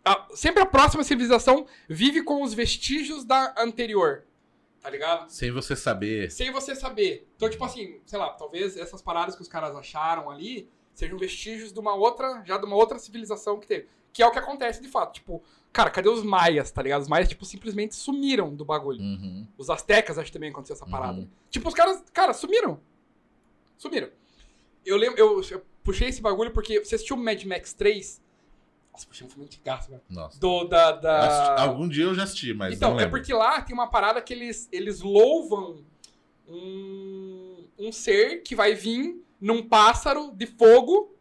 a- 0.06 0.28
sempre 0.34 0.62
a 0.62 0.66
próxima 0.66 1.04
civilização 1.04 1.66
vive 1.90 2.24
com 2.24 2.42
os 2.44 2.54
vestígios 2.54 3.24
da 3.24 3.54
anterior. 3.58 4.24
Tá 4.82 4.90
ligado? 4.90 5.30
Sem 5.30 5.52
você 5.52 5.76
saber. 5.76 6.32
Sem 6.32 6.52
você 6.52 6.76
saber. 6.76 7.28
Então, 7.36 7.48
tipo 7.50 7.64
assim, 7.64 8.00
sei 8.06 8.18
lá, 8.18 8.32
talvez 8.32 8.76
essas 8.78 9.00
paradas 9.02 9.36
que 9.36 9.42
os 9.44 9.48
caras 9.48 9.76
acharam 9.76 10.30
ali 10.30 10.68
sejam 11.02 11.18
vestígios 11.18 11.74
de 11.74 11.80
uma 11.80 11.94
outra, 11.96 12.44
já 12.46 12.58
de 12.58 12.66
uma 12.66 12.76
outra 12.76 12.98
civilização 13.00 13.60
que 13.60 13.68
teve. 13.68 13.88
Que 14.14 14.22
é 14.22 14.28
o 14.28 14.32
que 14.32 14.40
acontece 14.40 14.82
de 14.82 14.88
fato. 14.88 15.14
Tipo, 15.16 15.42
cara, 15.74 15.90
cadê 15.90 16.10
os 16.10 16.24
maias, 16.24 16.70
tá 16.72 16.82
ligado? 16.82 17.02
Os 17.02 17.08
maias, 17.08 17.28
tipo, 17.28 17.44
simplesmente 17.46 17.96
sumiram 17.96 18.54
do 18.56 18.64
bagulho. 18.64 19.00
Uhum. 19.02 19.48
Os 19.58 19.70
astecas, 19.70 20.18
acho 20.18 20.28
que 20.28 20.34
também 20.34 20.50
aconteceu 20.50 20.76
essa 20.76 20.86
parada. 20.86 21.20
Uhum. 21.20 21.28
Tipo, 21.50 21.68
os 21.70 21.74
caras, 21.74 22.04
cara, 22.14 22.34
sumiram. 22.34 22.80
Sumiram. 23.78 24.10
Eu 24.86 24.98
lembro, 24.98 25.18
eu, 25.20 25.42
eu 25.50 25.66
puxei 25.84 26.10
esse 26.10 26.22
bagulho 26.22 26.52
porque 26.52 26.80
você 26.84 26.96
assistiu 26.96 27.18
Mad 27.18 27.44
Max 27.46 27.74
3? 27.74 28.22
Nossa, 28.92 29.08
puxei 29.08 29.26
um 29.26 29.30
filme 29.30 29.46
antigaço, 29.46 29.90
velho. 29.90 30.02
Nossa. 30.10 30.40
Do, 30.40 30.66
da, 30.66 30.92
da... 30.92 31.20
assisti- 31.20 31.68
algum 31.68 31.88
dia 31.88 32.04
eu 32.04 32.14
já 32.14 32.24
assisti, 32.24 32.54
mas 32.54 32.76
Então, 32.76 33.00
é 33.00 33.08
porque 33.08 33.34
lá 33.34 33.62
tem 33.62 33.74
uma 33.74 33.88
parada 33.88 34.22
que 34.22 34.34
eles, 34.34 34.68
eles 34.72 35.00
louvam 35.02 35.84
um, 36.48 37.66
um 37.80 37.92
ser 37.92 38.42
que 38.44 38.54
vai 38.56 38.76
vir 38.76 39.24
num 39.42 39.68
pássaro 39.68 40.32
de 40.34 40.46
fogo 40.46 41.14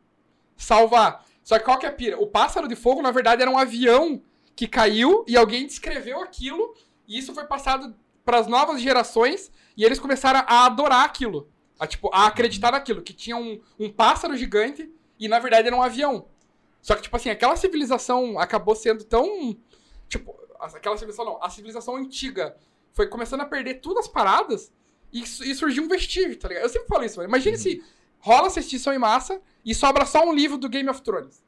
salvar. 0.56 1.24
Só 1.42 1.58
que 1.58 1.64
qual 1.64 1.78
que 1.78 1.86
é 1.86 1.88
a 1.88 1.92
pira? 1.92 2.20
O 2.20 2.26
pássaro 2.26 2.68
de 2.68 2.76
fogo, 2.76 3.00
na 3.00 3.10
verdade, 3.10 3.40
era 3.42 3.50
um 3.50 3.58
avião 3.58 4.22
que 4.54 4.68
caiu 4.68 5.24
e 5.26 5.36
alguém 5.36 5.66
descreveu 5.66 6.20
aquilo 6.20 6.74
e 7.08 7.18
isso 7.18 7.34
foi 7.34 7.44
passado 7.44 7.96
para 8.24 8.38
as 8.38 8.46
novas 8.46 8.80
gerações 8.80 9.50
e 9.76 9.84
eles 9.84 9.98
começaram 9.98 10.44
a 10.46 10.66
adorar 10.66 11.04
aquilo. 11.04 11.48
A, 11.78 11.86
tipo, 11.86 12.10
a 12.12 12.26
acreditar 12.26 12.72
naquilo, 12.72 13.00
que 13.00 13.14
tinha 13.14 13.36
um, 13.36 13.58
um 13.78 13.90
pássaro 13.90 14.36
gigante 14.36 14.92
e 15.18 15.26
na 15.26 15.38
verdade 15.38 15.66
era 15.66 15.74
um 15.74 15.82
avião. 15.82 16.28
Só 16.82 16.94
que, 16.94 17.02
tipo 17.02 17.16
assim, 17.16 17.30
aquela 17.30 17.56
civilização 17.56 18.38
acabou 18.38 18.74
sendo 18.74 19.02
tão. 19.04 19.56
Tipo, 20.08 20.34
aquela 20.58 20.96
civilização 20.96 21.24
não, 21.24 21.42
a 21.42 21.48
civilização 21.48 21.96
antiga 21.96 22.56
foi 22.92 23.06
começando 23.06 23.40
a 23.40 23.46
perder 23.46 23.80
todas 23.80 24.04
as 24.04 24.08
paradas 24.08 24.72
e, 25.12 25.22
e 25.22 25.54
surgiu 25.54 25.84
um 25.84 25.88
vestígio, 25.88 26.38
tá 26.38 26.48
ligado? 26.48 26.64
Eu 26.64 26.68
sempre 26.68 26.88
falo 26.88 27.04
isso, 27.04 27.16
mano. 27.16 27.28
Imagine 27.28 27.56
se 27.56 27.82
rola 28.20 28.46
essa 28.46 28.60
extinção 28.60 28.92
em 28.92 28.98
massa 28.98 29.40
e 29.64 29.74
sobra 29.74 30.06
só 30.06 30.24
um 30.24 30.34
livro 30.34 30.56
do 30.56 30.68
Game 30.68 30.88
of 30.88 31.02
Thrones. 31.02 31.42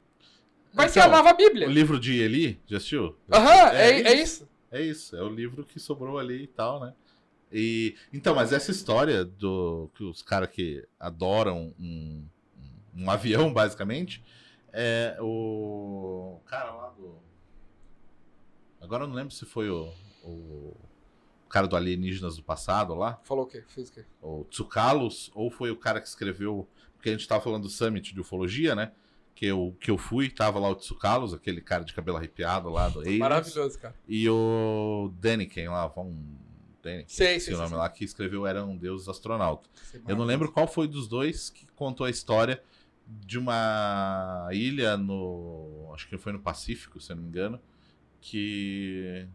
Vai 0.73 0.89
ser 0.89 1.01
a 1.01 1.07
Então, 1.07 1.17
nova 1.17 1.33
Bíblia. 1.33 1.67
O 1.67 1.71
livro 1.71 1.99
de 1.99 2.19
Eli, 2.19 2.59
já 2.65 2.77
assistiu? 2.77 3.15
Aham, 3.31 3.71
é, 3.73 4.01
é 4.01 4.13
isso. 4.15 4.49
É 4.71 4.81
isso, 4.81 5.15
é 5.15 5.21
o 5.21 5.29
livro 5.29 5.63
que 5.63 5.79
sobrou 5.79 6.17
ali 6.17 6.43
e 6.43 6.47
tal, 6.47 6.79
né? 6.79 6.93
E, 7.51 7.95
então, 8.11 8.33
mas 8.33 8.51
essa 8.51 8.71
história 8.71 9.23
do 9.23 9.87
que 9.93 10.03
os 10.03 10.23
caras 10.23 10.49
que 10.49 10.83
adoram 10.99 11.71
um, 11.79 12.25
um, 12.97 13.03
um 13.03 13.11
avião, 13.11 13.53
basicamente, 13.53 14.23
é 14.71 15.15
o 15.21 16.39
cara 16.47 16.71
lá 16.71 16.89
do. 16.89 17.21
Agora 18.81 19.03
eu 19.03 19.07
não 19.07 19.15
lembro 19.15 19.31
se 19.31 19.45
foi 19.45 19.69
o, 19.69 19.93
o 20.23 20.75
cara 21.53 21.67
do 21.67 21.75
Alienígenas 21.75 22.35
do 22.35 22.41
passado 22.41 22.95
lá, 22.95 23.21
Falou 23.23 23.43
o 23.43 23.47
quê? 23.47 23.63
Fez 23.67 23.89
o 23.89 23.93
quê? 23.93 24.03
o 24.19 24.43
Tsukalos, 24.45 25.29
ou 25.35 25.51
foi 25.51 25.69
o 25.69 25.75
cara 25.75 26.01
que 26.01 26.07
escreveu. 26.07 26.67
Porque 26.95 27.09
a 27.09 27.11
gente 27.11 27.27
tava 27.27 27.43
falando 27.43 27.63
do 27.63 27.69
Summit 27.69 28.11
de 28.11 28.19
ufologia, 28.19 28.73
né? 28.73 28.91
Que 29.35 29.45
eu, 29.45 29.77
que 29.79 29.91
eu 29.91 29.97
fui, 29.97 30.31
tava 30.31 30.57
lá 30.57 30.67
o 30.69 30.75
Tsukalos, 30.75 31.31
aquele 31.31 31.61
cara 31.61 31.83
de 31.83 31.93
cabelo 31.93 32.17
arrepiado 32.17 32.69
lá 32.69 32.89
do 32.89 33.01
Aliens. 33.01 33.19
Maravilhoso, 33.19 33.77
cara. 33.77 33.93
E 34.07 34.27
o 34.27 35.13
Deniken 35.19 35.69
lá, 35.69 35.85
Von 35.85 36.15
Deniken, 36.81 37.05
Sei, 37.07 37.39
sei, 37.39 37.53
o 37.53 37.57
nome 37.57 37.69
sei, 37.69 37.77
lá, 37.77 37.87
que 37.87 38.03
escreveu 38.03 38.47
Era 38.47 38.65
um 38.65 38.75
Deus 38.75 39.07
Astronauta. 39.07 39.69
Eu 40.07 40.15
não 40.15 40.25
lembro 40.25 40.51
qual 40.51 40.67
foi 40.67 40.87
dos 40.87 41.07
dois 41.07 41.51
que 41.51 41.67
contou 41.75 42.07
a 42.07 42.09
história 42.09 42.63
de 43.07 43.37
uma 43.37 44.49
ilha 44.51 44.97
no. 44.97 45.91
Acho 45.93 46.07
que 46.09 46.17
foi 46.17 46.33
no 46.33 46.39
Pacífico, 46.39 46.99
se 46.99 47.11
eu 47.11 47.15
não 47.15 47.23
me 47.23 47.29
engano. 47.29 47.59
Que 48.19 49.27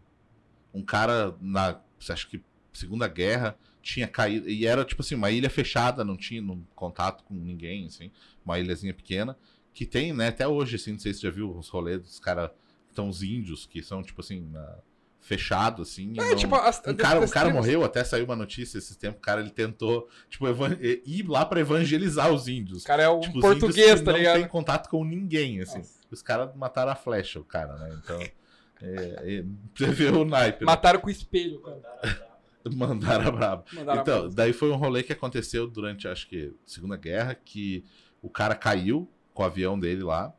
um 0.75 0.83
cara 0.83 1.37
na. 1.41 1.81
Acho 2.09 2.29
que 2.29 2.43
Segunda 2.73 3.09
Guerra 3.09 3.57
tinha 3.83 4.07
caído. 4.07 4.49
E 4.49 4.67
era 4.67 4.85
tipo 4.85 5.03
assim, 5.03 5.15
uma 5.15 5.31
ilha 5.31 5.49
fechada, 5.51 6.05
não 6.05 6.17
tinha 6.17 6.41
não, 6.43 6.63
contato 6.75 7.25
com 7.25 7.35
ninguém, 7.35 7.87
assim. 7.87 8.11
Uma 8.45 8.59
ilhazinha 8.59 8.95
pequena. 8.95 9.37
Que 9.75 9.87
tem, 9.87 10.13
né, 10.13 10.29
até 10.29 10.47
hoje, 10.47 10.77
assim, 10.77 10.93
não 10.93 10.99
sei 10.99 11.13
se 11.15 11.21
você 11.21 11.27
já 11.29 11.33
viu 11.33 11.57
os 11.57 11.69
rolês 11.69 12.01
dos 12.01 12.19
caras 12.19 12.51
que 12.51 12.91
estão 12.91 13.09
os 13.09 13.23
índios, 13.23 13.65
que 13.67 13.83
são, 13.83 14.03
tipo 14.03 14.21
assim, 14.21 14.41
na- 14.51 14.79
fechado, 15.21 15.83
assim. 15.83 16.15
É, 16.19 16.31
não- 16.31 16.37
tipo, 16.37 16.55
as, 16.55 16.79
um 16.87 16.95
cara, 16.95 17.21
um 17.21 17.29
cara 17.29 17.51
morreu, 17.51 17.85
até 17.85 18.03
saiu 18.03 18.25
uma 18.25 18.35
notícia 18.37 18.79
esse 18.79 18.97
tempo, 18.97 19.19
o 19.19 19.21
cara 19.21 19.41
ele 19.41 19.51
tentou, 19.51 20.09
tipo, 20.31 20.49
evan- 20.49 20.79
ir 20.81 21.29
lá 21.29 21.45
pra 21.45 21.61
evangelizar 21.61 22.33
os 22.33 22.49
índios. 22.49 22.83
O 22.83 22.87
cara 22.87 23.03
é 23.03 23.09
um 23.11 23.21
Tipo, 23.21 23.41
português, 23.41 24.01
tá 24.01 24.11
não 24.13 24.19
ligado? 24.19 24.39
tem 24.39 24.49
contato 24.49 24.89
com 24.89 25.05
ninguém, 25.05 25.61
assim. 25.61 25.79
Nossa. 25.79 25.99
Os 26.11 26.23
caras 26.23 26.55
mataram 26.57 26.91
a 26.93 26.95
flecha, 26.95 27.39
o 27.39 27.45
cara, 27.45 27.77
né? 27.77 28.01
Então, 28.03 28.19
é, 28.83 29.39
é, 29.41 29.45
você 29.75 29.87
vê 29.91 30.07
o 30.07 30.25
naipe. 30.25 30.61
né? 30.61 30.67
Mataram 30.67 31.01
com 31.01 31.11
espelho, 31.11 31.61
cara. 31.61 32.29
Mandaram 32.75 33.29
a 33.29 33.31
braba. 33.31 33.65
Mandaram 33.73 34.01
Então, 34.03 34.25
a- 34.27 34.29
daí 34.29 34.53
foi 34.53 34.71
um 34.71 34.77
rolê 34.77 35.03
que 35.03 35.13
aconteceu 35.13 35.67
durante, 35.67 36.07
acho 36.07 36.29
que, 36.29 36.53
Segunda 36.67 36.97
Guerra, 36.97 37.35
que 37.35 37.85
o 38.21 38.29
cara 38.29 38.55
caiu 38.55 39.09
com 39.33 39.43
o 39.43 39.47
avião 39.47 39.79
dele 39.79 40.03
lá. 40.03 40.33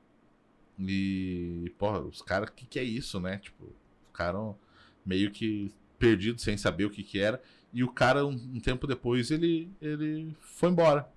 E, 0.77 1.71
porra, 1.77 1.99
os 2.01 2.21
caras, 2.21 2.49
o 2.49 2.53
que, 2.53 2.65
que 2.65 2.79
é 2.79 2.83
isso, 2.83 3.19
né? 3.19 3.37
Tipo, 3.37 3.73
ficaram 4.07 4.55
meio 5.05 5.31
que 5.31 5.73
perdidos 5.97 6.43
sem 6.43 6.55
saber 6.57 6.85
o 6.85 6.89
que, 6.89 7.03
que 7.03 7.19
era. 7.19 7.41
E 7.73 7.83
o 7.83 7.89
cara, 7.91 8.25
um, 8.25 8.31
um 8.31 8.59
tempo 8.59 8.87
depois, 8.87 9.29
ele, 9.31 9.69
ele 9.81 10.33
foi 10.39 10.69
embora. 10.69 11.07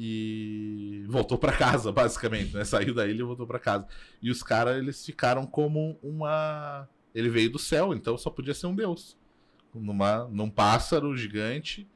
E 0.00 1.04
voltou 1.08 1.36
pra 1.36 1.50
casa, 1.50 1.90
basicamente, 1.90 2.54
né? 2.54 2.64
Saiu 2.64 2.94
da 2.94 3.04
ilha 3.04 3.20
e 3.20 3.24
voltou 3.24 3.48
pra 3.48 3.58
casa. 3.58 3.84
E 4.22 4.30
os 4.30 4.44
caras, 4.44 4.78
eles 4.78 5.04
ficaram 5.04 5.44
como 5.44 5.98
uma. 6.00 6.88
Ele 7.12 7.28
veio 7.28 7.50
do 7.50 7.58
céu, 7.58 7.92
então 7.92 8.16
só 8.16 8.30
podia 8.30 8.54
ser 8.54 8.68
um 8.68 8.74
deus. 8.76 9.16
Numa, 9.74 10.28
num 10.28 10.48
pássaro 10.48 11.16
gigante. 11.16 11.88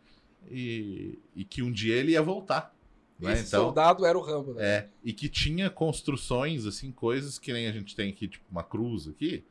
E, 0.51 1.21
e 1.37 1.45
que 1.45 1.63
um 1.63 1.71
dia 1.71 1.95
ele 1.95 2.13
ia 2.13 2.23
voltar. 2.23 2.75
Né? 3.21 3.35
Esse 3.35 3.51
soldado 3.51 4.05
era 4.05 4.19
o 4.19 4.21
Rambo, 4.21 4.55
né? 4.55 4.65
É, 4.65 4.89
e 5.05 5.13
que 5.13 5.29
tinha 5.29 5.71
construções, 5.71 6.67
assim, 6.67 6.91
coisas 6.91 7.39
que 7.39 7.53
nem 7.53 7.69
a 7.69 7.73
gente 7.73 7.95
tem 7.95 8.11
aqui, 8.11 8.27
tipo, 8.27 8.45
uma 8.51 8.65
cruz 8.65 9.07
aqui. 9.07 9.45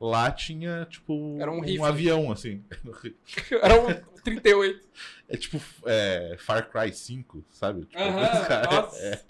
Lá 0.00 0.30
tinha, 0.30 0.86
tipo, 0.88 1.36
Era 1.40 1.50
um 1.50 1.60
rifle. 1.60 1.82
avião, 1.84 2.30
assim. 2.30 2.62
Era 3.62 3.74
um 3.80 4.20
38. 4.22 4.86
É 5.30 5.36
tipo 5.36 5.60
é, 5.84 6.36
Far 6.38 6.70
Cry 6.70 6.90
5, 6.90 7.44
sabe? 7.52 7.84
Tipo, 7.84 8.02
Aham, 8.02 8.22
os 8.42 8.48
caras- 8.48 8.70
nossa. 8.70 8.96
é, 9.04 9.24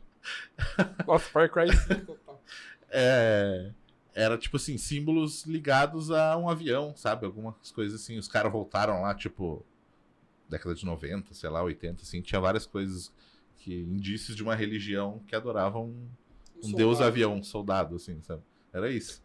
Nossa, 1.07 1.25
Far 1.31 1.51
Cry 1.51 1.75
5 1.77 2.07
total. 2.07 2.41
é, 2.89 3.73
era, 4.15 4.39
tipo 4.39 4.57
assim, 4.57 4.79
símbolos 4.79 5.45
ligados 5.45 6.11
a 6.13 6.37
um 6.37 6.49
avião, 6.49 6.95
sabe? 6.97 7.27
Algumas 7.27 7.73
coisas 7.73 8.01
assim. 8.01 8.17
Os 8.17 8.29
caras 8.29 8.53
voltaram 8.53 9.03
lá, 9.03 9.13
tipo, 9.15 9.65
década 10.49 10.75
de 10.75 10.85
90, 10.87 11.35
sei 11.35 11.51
lá, 11.51 11.63
80, 11.65 12.03
assim. 12.03 12.21
Tinha 12.23 12.41
várias 12.41 12.65
coisas, 12.67 13.13
que 13.57 13.75
indícios 13.83 14.37
de 14.37 14.43
uma 14.45 14.55
religião 14.55 15.21
que 15.27 15.35
adoravam 15.35 15.87
um, 15.87 16.09
um 16.63 16.73
deus 16.73 17.01
avião, 17.01 17.35
um 17.35 17.43
soldado, 17.43 17.97
assim, 17.97 18.21
sabe? 18.23 18.43
Era 18.73 18.89
isso. 18.91 19.21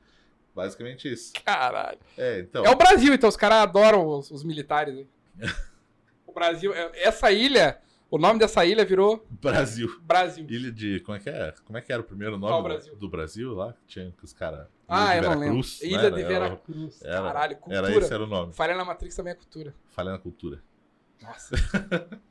Basicamente 0.55 1.11
isso. 1.11 1.33
Caralho. 1.43 1.97
É, 2.17 2.39
então. 2.39 2.63
É 2.65 2.69
o 2.69 2.75
Brasil, 2.75 3.13
então 3.13 3.27
os 3.29 3.35
caras 3.37 3.59
adoram 3.59 4.05
os, 4.07 4.29
os 4.31 4.43
militares. 4.43 4.95
Né? 4.95 5.05
o 6.27 6.31
Brasil, 6.31 6.73
é- 6.73 6.91
essa 7.03 7.31
ilha, 7.31 7.81
o 8.09 8.17
nome 8.19 8.37
dessa 8.39 8.63
ilha 8.65 8.85
virou 8.85 9.25
Brasil. 9.29 9.99
Brasil. 10.03 10.45
Ilha 10.47 10.71
de. 10.71 10.99
Como 10.99 11.17
é 11.17 11.19
que 11.19 11.29
é? 11.29 11.53
Como 11.65 11.77
é 11.77 11.81
que 11.81 11.91
era 11.91 12.01
o 12.01 12.05
primeiro 12.05 12.37
nome 12.37 12.55
do- 12.55 12.63
Brasil? 12.63 12.95
do 12.95 13.09
Brasil 13.09 13.53
lá? 13.53 13.73
Que 13.73 13.85
tinha 13.87 14.11
que 14.11 14.23
os 14.23 14.31
caras. 14.33 14.67
Ah, 14.87 15.15
eu 15.17 15.23
não 15.23 15.39
lembro. 15.39 15.61
Ilha 15.81 16.11
de 16.11 16.21
Era- 16.21 16.27
Veracruz. 16.27 17.01
era- 17.03 17.21
Caralho, 17.23 17.57
Era 17.67 17.81
cultura. 17.87 18.05
esse 18.05 18.13
era 18.13 18.23
o 18.23 18.27
nome. 18.27 18.53
Falha 18.53 18.75
na 18.75 18.85
Matrix 18.85 19.15
também 19.15 19.31
é 19.31 19.35
cultura. 19.35 19.73
Falha 19.89 20.11
na 20.11 20.19
cultura. 20.19 20.61
Nossa. 21.21 21.55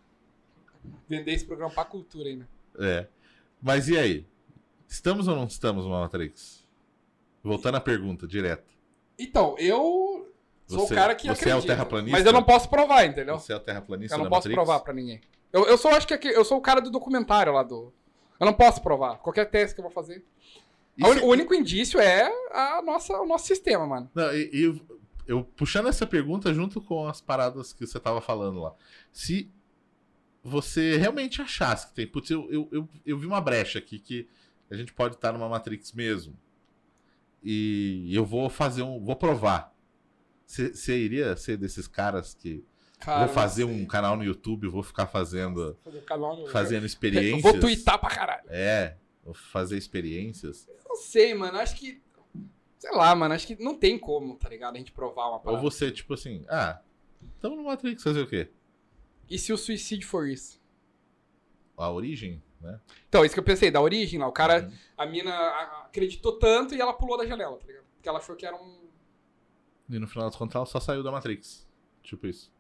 Vender 1.09 1.33
esse 1.33 1.45
programa 1.45 1.73
pra 1.73 1.85
cultura 1.85 2.29
ainda. 2.29 2.49
É. 2.79 3.07
Mas 3.61 3.89
e 3.89 3.97
aí? 3.99 4.27
Estamos 4.89 5.27
ou 5.29 5.35
não 5.37 5.45
estamos 5.47 5.85
numa 5.85 6.01
Matrix? 6.01 6.62
Voltando 7.43 7.77
à 7.77 7.81
pergunta, 7.81 8.27
direto. 8.27 8.71
Então, 9.19 9.57
eu 9.59 10.33
sou 10.67 10.81
Você- 10.87 10.93
o 10.95 10.97
cara 10.97 11.15
que 11.15 11.27
você 11.27 11.31
é 11.31 11.55
o 11.55 11.59
acredita. 11.59 11.73
terraplanista? 11.75 12.17
Mas 12.19 12.27
eu 12.27 12.33
não 12.33 12.43
posso 12.43 12.69
provar, 12.69 13.05
entendeu? 13.05 13.39
Você 13.39 13.53
é 13.53 13.57
o 13.57 13.61
terraplanista 13.61 14.15
Eu 14.15 14.19
não 14.21 14.29
posso 14.29 14.49
Matrix? 14.49 14.55
provar 14.55 14.81
pra 14.81 14.93
ninguém. 14.93 15.21
Eu, 15.53 15.67
eu 15.67 15.77
só 15.77 15.91
acho 15.91 16.07
que 16.07 16.15
aqui- 16.15 16.29
eu 16.29 16.45
sou 16.45 16.59
o 16.59 16.63
cara 16.63 16.81
do 16.81 16.91
documentário 16.91 17.53
lá 17.53 17.63
do. 17.63 17.93
Eu 18.41 18.47
não 18.47 18.55
posso 18.55 18.81
provar. 18.83 19.19
Qualquer 19.19 19.45
teste 19.51 19.75
que 19.75 19.81
eu 19.81 19.85
vou 19.85 19.93
fazer. 19.93 20.25
A 21.03 21.13
se- 21.15 21.21
O 21.21 21.27
único 21.27 21.55
indício 21.55 22.01
é 22.01 22.31
a 22.53 22.81
nossa, 22.83 23.19
o 23.21 23.27
nosso 23.27 23.47
sistema, 23.47 23.87
mano. 23.87 24.11
Não, 24.15 24.33
e, 24.35 24.51
e 24.53 24.81
eu, 25.27 25.45
puxando 25.57 25.89
essa 25.89 26.07
pergunta 26.07 26.53
junto 26.55 26.81
com 26.81 27.07
as 27.07 27.21
paradas 27.21 27.73
que 27.73 27.87
você 27.87 27.99
tava 28.01 28.21
falando 28.21 28.61
lá. 28.61 28.75
Se 29.13 29.51
você 30.43 30.97
realmente 30.97 31.41
achasse 31.41 31.89
que 31.89 31.95
tem. 31.95 32.07
Putz, 32.07 32.31
eu, 32.31 32.51
eu, 32.51 32.69
eu, 32.73 32.89
eu 33.07 33.19
vi 33.19 33.27
uma 33.27 33.41
brecha 33.41 33.79
aqui 33.79 33.99
que 33.99 34.29
a 34.71 34.75
gente 34.75 34.93
pode 34.93 35.15
estar 35.15 35.33
numa 35.33 35.49
Matrix 35.49 35.93
mesmo. 35.93 36.37
E 37.43 38.11
eu 38.15 38.25
vou 38.25 38.49
fazer 38.49 38.83
um. 38.83 39.03
Vou 39.03 39.17
provar. 39.17 39.75
Você 40.47 40.97
iria 40.99 41.37
ser 41.37 41.57
desses 41.57 41.87
caras 41.89 42.35
que. 42.35 42.65
Cara, 43.01 43.25
vou 43.27 43.35
fazer 43.35 43.65
um 43.65 43.85
canal 43.85 44.17
no 44.17 44.23
YouTube, 44.23 44.69
vou 44.69 44.83
ficar 44.83 45.07
fazendo. 45.07 45.77
Fazer 45.83 46.03
canal 46.03 46.37
no- 46.37 46.47
Fazendo 46.47 46.83
Eu 46.83 46.87
experiências. 46.87 47.43
vou 47.43 47.59
twittar 47.59 47.99
pra 47.99 48.11
caralho. 48.11 48.45
É, 48.49 48.97
vou 49.25 49.35
fazer 49.35 49.77
experiências. 49.77 50.69
Não 50.89 50.97
sei, 50.97 51.35
mano. 51.35 51.59
Acho 51.59 51.75
que. 51.77 52.01
Sei 52.79 52.91
lá, 52.93 53.15
mano. 53.17 53.35
Acho 53.35 53.47
que 53.49 53.61
não 53.63 53.77
tem 53.77 53.99
como, 53.99 54.37
tá 54.37 54.49
ligado? 54.49 54.77
A 54.77 54.79
gente 54.79 54.93
provar 54.93 55.27
uma 55.29 55.37
Ou 55.37 55.41
parada. 55.41 55.63
você, 55.63 55.91
tipo 55.91 56.15
assim, 56.15 56.45
ah, 56.49 56.81
estamos 57.35 57.59
no 57.59 57.65
Matrix, 57.65 58.03
fazer 58.03 58.21
o 58.21 58.27
quê? 58.29 58.51
E 59.29 59.39
se 59.39 59.53
o 59.53 59.57
suicídio 59.57 60.07
for 60.07 60.29
isso? 60.29 60.61
A 61.77 61.91
origem, 61.91 62.41
né? 62.63 62.81
Então, 63.09 63.25
isso 63.25 63.35
que 63.35 63.41
eu 63.41 63.45
pensei, 63.45 63.71
da 63.71 63.81
origem 63.81 64.19
lá. 64.19 64.27
O 64.29 64.33
cara, 64.33 64.63
Uhum. 64.65 64.73
a 64.97 65.07
mina 65.07 65.35
acreditou 65.85 66.39
tanto 66.39 66.75
e 66.75 66.81
ela 66.81 66.93
pulou 66.93 67.19
da 67.19 67.27
janela, 67.27 67.57
tá 67.59 67.67
ligado? 67.67 67.85
Porque 67.95 68.09
ela 68.09 68.19
achou 68.19 68.35
que 68.37 68.47
era 68.47 68.57
um. 68.57 68.89
E 69.91 69.99
no 69.99 70.07
final 70.07 70.27
das 70.29 70.37
contas 70.37 70.55
ela 70.57 70.67
só 70.67 70.81
saiu 70.81 71.03
da 71.03 71.11
Matrix. 71.13 71.69
Tipo 72.03 72.27
isso. 72.27 72.51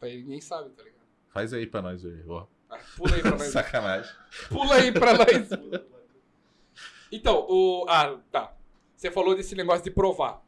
Aí 0.00 0.22
Ninguém 0.22 0.40
sabe, 0.40 0.70
tá 0.70 0.82
ligado? 0.82 1.02
Faz 1.28 1.52
aí 1.54 1.66
pra 1.66 1.80
nós 1.80 2.02
ver. 2.02 2.24
ó. 2.28 2.46
Ah, 2.68 2.78
Pula 2.96 3.14
aí 3.14 3.22
pra 3.22 3.30
nós. 3.32 3.42
Sacanagem. 3.52 4.12
Pula 4.48 4.74
aí 4.74 4.92
pra 4.92 5.14
nós. 5.14 5.48
Então, 7.10 7.46
o. 7.48 7.86
Ah, 7.88 8.18
tá. 8.30 8.54
Você 8.96 9.10
falou 9.10 9.34
desse 9.34 9.54
negócio 9.54 9.82
de 9.84 9.90
provar. 9.90 10.42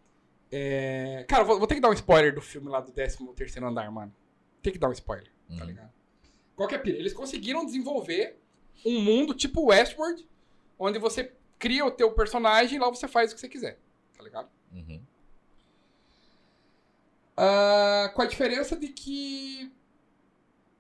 É... 0.50 1.24
Cara, 1.28 1.42
vou, 1.44 1.58
vou 1.58 1.66
ter 1.66 1.74
que 1.74 1.80
dar 1.80 1.90
um 1.90 1.94
spoiler 1.94 2.34
do 2.34 2.40
filme 2.40 2.68
lá 2.68 2.80
do 2.80 2.92
13 2.92 3.18
terceiro 3.34 3.66
andar, 3.66 3.90
mano. 3.90 4.14
Tem 4.62 4.72
que 4.72 4.78
dar 4.78 4.88
um 4.88 4.92
spoiler, 4.92 5.26
tá 5.48 5.54
Uhum. 5.54 5.64
ligado? 5.64 5.92
Qual 6.56 6.68
que 6.68 6.74
é 6.74 6.78
a 6.78 6.80
pira? 6.80 6.98
Eles 6.98 7.12
conseguiram 7.12 7.64
desenvolver 7.64 8.40
um 8.84 9.00
mundo 9.00 9.34
tipo 9.34 9.66
Westworld, 9.66 10.28
onde 10.78 10.98
você 10.98 11.32
cria 11.58 11.84
o 11.84 11.90
teu 11.90 12.12
personagem 12.12 12.76
e 12.76 12.80
lá 12.80 12.88
você 12.88 13.08
faz 13.08 13.30
o 13.30 13.34
que 13.34 13.40
você 13.40 13.48
quiser, 13.48 13.80
tá 14.16 14.22
ligado? 14.22 14.48
Uhum. 14.72 15.02
Ah, 17.36 18.12
com 18.14 18.22
a 18.22 18.26
diferença 18.26 18.76
de 18.76 18.88
que 18.88 19.72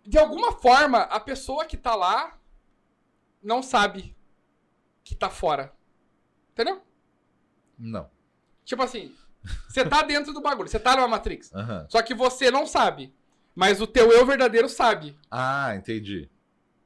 de 0.06 0.18
alguma 0.18 0.52
forma, 0.52 0.98
a 0.98 1.18
pessoa 1.18 1.64
que 1.64 1.76
tá 1.76 1.94
lá 1.94 2.38
não 3.42 3.62
sabe 3.62 4.14
que 5.02 5.14
tá 5.14 5.30
fora. 5.30 5.72
Entendeu? 6.52 6.82
Não. 7.78 8.10
Tipo 8.64 8.82
assim, 8.82 9.14
você 9.66 9.84
tá 9.84 10.02
dentro 10.02 10.32
do 10.32 10.42
bagulho, 10.42 10.68
você 10.68 10.78
tá 10.78 10.94
numa 10.94 11.08
Matrix. 11.08 11.52
Aham. 11.54 11.86
Só 11.88 12.02
que 12.02 12.14
você 12.14 12.50
não 12.50 12.66
sabe. 12.66 13.14
Mas 13.54 13.80
o 13.80 13.86
teu 13.86 14.10
eu 14.10 14.26
verdadeiro 14.26 14.68
sabe. 14.68 15.16
Ah, 15.30 15.74
entendi. 15.76 16.28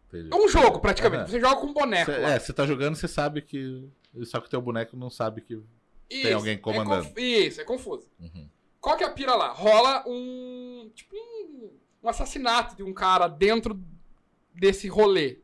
Entendi. 0.08 0.28
É 0.32 0.36
um 0.36 0.48
jogo, 0.48 0.78
praticamente. 0.80 1.22
Aham. 1.22 1.30
Você 1.30 1.40
joga 1.40 1.56
com 1.60 1.66
um 1.68 1.72
boneco. 1.72 2.10
Cê- 2.10 2.18
é, 2.22 2.38
você 2.38 2.52
tá 2.52 2.66
jogando, 2.66 2.96
você 2.96 3.08
sabe 3.08 3.42
que. 3.42 3.88
Só 4.24 4.40
que 4.40 4.46
o 4.46 4.50
teu 4.50 4.60
boneco 4.60 4.96
não 4.96 5.10
sabe 5.10 5.40
que. 5.40 5.62
tem 6.08 6.32
alguém 6.32 6.54
é 6.54 6.58
comandando. 6.58 7.04
conf- 7.06 7.18
Isso, 7.18 7.60
é 7.60 7.64
confuso. 7.64 8.08
Uhum. 8.18 8.48
Qual 8.80 8.96
que 8.96 9.04
é 9.04 9.06
a 9.06 9.10
pira 9.10 9.34
lá? 9.34 9.52
Rola 9.52 10.04
um. 10.06 10.90
Tipo 10.94 11.14
um, 11.16 11.70
um 12.02 12.08
assassinato 12.08 12.76
de 12.76 12.82
um 12.82 12.92
cara 12.94 13.28
dentro 13.28 13.78
desse 14.54 14.88
rolê. 14.88 15.38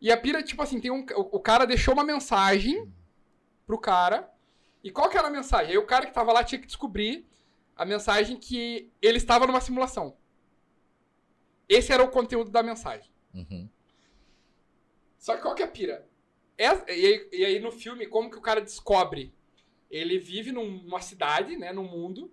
E 0.00 0.10
a 0.10 0.16
pira, 0.16 0.42
tipo 0.42 0.62
assim, 0.62 0.80
tem 0.80 0.90
um. 0.90 1.04
O, 1.14 1.36
o 1.36 1.40
cara 1.40 1.64
deixou 1.66 1.94
uma 1.94 2.04
mensagem 2.04 2.90
pro 3.66 3.78
cara. 3.78 4.28
E 4.82 4.90
qual 4.90 5.08
que 5.08 5.16
era 5.16 5.28
a 5.28 5.30
mensagem? 5.30 5.72
Aí 5.72 5.78
o 5.78 5.86
cara 5.86 6.06
que 6.06 6.12
tava 6.14 6.32
lá 6.32 6.42
tinha 6.42 6.60
que 6.60 6.66
descobrir 6.66 7.26
a 7.76 7.84
mensagem 7.84 8.36
que 8.36 8.90
ele 9.00 9.18
estava 9.18 9.46
numa 9.46 9.60
simulação. 9.60 10.16
Esse 11.72 11.92
era 11.92 12.02
o 12.02 12.08
conteúdo 12.10 12.50
da 12.50 12.62
mensagem. 12.62 13.10
Uhum. 13.34 13.68
Só 15.18 15.36
que 15.36 15.42
qual 15.42 15.54
que 15.54 15.62
é 15.62 15.66
a 15.66 15.68
pira? 15.68 16.06
É- 16.58 16.94
e, 16.94 17.06
aí, 17.06 17.28
e 17.32 17.44
aí 17.44 17.60
no 17.60 17.70
filme, 17.72 18.06
como 18.06 18.30
que 18.30 18.36
o 18.38 18.42
cara 18.42 18.60
descobre? 18.60 19.32
Ele 19.90 20.18
vive 20.18 20.52
num- 20.52 20.82
numa 20.82 21.00
cidade, 21.00 21.56
né, 21.56 21.72
num 21.72 21.84
mundo, 21.84 22.30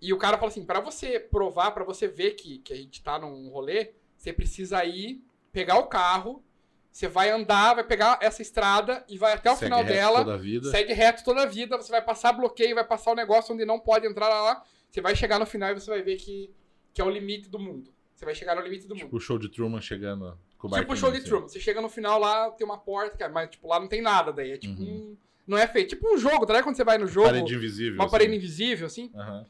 e 0.00 0.12
o 0.12 0.18
cara 0.18 0.36
fala 0.38 0.48
assim, 0.50 0.64
pra 0.64 0.80
você 0.80 1.18
provar, 1.18 1.70
pra 1.72 1.84
você 1.84 2.06
ver 2.08 2.32
que, 2.32 2.58
que 2.58 2.72
a 2.72 2.76
gente 2.76 3.02
tá 3.02 3.18
num 3.18 3.48
rolê, 3.48 3.92
você 4.16 4.32
precisa 4.32 4.84
ir, 4.84 5.22
pegar 5.52 5.78
o 5.78 5.86
carro, 5.86 6.42
você 6.90 7.08
vai 7.08 7.30
andar, 7.30 7.74
vai 7.74 7.84
pegar 7.84 8.18
essa 8.22 8.42
estrada 8.42 9.04
e 9.08 9.18
vai 9.18 9.32
até 9.32 9.50
o 9.50 9.54
Segue 9.56 9.66
final 9.66 9.80
reto 9.82 9.92
dela, 9.92 10.18
Toda 10.18 10.34
a 10.34 10.38
vida. 10.38 10.70
segue 10.70 10.92
reto 10.92 11.24
toda 11.24 11.42
a 11.42 11.46
vida, 11.46 11.76
você 11.76 11.90
vai 11.90 12.02
passar 12.02 12.32
bloqueio, 12.32 12.74
vai 12.74 12.84
passar 12.86 13.12
o 13.12 13.16
negócio 13.16 13.54
onde 13.54 13.64
não 13.64 13.78
pode 13.80 14.06
entrar 14.06 14.28
lá, 14.28 14.42
lá, 14.42 14.64
você 14.90 15.00
vai 15.00 15.14
chegar 15.16 15.38
no 15.38 15.46
final 15.46 15.70
e 15.70 15.74
você 15.74 15.90
vai 15.90 16.02
ver 16.02 16.16
que, 16.16 16.52
que 16.92 17.00
é 17.00 17.04
o 17.04 17.10
limite 17.10 17.48
do 17.48 17.58
mundo. 17.58 17.92
Você 18.24 18.26
vai 18.26 18.34
chegar 18.34 18.54
no 18.56 18.62
limite 18.62 18.86
do 18.86 18.94
mundo. 18.94 19.04
Tipo 19.04 19.16
o 19.16 19.20
show 19.20 19.38
de 19.38 19.48
Truman 19.50 19.80
chegando 19.82 20.38
com 20.58 20.66
o 20.66 20.70
Tipo 20.70 20.94
o 20.94 20.96
show 20.96 21.10
de 21.12 21.18
assim. 21.18 21.26
Truman. 21.26 21.46
Você 21.48 21.60
chega 21.60 21.80
no 21.82 21.88
final 21.90 22.18
lá, 22.18 22.50
tem 22.52 22.64
uma 22.66 22.78
porta, 22.78 23.16
cara, 23.18 23.30
mas 23.30 23.50
tipo, 23.50 23.68
lá 23.68 23.78
não 23.78 23.86
tem 23.86 24.00
nada 24.00 24.32
daí. 24.32 24.52
É 24.52 24.56
tipo 24.58 24.80
Uhum. 24.80 24.88
um. 25.12 25.16
Não 25.46 25.58
é 25.58 25.66
feito. 25.66 25.90
Tipo 25.90 26.14
um 26.14 26.16
jogo, 26.16 26.46
tá 26.46 26.54
ligado? 26.54 26.64
Quando 26.64 26.76
você 26.76 26.84
vai 26.84 26.96
no 26.96 27.06
jogo, 27.06 27.26
Parede 27.28 27.54
invisível. 27.54 27.94
uma 27.94 28.04
assim. 28.04 28.10
parede 28.12 28.34
invisível, 28.34 28.86
assim, 28.86 29.10
Aham. 29.14 29.46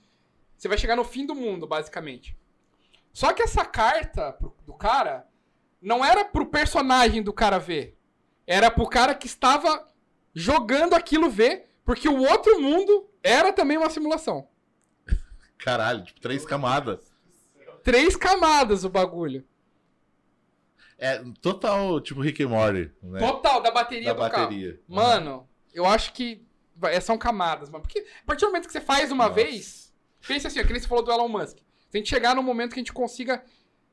você 0.56 0.66
vai 0.66 0.76
chegar 0.76 0.96
no 0.96 1.04
fim 1.04 1.24
do 1.24 1.34
mundo, 1.36 1.66
basicamente. 1.68 2.36
Só 3.12 3.32
que 3.32 3.42
essa 3.42 3.64
carta 3.64 4.32
pro- 4.32 4.56
do 4.66 4.74
cara 4.74 5.24
não 5.80 6.04
era 6.04 6.24
pro 6.24 6.46
personagem 6.46 7.22
do 7.22 7.32
cara 7.32 7.58
ver. 7.58 7.96
Era 8.44 8.70
pro 8.72 8.88
cara 8.88 9.14
que 9.14 9.26
estava 9.28 9.86
jogando 10.34 10.94
aquilo 10.94 11.30
ver, 11.30 11.70
porque 11.84 12.08
o 12.08 12.22
outro 12.28 12.60
mundo 12.60 13.08
era 13.22 13.52
também 13.52 13.76
uma 13.78 13.88
simulação. 13.88 14.48
Caralho, 15.58 16.02
tipo, 16.04 16.20
três 16.20 16.44
camadas. 16.44 17.13
Três 17.84 18.16
camadas 18.16 18.82
o 18.82 18.88
bagulho. 18.88 19.46
É 20.98 21.22
total, 21.40 22.00
tipo 22.00 22.20
Rick 22.20 22.42
and 22.42 22.48
Morty, 22.48 22.90
né? 23.02 23.18
Total, 23.20 23.60
da 23.60 23.70
bateria 23.70 24.14
da 24.14 24.24
do 24.26 24.30
carro. 24.30 24.44
bateria. 24.44 24.80
Mano, 24.88 25.48
eu 25.72 25.84
acho 25.84 26.12
que 26.12 26.44
vai- 26.74 26.98
são 27.00 27.18
camadas, 27.18 27.68
mano. 27.68 27.82
Porque 27.82 27.98
a 28.00 28.24
partir 28.26 28.42
do 28.42 28.48
momento 28.48 28.66
que 28.66 28.72
você 28.72 28.80
faz 28.80 29.12
uma 29.12 29.24
Nossa. 29.28 29.34
vez, 29.34 29.94
pense 30.26 30.46
assim, 30.46 30.60
ó, 30.60 30.64
que 30.64 30.72
nem 30.72 30.80
você 30.80 30.88
falou 30.88 31.04
do 31.04 31.12
Elon 31.12 31.28
Musk. 31.28 31.58
A 31.92 31.96
gente 31.96 32.08
chegar 32.08 32.34
num 32.34 32.42
momento 32.42 32.72
que 32.72 32.80
a 32.80 32.82
gente 32.82 32.92
consiga. 32.92 33.44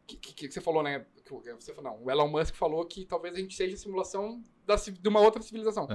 Que, 0.07 0.15
que, 0.17 0.33
que 0.47 0.51
você 0.51 0.61
falou, 0.61 0.81
né? 0.83 1.05
que 1.23 1.33
o- 1.33 1.41
Você 1.59 1.73
falou, 1.73 1.91
não, 1.91 2.03
o 2.03 2.09
Elon 2.11 2.27
Musk 2.27 2.55
falou 2.55 2.85
que 2.85 3.05
talvez 3.05 3.35
a 3.35 3.39
gente 3.39 3.55
seja 3.55 3.75
a 3.75 3.77
simulação 3.77 4.43
da, 4.65 4.75
de 4.75 5.07
uma 5.09 5.19
outra 5.21 5.41
civilização. 5.41 5.87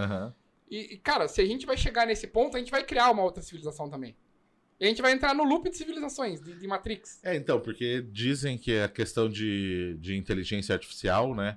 E, 0.69 0.95
e, 0.95 0.99
cara, 0.99 1.29
se 1.29 1.41
a 1.41 1.47
gente 1.47 1.65
vai 1.67 1.77
chegar 1.77 2.07
nesse 2.07 2.27
ponto, 2.27 2.57
a 2.57 2.61
gente 2.61 2.71
vai 2.71 2.83
criar 2.85 3.11
uma 3.11 3.23
outra 3.23 3.43
civilização 3.43 3.89
também. 3.89 4.17
E 4.79 4.85
a 4.85 4.89
gente 4.89 5.01
vai 5.01 5.13
entrar 5.13 5.35
no 5.35 5.45
loop 5.45 5.71
de 5.71 5.77
civilizações, 5.77 6.41
de, 6.43 6.59
de 6.59 6.67
Matrix. 6.67 7.21
É, 7.25 7.35
então, 7.35 7.59
porque 7.61 8.03
dizem 8.13 8.59
que 8.59 8.79
a 8.79 8.89
questão 8.89 9.29
de, 9.29 9.97
de 10.01 10.17
inteligência 10.17 10.75
artificial, 10.75 11.35
né? 11.35 11.57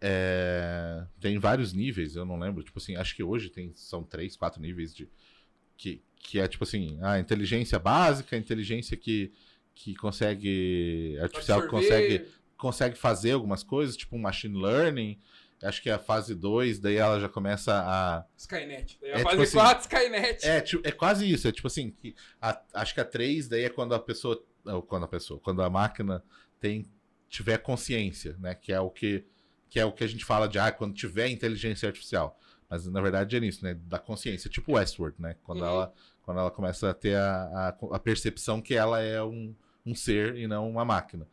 é, 0.00 1.04
tem 1.20 1.38
vários 1.38 1.72
níveis, 1.72 2.14
eu 2.14 2.24
não 2.24 2.38
lembro. 2.38 2.62
Tipo 2.62 2.78
assim, 2.78 2.96
acho 2.96 3.14
que 3.14 3.22
hoje 3.22 3.50
tem, 3.50 3.72
são 3.74 4.02
três, 4.02 4.36
quatro 4.36 4.60
níveis 4.60 4.94
de. 4.94 5.08
Que, 5.76 6.02
que 6.16 6.40
é 6.40 6.48
tipo 6.48 6.64
assim, 6.64 6.98
a 7.02 7.18
inteligência 7.18 7.78
básica, 7.78 8.34
a 8.34 8.38
inteligência 8.38 8.96
que, 8.96 9.32
que 9.74 9.94
consegue. 9.94 11.16
Artificial 11.20 11.62
que 11.62 11.68
consegue, 11.68 12.26
consegue 12.56 12.96
fazer 12.96 13.32
algumas 13.32 13.62
coisas, 13.62 13.96
tipo 13.96 14.16
um 14.16 14.20
machine 14.20 14.56
learning. 14.56 15.18
Acho 15.62 15.82
que 15.82 15.90
é 15.90 15.94
a 15.94 15.98
fase 15.98 16.34
2, 16.36 16.78
daí 16.78 16.96
ela 16.96 17.18
já 17.18 17.28
começa 17.28 17.72
a. 17.74 18.24
Skynet. 18.36 18.96
Daí 19.00 19.10
É, 19.10 19.14
a 19.14 19.18
tipo 19.18 19.30
fase 19.30 19.42
assim, 19.42 19.52
4, 19.56 19.80
Skynet. 19.82 20.46
É, 20.46 20.60
tipo, 20.60 20.86
é 20.88 20.92
quase 20.92 21.30
isso. 21.30 21.48
É 21.48 21.52
tipo 21.52 21.66
assim, 21.66 21.90
que 21.90 22.14
a- 22.40 22.62
acho 22.74 22.94
que 22.94 23.00
a 23.00 23.04
3 23.04 23.48
daí 23.48 23.64
é 23.64 23.68
quando 23.68 23.94
a 23.94 23.98
pessoa. 23.98 24.40
Quando 24.86 25.04
a 25.04 25.08
pessoa, 25.08 25.40
quando 25.40 25.62
a 25.62 25.70
máquina 25.70 26.22
tem, 26.60 26.84
tiver 27.28 27.58
consciência, 27.58 28.36
né? 28.38 28.54
Que 28.54 28.72
é 28.72 28.78
o 28.80 28.90
que, 28.90 29.24
que 29.68 29.80
é 29.80 29.84
o 29.84 29.90
que 29.92 30.04
a 30.04 30.06
gente 30.06 30.24
fala 30.24 30.46
de 30.48 30.58
ah, 30.58 30.70
quando 30.70 30.94
tiver 30.94 31.26
inteligência 31.28 31.88
artificial. 31.88 32.38
Mas 32.70 32.86
na 32.86 33.00
verdade 33.00 33.34
é 33.36 33.40
nisso, 33.40 33.64
né? 33.64 33.74
Da 33.74 33.98
consciência. 33.98 34.48
Tipo 34.50 34.74
Westworld, 34.74 35.20
né? 35.20 35.36
Quando, 35.42 35.62
Uhum. 35.62 35.66
ela, 35.68 35.94
quando 36.22 36.38
ela 36.38 36.50
começa 36.50 36.90
a 36.90 36.94
ter 36.94 37.16
a, 37.16 37.74
a, 37.80 37.96
a 37.96 37.98
percepção 37.98 38.60
que 38.60 38.74
ela 38.74 39.00
é 39.00 39.22
um, 39.22 39.54
um 39.86 39.94
ser 39.94 40.36
e 40.36 40.46
não 40.46 40.68
uma 40.70 40.84
máquina. 40.84 41.26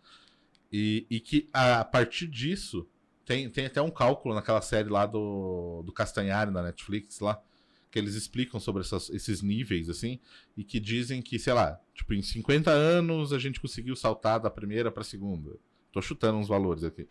E, 0.72 1.06
e 1.10 1.20
que 1.20 1.48
a, 1.54 1.84
partir 1.86 2.26
disso. 2.28 2.88
Tem, 3.26 3.50
tem 3.50 3.66
até 3.66 3.82
um 3.82 3.90
cálculo 3.90 4.36
naquela 4.36 4.62
série 4.62 4.90
lá 4.90 5.06
do, 5.06 5.82
do 5.84 5.92
Castanhari 5.92 6.52
na 6.52 6.62
Netflix 6.62 7.20
lá 7.20 7.42
que 7.90 7.98
eles 8.00 8.14
explicam 8.16 8.60
sobre 8.60 8.82
essas- 8.82 9.10
esses 9.10 9.42
níveis, 9.42 9.88
assim, 9.90 10.20
e 10.58 10.66
que 10.66 10.82
dizem 10.82 11.22
que, 11.22 11.40
sei 11.40 11.54
lá, 11.54 11.80
tipo, 11.94 12.14
em 12.14 12.22
50 12.22 12.70
anos 12.70 13.32
a 13.32 13.40
gente 13.40 13.60
conseguiu 13.62 13.96
saltar 13.96 14.38
da 14.38 14.50
primeira 14.50 14.92
pra 14.92 15.02
segunda. 15.02 15.58
Tô 15.94 16.02
chutando 16.02 16.38
uns 16.38 16.50
valores 16.50 16.84
aqui. 16.84 17.08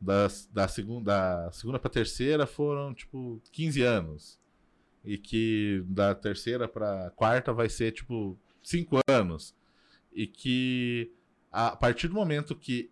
Das, 0.00 0.48
da 0.50 0.66
segunda, 0.66 1.44
da 1.44 1.52
segunda 1.52 1.78
pra 1.78 1.90
terceira 1.90 2.46
foram, 2.46 2.94
tipo, 2.94 3.42
15 3.52 3.82
anos. 3.82 4.40
E 5.04 5.18
que 5.18 5.84
da 5.86 6.14
terceira 6.14 6.66
pra 6.66 7.10
quarta 7.14 7.52
vai 7.52 7.68
ser, 7.68 7.92
tipo, 7.92 8.38
5 8.62 9.00
anos. 9.06 9.54
E 10.14 10.26
que 10.26 11.12
a 11.50 11.76
partir 11.76 12.08
do 12.08 12.14
momento 12.14 12.56
que 12.56 12.90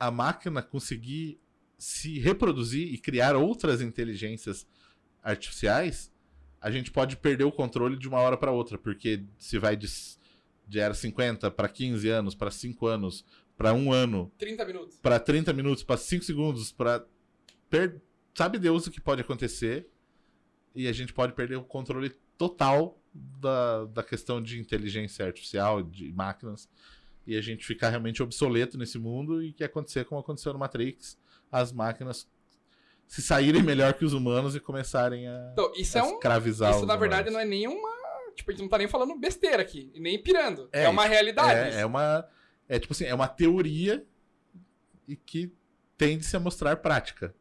a 0.00 0.10
máquina 0.10 0.62
conseguir 0.62 1.38
se 1.82 2.20
reproduzir 2.20 2.94
e 2.94 2.96
criar 2.96 3.34
outras 3.34 3.80
inteligências 3.80 4.64
artificiais, 5.20 6.12
a 6.60 6.70
gente 6.70 6.92
pode 6.92 7.16
perder 7.16 7.42
o 7.42 7.50
controle 7.50 7.98
de 7.98 8.06
uma 8.06 8.20
hora 8.20 8.36
para 8.36 8.52
outra, 8.52 8.78
porque 8.78 9.24
se 9.36 9.58
vai 9.58 9.76
de, 9.76 9.88
de 10.68 10.78
era 10.78 10.94
50 10.94 11.50
para 11.50 11.68
15 11.68 12.08
anos, 12.08 12.36
para 12.36 12.52
5 12.52 12.86
anos, 12.86 13.24
para 13.56 13.74
um 13.74 13.92
ano, 13.92 14.30
30 14.38 14.64
minutos. 14.64 14.98
para 14.98 15.18
30 15.18 15.52
minutos, 15.52 15.82
para 15.82 15.96
5 15.96 16.24
segundos, 16.24 16.70
para 16.70 17.04
sabe 18.32 18.60
Deus 18.60 18.86
o 18.86 18.90
que 18.92 19.00
pode 19.00 19.20
acontecer 19.20 19.88
e 20.76 20.86
a 20.86 20.92
gente 20.92 21.12
pode 21.12 21.32
perder 21.32 21.56
o 21.56 21.64
controle 21.64 22.10
total 22.38 22.96
da, 23.12 23.86
da 23.86 24.04
questão 24.04 24.40
de 24.40 24.60
inteligência 24.60 25.26
artificial, 25.26 25.82
de 25.82 26.12
máquinas, 26.12 26.68
e 27.26 27.36
a 27.36 27.40
gente 27.40 27.66
ficar 27.66 27.88
realmente 27.90 28.22
obsoleto 28.22 28.78
nesse 28.78 29.00
mundo 29.00 29.42
e 29.42 29.52
que 29.52 29.64
acontecer 29.64 30.04
como 30.04 30.20
aconteceu 30.20 30.52
no 30.52 30.60
Matrix, 30.60 31.18
as 31.52 31.70
máquinas 31.70 32.26
se 33.06 33.20
saírem 33.20 33.62
melhor 33.62 33.92
que 33.94 34.04
os 34.06 34.14
humanos 34.14 34.56
e 34.56 34.60
começarem 34.60 35.28
a, 35.28 35.50
Então, 35.52 35.70
isso 35.76 35.98
a 35.98 36.00
é 36.00 36.04
um. 36.04 36.14
escravizar 36.14 36.70
Isso, 36.74 36.86
na 36.86 36.96
verdade, 36.96 37.28
humanos. 37.28 37.34
não 37.34 37.40
é 37.40 37.44
nenhuma. 37.44 37.88
Tipo, 38.34 38.50
a 38.50 38.54
gente 38.54 38.62
não 38.62 38.68
tá 38.70 38.78
nem 38.78 38.88
falando 38.88 39.14
besteira 39.18 39.60
aqui, 39.60 39.90
e 39.94 40.00
nem 40.00 40.20
pirando. 40.20 40.68
É, 40.72 40.84
É, 40.84 40.88
uma 40.88 41.04
realidade. 41.04 41.76
É, 41.76 41.80
é 41.82 41.86
uma. 41.86 42.26
É 42.66 42.78
tipo 42.78 42.94
assim, 42.94 43.04
é 43.04 43.14
uma 43.14 43.28
teoria 43.28 44.06
e 45.06 45.14
que 45.14 45.52
tende-se 45.98 46.34
a 46.34 46.40
mostrar 46.40 46.74
prática. 46.76 47.34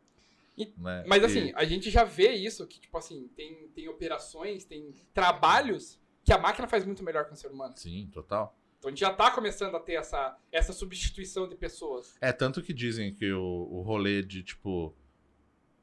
E- 0.58 0.74
né? 0.78 1.06
Mas 1.08 1.24
E- 1.24 1.26
assim, 1.26 1.54
a 1.56 1.64
gente 1.64 1.90
já 1.90 2.04
vê 2.04 2.34
isso, 2.34 2.68
que, 2.68 2.78
tipo 2.82 2.98
assim, 2.98 3.30
tem, 3.36 3.70
tem 3.70 3.88
operações, 3.88 4.66
tem 4.66 4.92
trabalhos 5.14 5.98
que 6.26 6.34
a 6.34 6.38
máquina 6.38 6.68
faz 6.68 6.84
muito 6.86 7.02
melhor 7.04 7.26
que 7.26 7.32
o 7.32 7.36
ser 7.38 7.48
humano. 7.48 7.74
Sim, 7.78 8.10
total. 8.14 8.58
Então 8.82 8.90
a 8.90 8.92
gente 8.92 9.02
já 9.02 9.14
tá 9.14 9.30
começando 9.30 9.76
a 9.76 9.80
ter 9.80 9.94
essa, 9.94 10.36
essa 10.52 10.74
substituição 10.74 11.48
de 11.48 11.56
pessoas. 11.56 12.16
É, 12.20 12.32
tanto 12.32 12.64
que 12.64 12.74
dizem 12.74 13.14
que 13.14 13.32
o, 13.32 13.68
o 13.70 13.84
rolê 13.84 14.24
de, 14.24 14.42
tipo, 14.42 14.92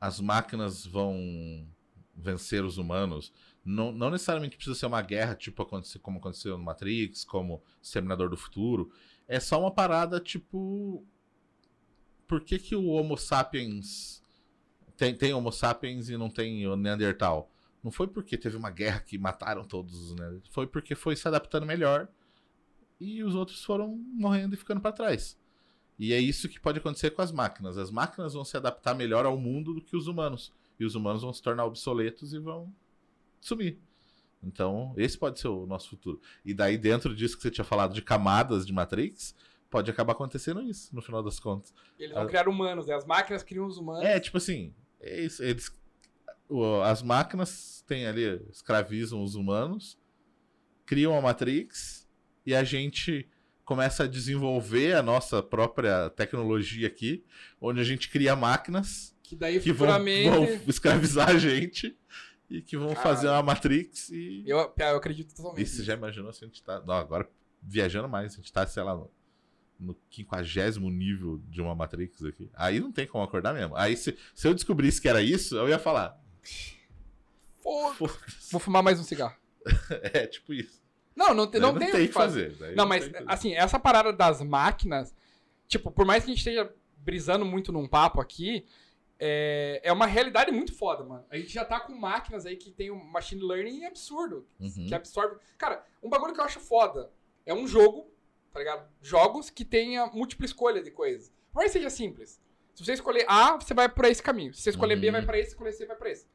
as 0.00 0.18
máquinas 0.18 0.84
vão 0.84 1.64
vencer 2.12 2.64
os 2.64 2.76
humanos, 2.76 3.32
não, 3.64 3.92
não 3.92 4.10
necessariamente 4.10 4.56
precisa 4.56 4.74
ser 4.76 4.86
uma 4.86 5.00
guerra, 5.00 5.36
tipo, 5.36 5.62
acontecer, 5.62 6.00
como 6.00 6.18
aconteceu 6.18 6.58
no 6.58 6.64
Matrix, 6.64 7.24
como 7.24 7.62
Exterminador 7.80 8.28
do 8.28 8.36
Futuro. 8.36 8.90
É 9.28 9.38
só 9.38 9.60
uma 9.60 9.70
parada, 9.70 10.18
tipo. 10.18 11.06
Por 12.26 12.40
que, 12.40 12.58
que 12.58 12.74
o 12.74 12.86
Homo 12.88 13.16
sapiens. 13.16 14.20
Tem, 14.96 15.14
tem 15.14 15.32
Homo 15.32 15.52
sapiens 15.52 16.08
e 16.08 16.16
não 16.16 16.28
tem 16.28 16.66
o 16.66 16.74
Neandertal? 16.74 17.48
Não 17.80 17.92
foi 17.92 18.08
porque 18.08 18.36
teve 18.36 18.56
uma 18.56 18.70
guerra 18.70 18.98
que 18.98 19.16
mataram 19.16 19.62
todos, 19.62 20.16
né? 20.16 20.40
Foi 20.50 20.66
porque 20.66 20.96
foi 20.96 21.14
se 21.14 21.28
adaptando 21.28 21.64
melhor 21.64 22.08
e 23.00 23.22
os 23.22 23.34
outros 23.34 23.64
foram 23.64 23.96
morrendo 24.14 24.54
e 24.54 24.58
ficando 24.58 24.80
pra 24.80 24.92
trás. 24.92 25.38
E 25.98 26.12
é 26.12 26.18
isso 26.20 26.48
que 26.48 26.60
pode 26.60 26.78
acontecer 26.78 27.10
com 27.10 27.22
as 27.22 27.32
máquinas. 27.32 27.76
As 27.76 27.90
máquinas 27.90 28.34
vão 28.34 28.44
se 28.44 28.56
adaptar 28.56 28.94
melhor 28.94 29.26
ao 29.26 29.36
mundo 29.36 29.74
do 29.74 29.80
que 29.82 29.96
os 29.96 30.06
humanos. 30.06 30.52
E 30.78 30.84
os 30.84 30.94
humanos 30.94 31.22
vão 31.22 31.32
se 31.32 31.42
tornar 31.42 31.64
obsoletos 31.64 32.32
e 32.32 32.38
vão 32.38 32.72
sumir. 33.40 33.78
Então, 34.42 34.94
esse 34.96 35.18
pode 35.18 35.40
ser 35.40 35.48
o 35.48 35.66
nosso 35.66 35.88
futuro. 35.90 36.20
E 36.44 36.54
daí, 36.54 36.78
dentro 36.78 37.14
disso 37.14 37.36
que 37.36 37.42
você 37.42 37.50
tinha 37.50 37.64
falado 37.64 37.92
de 37.92 38.00
camadas 38.00 38.64
de 38.64 38.72
Matrix, 38.72 39.34
pode 39.68 39.90
acabar 39.90 40.12
acontecendo 40.12 40.62
isso, 40.62 40.94
no 40.94 41.02
final 41.02 41.20
das 41.20 41.40
contas. 41.40 41.74
Eles 41.98 42.14
vão 42.14 42.22
Ah. 42.22 42.26
criar 42.26 42.48
humanos, 42.48 42.86
né? 42.86 42.94
As 42.94 43.04
máquinas 43.04 43.42
criam 43.42 43.66
os 43.66 43.76
humanos. 43.76 44.04
É, 44.04 44.20
tipo 44.20 44.36
assim, 44.36 44.72
é 45.00 45.24
eles, 45.40 45.72
as 46.84 47.02
máquinas 47.02 47.82
têm 47.88 48.06
ali, 48.06 48.40
escravizam 48.48 49.20
os 49.22 49.34
humanos, 49.34 49.98
criam 50.86 51.18
a 51.18 51.20
Matrix 51.20 52.07
e 52.48 52.54
a 52.54 52.64
gente 52.64 53.28
começa 53.62 54.04
a 54.04 54.06
desenvolver 54.06 54.94
a 54.94 55.02
nossa 55.02 55.42
própria 55.42 56.08
tecnologia 56.08 56.86
aqui, 56.86 57.22
onde 57.60 57.78
a 57.78 57.84
gente 57.84 58.08
cria 58.08 58.34
máquinas 58.34 59.14
Que 59.22 59.36
daí 59.36 59.60
que 59.60 59.70
vão, 59.70 59.86
vão 59.88 60.44
escravizar 60.66 61.28
a 61.28 61.36
gente 61.36 61.94
e 62.48 62.62
que 62.62 62.78
vão 62.78 62.94
Cara. 62.94 63.02
fazer 63.02 63.28
uma 63.28 63.42
Matrix 63.42 64.08
e. 64.08 64.44
Eu, 64.46 64.72
eu 64.78 64.96
acredito 64.96 65.34
totalmente. 65.34 65.62
E 65.62 65.66
você 65.66 65.84
já 65.84 65.92
imaginou 65.92 66.32
se 66.32 66.42
a 66.42 66.46
gente 66.46 66.62
tá. 66.62 66.80
Não, 66.80 66.94
agora 66.94 67.28
viajando 67.62 68.08
mais, 68.08 68.32
a 68.32 68.36
gente 68.36 68.50
tá, 68.50 68.66
sei 68.66 68.82
lá, 68.82 68.94
no, 68.94 69.10
no 69.78 69.94
50 70.10 70.80
nível 70.90 71.42
de 71.50 71.60
uma 71.60 71.74
Matrix 71.74 72.24
aqui. 72.24 72.48
Aí 72.54 72.80
não 72.80 72.90
tem 72.90 73.06
como 73.06 73.22
acordar 73.22 73.52
mesmo. 73.52 73.76
Aí 73.76 73.94
se, 73.94 74.16
se 74.34 74.48
eu 74.48 74.54
descobrisse 74.54 75.02
que 75.02 75.08
era 75.10 75.20
isso, 75.20 75.54
eu 75.54 75.68
ia 75.68 75.78
falar. 75.78 76.18
"Foda-se." 77.60 78.50
vou 78.50 78.58
fumar 78.58 78.82
mais 78.82 78.98
um 78.98 79.04
cigarro. 79.04 79.36
É 80.14 80.26
tipo 80.26 80.54
isso. 80.54 80.87
Não, 81.18 81.34
não, 81.34 81.46
tem- 81.48 81.60
Daí 81.60 81.72
não, 81.72 81.78
tem 81.78 81.88
o 81.88 81.92
que 81.92 82.08
fazer. 82.12 82.52
Daí 82.56 82.74
Não, 82.76 82.86
mas 82.86 83.04
tem 83.04 83.12
fazer. 83.12 83.24
assim, 83.28 83.54
essa 83.54 83.78
parada 83.78 84.12
das 84.12 84.40
máquinas, 84.40 85.12
tipo, 85.66 85.90
por 85.90 86.06
mais 86.06 86.22
que 86.24 86.30
a 86.30 86.34
gente 86.34 86.38
esteja 86.38 86.72
brisando 86.98 87.44
muito 87.44 87.72
num 87.72 87.88
papo 87.88 88.20
aqui, 88.20 88.64
é, 89.18 89.80
é 89.82 89.92
uma 89.92 90.06
realidade 90.06 90.52
muito 90.52 90.72
foda, 90.72 91.02
mano. 91.02 91.24
A 91.28 91.36
gente 91.36 91.52
já 91.52 91.64
tá 91.64 91.80
com 91.80 91.92
máquinas 91.92 92.46
aí 92.46 92.56
que 92.56 92.70
tem 92.70 92.90
um 92.92 93.02
machine 93.02 93.42
learning 93.42 93.84
absurdo, 93.84 94.46
Uhum. 94.60 94.86
que 94.86 94.94
absorve. 94.94 95.36
Cara, 95.56 95.84
um 96.02 96.08
bagulho 96.08 96.32
que 96.32 96.40
eu 96.40 96.44
acho 96.44 96.60
foda 96.60 97.10
é 97.44 97.52
um 97.52 97.66
jogo, 97.66 98.08
tá 98.52 98.60
ligado? 98.60 98.88
Jogos 99.02 99.50
que 99.50 99.64
tenha 99.64 100.06
múltipla 100.06 100.46
escolha 100.46 100.80
de 100.82 100.90
coisas. 100.92 101.30
Por 101.52 101.58
mais 101.60 101.72
que 101.72 101.78
seja 101.78 101.90
simples. 101.90 102.40
Se 102.74 102.84
você 102.84 102.92
escolher 102.92 103.24
A, 103.26 103.56
você 103.56 103.74
vai 103.74 103.88
por 103.88 104.04
esse 104.04 104.22
caminho. 104.22 104.54
Se 104.54 104.62
você 104.62 104.70
escolher 104.70 104.94
B, 104.94 105.08
Uhum. 105.08 105.12
vai 105.14 105.22
pra 105.26 105.36
esse, 105.38 105.48
se 105.50 105.54
escolher 105.54 105.72
C, 105.72 105.84
vai 105.84 105.96
pra 105.96 106.10
esse. 106.10 106.26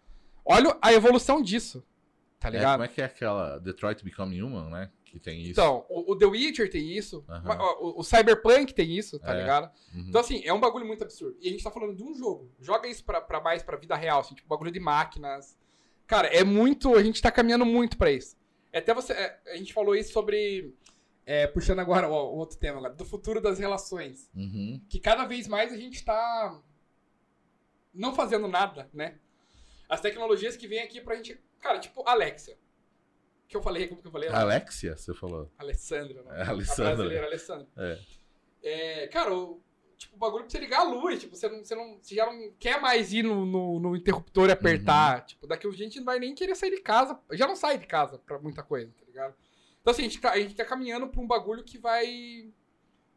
Olha 0.43 0.77
a 0.81 0.91
evolução 0.91 1.41
disso. 1.41 1.81
Tá 2.43 2.49
É, 2.49 2.51
ligado? 2.51 2.73
como 2.73 2.83
é 2.83 2.87
que 2.89 3.01
é 3.01 3.05
aquela 3.05 3.57
Detroit 3.59 4.03
Become 4.03 4.41
Human, 4.43 4.69
né? 4.69 4.91
Que 5.05 5.19
tem 5.19 5.41
isso. 5.43 5.51
Então, 5.51 5.85
o, 5.89 6.11
o 6.11 6.17
The 6.17 6.25
Witcher 6.25 6.69
tem 6.69 6.91
isso, 6.97 7.23
ó, 7.27 7.79
o, 7.81 7.99
o 7.99 8.03
Cyberpunk 8.03 8.73
tem 8.73 8.97
isso, 8.97 9.17
tá 9.19 9.33
É. 9.33 9.39
ligado? 9.39 9.71
Uhum. 9.93 10.05
Então, 10.09 10.19
assim, 10.21 10.41
é 10.43 10.51
um 10.51 10.59
bagulho 10.59 10.85
muito 10.85 11.03
absurdo. 11.03 11.37
E 11.39 11.47
a 11.47 11.51
gente 11.51 11.63
tá 11.63 11.71
falando 11.71 11.95
de 11.95 12.03
um 12.03 12.13
jogo. 12.13 12.51
Joga 12.59 12.87
isso 12.87 13.03
pra, 13.05 13.21
pra 13.21 13.39
mais 13.39 13.63
pra 13.63 13.77
vida 13.77 13.95
real, 13.95 14.19
assim, 14.19 14.35
tipo, 14.35 14.47
bagulho 14.49 14.71
de 14.71 14.79
máquinas. 14.79 15.55
Cara, 16.05 16.27
é 16.27 16.43
muito. 16.43 16.95
A 16.95 17.03
gente 17.03 17.21
tá 17.21 17.31
caminhando 17.31 17.65
muito 17.65 17.97
pra 17.97 18.11
isso. 18.11 18.35
É 18.73 18.79
Até 18.79 18.93
você. 18.93 19.13
é, 19.13 19.39
a 19.53 19.55
gente 19.55 19.71
falou 19.73 19.95
isso 19.95 20.11
sobre. 20.11 20.73
é, 21.25 21.47
puxando 21.47 21.79
agora 21.79 22.09
ó, 22.09 22.29
o 22.29 22.35
outro 22.35 22.57
tema 22.57 22.89
do 22.89 23.05
futuro 23.05 23.39
das 23.39 23.57
relações. 23.59 24.29
Uhum. 24.35 24.81
Que 24.89 24.99
cada 24.99 25.25
vez 25.25 25.47
mais 25.47 25.71
a 25.71 25.77
gente 25.77 26.03
tá. 26.03 26.59
Não 27.93 28.13
fazendo 28.15 28.47
nada, 28.47 28.89
né? 28.93 29.15
As 29.87 30.01
tecnologias 30.01 30.57
que 30.57 30.67
vêm 30.67 30.79
aqui 30.81 30.99
pra 30.99 31.15
gente. 31.15 31.39
Cara, 31.64 31.80
tipo, 31.80 32.07
Alexia. 32.07 32.57
Que 33.47 33.55
eu 33.55 33.64
falei, 33.64 33.88
como 33.88 34.01
que 34.01 34.07
eu 34.07 34.11
falei? 34.11 34.28
Alexia, 34.28 34.97
você 34.97 35.14
falou. 35.14 35.49
Alessandra, 35.57 36.22
né? 36.24 36.41
É, 36.41 36.43
Alessandra. 36.43 36.95
brasileira, 36.95 37.26
Alessandra. 37.28 37.68
É. 37.78 37.99
É, 38.61 39.07
cara, 39.07 39.34
o, 39.34 39.64
tipo, 39.97 40.16
o 40.16 40.20
bagulho 40.20 40.43
pra 40.43 40.49
você 40.49 40.59
ligar 40.59 40.82
a 40.82 40.84
luz, 40.84 41.22
tipo, 41.22 41.36
você, 41.36 41.47
não, 41.47 41.64
você, 41.64 41.74
não, 41.74 41.97
você 42.01 42.16
já 42.16 42.26
não 42.26 42.51
quer 42.59 42.82
mais 42.82 43.14
ir 43.14 43.24
no, 43.24 43.45
no, 43.45 43.80
no 43.80 43.95
interruptor 43.95 44.49
e 44.49 44.51
apertar. 44.51 45.20
Uhum. 45.20 45.26
Tipo, 45.26 45.47
daqui 45.47 45.66
a 45.66 45.72
gente 45.72 45.99
não 45.99 46.05
vai 46.05 46.20
nem 46.20 46.36
querer 46.36 46.55
sair 46.55 46.72
de 46.72 46.82
casa. 46.82 47.18
Já 47.32 47.47
não 47.47 47.55
sai 47.55 47.78
de 47.78 47.88
casa 47.88 48.20
pra 48.20 48.39
muita 48.39 48.61
coisa, 48.61 48.91
tá 48.91 49.05
ligado? 49.05 49.34
Então, 49.82 49.91
assim, 49.91 50.01
a 50.01 50.05
gente, 50.05 50.20
tá, 50.20 50.32
a 50.32 50.39
gente 50.39 50.55
tá 50.55 50.66
caminhando 50.66 51.07
pra 51.07 51.22
um 51.22 51.28
bagulho 51.28 51.64
que 51.64 51.78
vai. 51.78 52.51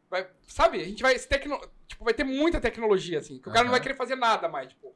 vai 0.09 0.29
sabe? 0.47 0.81
A 0.81 0.85
gente 0.85 1.01
vai. 1.01 1.19
Tecno, 1.19 1.59
tipo, 1.85 2.05
vai 2.05 2.13
ter 2.13 2.23
muita 2.23 2.61
tecnologia, 2.61 3.19
assim. 3.19 3.39
Que 3.39 3.49
o 3.49 3.51
cara 3.51 3.65
não 3.65 3.71
vai 3.71 3.81
querer 3.81 3.95
fazer 3.95 4.15
nada 4.15 4.47
mais. 4.47 4.69
Tipo, 4.69 4.95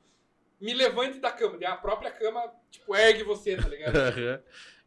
me 0.62 0.74
levante 0.74 1.20
da 1.20 1.32
cama. 1.32 1.58
A 1.68 1.76
própria 1.76 2.12
cama, 2.12 2.44
tipo, 2.70 2.96
ergue 2.96 3.24
você, 3.24 3.58
tá 3.58 3.68
ligado? 3.68 3.94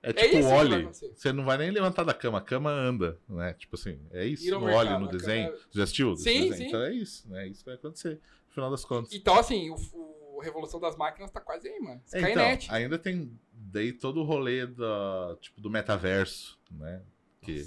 É 0.07 0.12
tipo 0.12 0.37
isso 0.37 0.37
o 0.37 0.43
que 0.43 0.55
vai 0.55 0.59
Oli. 0.66 0.75
acontecer. 0.83 1.12
Você 1.16 1.33
não 1.33 1.45
vai 1.47 1.57
nem 1.57 1.70
levantar 1.70 2.05
da 2.05 2.12
cama, 2.12 2.37
a 2.37 2.41
cama 2.43 2.70
anda, 2.70 3.18
né? 3.27 3.55
Tipo 3.55 3.75
assim, 3.75 3.99
é 4.12 4.27
isso. 4.27 4.51
No 4.51 4.61
mercado, 4.61 5.01
no 5.01 5.09
desenho. 5.09 5.47
cama- 5.49 5.59
Você 5.62 5.79
já 5.79 5.83
assistiu? 5.85 6.14
Sim, 6.16 6.22
desenho? 6.51 6.55
sim. 6.57 6.66
Então 6.66 6.83
é 6.83 6.93
isso, 6.93 7.31
né? 7.31 7.45
É 7.45 7.49
isso 7.49 7.64
vai 7.64 7.75
acontecer, 7.75 8.20
no 8.49 8.53
final 8.53 8.70
das 8.70 8.85
contas. 8.85 9.14
Então, 9.14 9.35
assim, 9.39 9.70
o, 9.70 9.77
o 10.37 10.41
Revolução 10.43 10.79
das 10.79 10.95
Máquinas 10.95 11.31
tá 11.31 11.41
quase 11.41 11.66
aí, 11.68 11.81
mano. 11.81 12.03
É, 12.12 12.18
Skynet. 12.18 12.64
Então, 12.66 12.77
ainda 12.77 12.99
tem 12.99 13.33
daí 13.51 13.95
todo 13.95 14.20
o 14.20 14.25
rolê 14.25 14.66
da, 14.66 15.39
tipo, 15.41 15.59
do 15.62 15.70
metaverso, 15.70 16.61
né? 16.70 17.01
Que, 17.41 17.66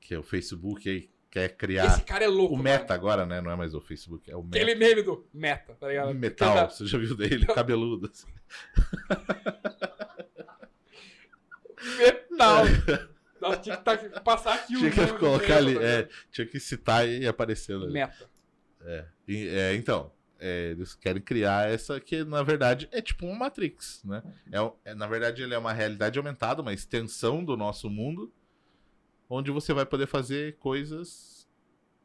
que 0.00 0.12
é 0.12 0.18
o 0.18 0.24
Facebook 0.24 0.90
aí 0.90 1.08
quer 1.30 1.56
criar 1.56 1.86
Esse 1.86 2.02
cara 2.02 2.24
é 2.24 2.28
louco. 2.28 2.54
o 2.54 2.58
Meta 2.58 2.92
agora, 2.92 3.24
né? 3.24 3.40
Não 3.40 3.50
é 3.50 3.56
mais 3.56 3.74
o 3.74 3.80
Facebook, 3.80 4.30
é 4.30 4.36
o 4.36 4.42
Meta. 4.42 4.56
Aquele 4.56 4.74
meme 4.74 5.02
do 5.02 5.26
Meta, 5.32 5.74
tá 5.74 5.88
ligado? 5.88 6.14
Metal, 6.14 6.68
você 6.70 6.86
já 6.86 6.98
viu 6.98 7.16
dele, 7.16 7.46
cabeludo. 7.54 8.10
assim. 8.12 8.26
Metal. 11.98 12.64
Nossa, 13.40 13.56
tinha 13.60 13.76
que 13.76 13.84
tá- 13.84 14.20
passar 14.20 14.54
aqui 14.54 14.76
o 14.76 14.78
Tinha 14.80 14.90
que 14.90 15.12
colocar 15.18 15.56
ali, 15.56 15.74
tá 15.74 15.82
é, 15.82 16.08
tinha 16.30 16.46
que 16.46 16.60
citar 16.60 17.08
e 17.08 17.26
aparecendo 17.26 17.84
ali. 17.84 17.92
Meta. 17.94 18.28
E, 19.26 19.48
é, 19.48 19.74
então, 19.74 20.12
é, 20.38 20.70
eles 20.72 20.94
querem 20.94 21.22
criar 21.22 21.70
essa 21.70 21.98
que, 22.00 22.22
na 22.24 22.42
verdade, 22.42 22.86
é 22.92 23.00
tipo 23.00 23.24
uma 23.26 23.38
Matrix, 23.38 24.02
né? 24.04 24.22
É, 24.52 24.90
é, 24.90 24.94
na 24.94 25.06
verdade, 25.06 25.42
ele 25.42 25.54
é 25.54 25.58
uma 25.58 25.72
realidade 25.72 26.18
aumentada, 26.18 26.60
uma 26.60 26.72
extensão 26.74 27.42
do 27.42 27.56
nosso 27.56 27.88
mundo, 27.88 28.30
onde 29.30 29.50
você 29.50 29.72
vai 29.72 29.86
poder 29.86 30.06
fazer 30.06 30.58
coisas 30.58 31.48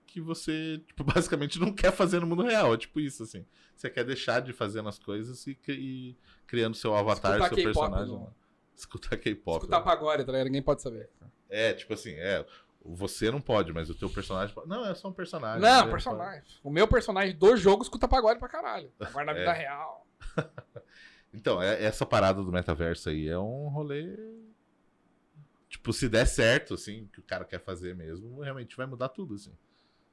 que 0.05 0.21
você, 0.21 0.81
tipo, 0.87 1.03
basicamente 1.03 1.59
não 1.59 1.73
quer 1.73 1.91
fazer 1.91 2.19
no 2.21 2.27
mundo 2.27 2.43
real. 2.43 2.73
É 2.73 2.77
tipo 2.77 2.99
isso, 3.01 3.23
assim. 3.23 3.45
Você 3.75 3.89
quer 3.89 4.05
deixar 4.05 4.39
de 4.39 4.53
fazer 4.53 4.87
as 4.87 4.97
coisas 4.97 5.45
e, 5.47 5.57
e 5.67 6.15
criando 6.47 6.75
seu 6.77 6.95
avatar, 6.95 7.33
Escutar 7.41 7.55
seu 7.55 7.63
personagem. 7.65 8.13
não. 8.13 8.23
lá. 8.23 8.31
Escutar 8.73 9.17
K-pop. 9.17 9.57
Escutar 9.57 9.79
né? 9.79 9.83
pagode, 9.83 10.23
tá 10.23 10.31
ligado? 10.31 10.45
Ninguém 10.47 10.61
pode 10.61 10.81
saber. 10.81 11.09
É, 11.49 11.73
tipo 11.73 11.93
assim, 11.93 12.11
é. 12.13 12.45
Você 12.87 13.31
não 13.31 13.41
pode, 13.41 13.73
mas 13.73 13.89
o 13.89 13.95
teu 13.95 14.09
personagem 14.09 14.53
pode. 14.53 14.69
Não, 14.69 14.85
é 14.85 14.93
só 14.93 15.07
um 15.07 15.13
personagem. 15.13 15.59
Não, 15.59 15.85
né? 15.85 15.91
personagem. 15.91 16.43
O 16.63 16.69
meu 16.69 16.87
personagem 16.87 17.35
do 17.35 17.57
jogo 17.57 17.81
escuta 17.81 18.07
pagode 18.07 18.39
pra 18.39 18.47
caralho. 18.47 18.91
Agora 18.99 19.25
na 19.25 19.31
É. 19.33 19.39
vida 19.39 19.53
real. 19.53 20.05
Então, 21.33 21.61
é- 21.61 21.83
essa 21.83 22.05
parada 22.05 22.41
do 22.41 22.49
metaverso 22.49 23.09
aí 23.09 23.27
é 23.27 23.37
um 23.37 23.67
rolê. 23.67 24.15
Tipo, 25.75 25.91
se 25.91 26.07
der 26.07 26.25
certo, 26.25 26.75
assim, 26.75 27.09
que 27.11 27.19
o 27.19 27.23
cara 27.23 27.43
quer 27.43 27.59
fazer 27.59 27.93
mesmo, 27.93 28.39
realmente 28.39 28.77
vai 28.77 28.85
mudar 28.85 29.09
tudo, 29.09 29.35
assim. 29.35 29.51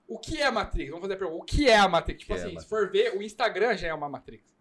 O 0.08 0.18
que 0.18 0.42
é 0.42 0.46
a 0.46 0.50
Matrix? 0.50 0.90
Vamos 0.90 1.02
fazer 1.02 1.14
a 1.14 1.16
pergunta. 1.16 1.40
O 1.40 1.46
que 1.46 1.68
é 1.68 1.78
a 1.78 1.88
Matrix? 1.88 2.20
Tipo 2.20 2.32
é 2.32 2.36
assim, 2.36 2.44
Matrix? 2.46 2.64
se 2.64 2.68
for 2.68 2.90
ver, 2.90 3.16
o 3.16 3.22
Instagram 3.22 3.76
já 3.76 3.86
é 3.86 3.94
uma 3.94 4.08
Matrix. 4.08 4.52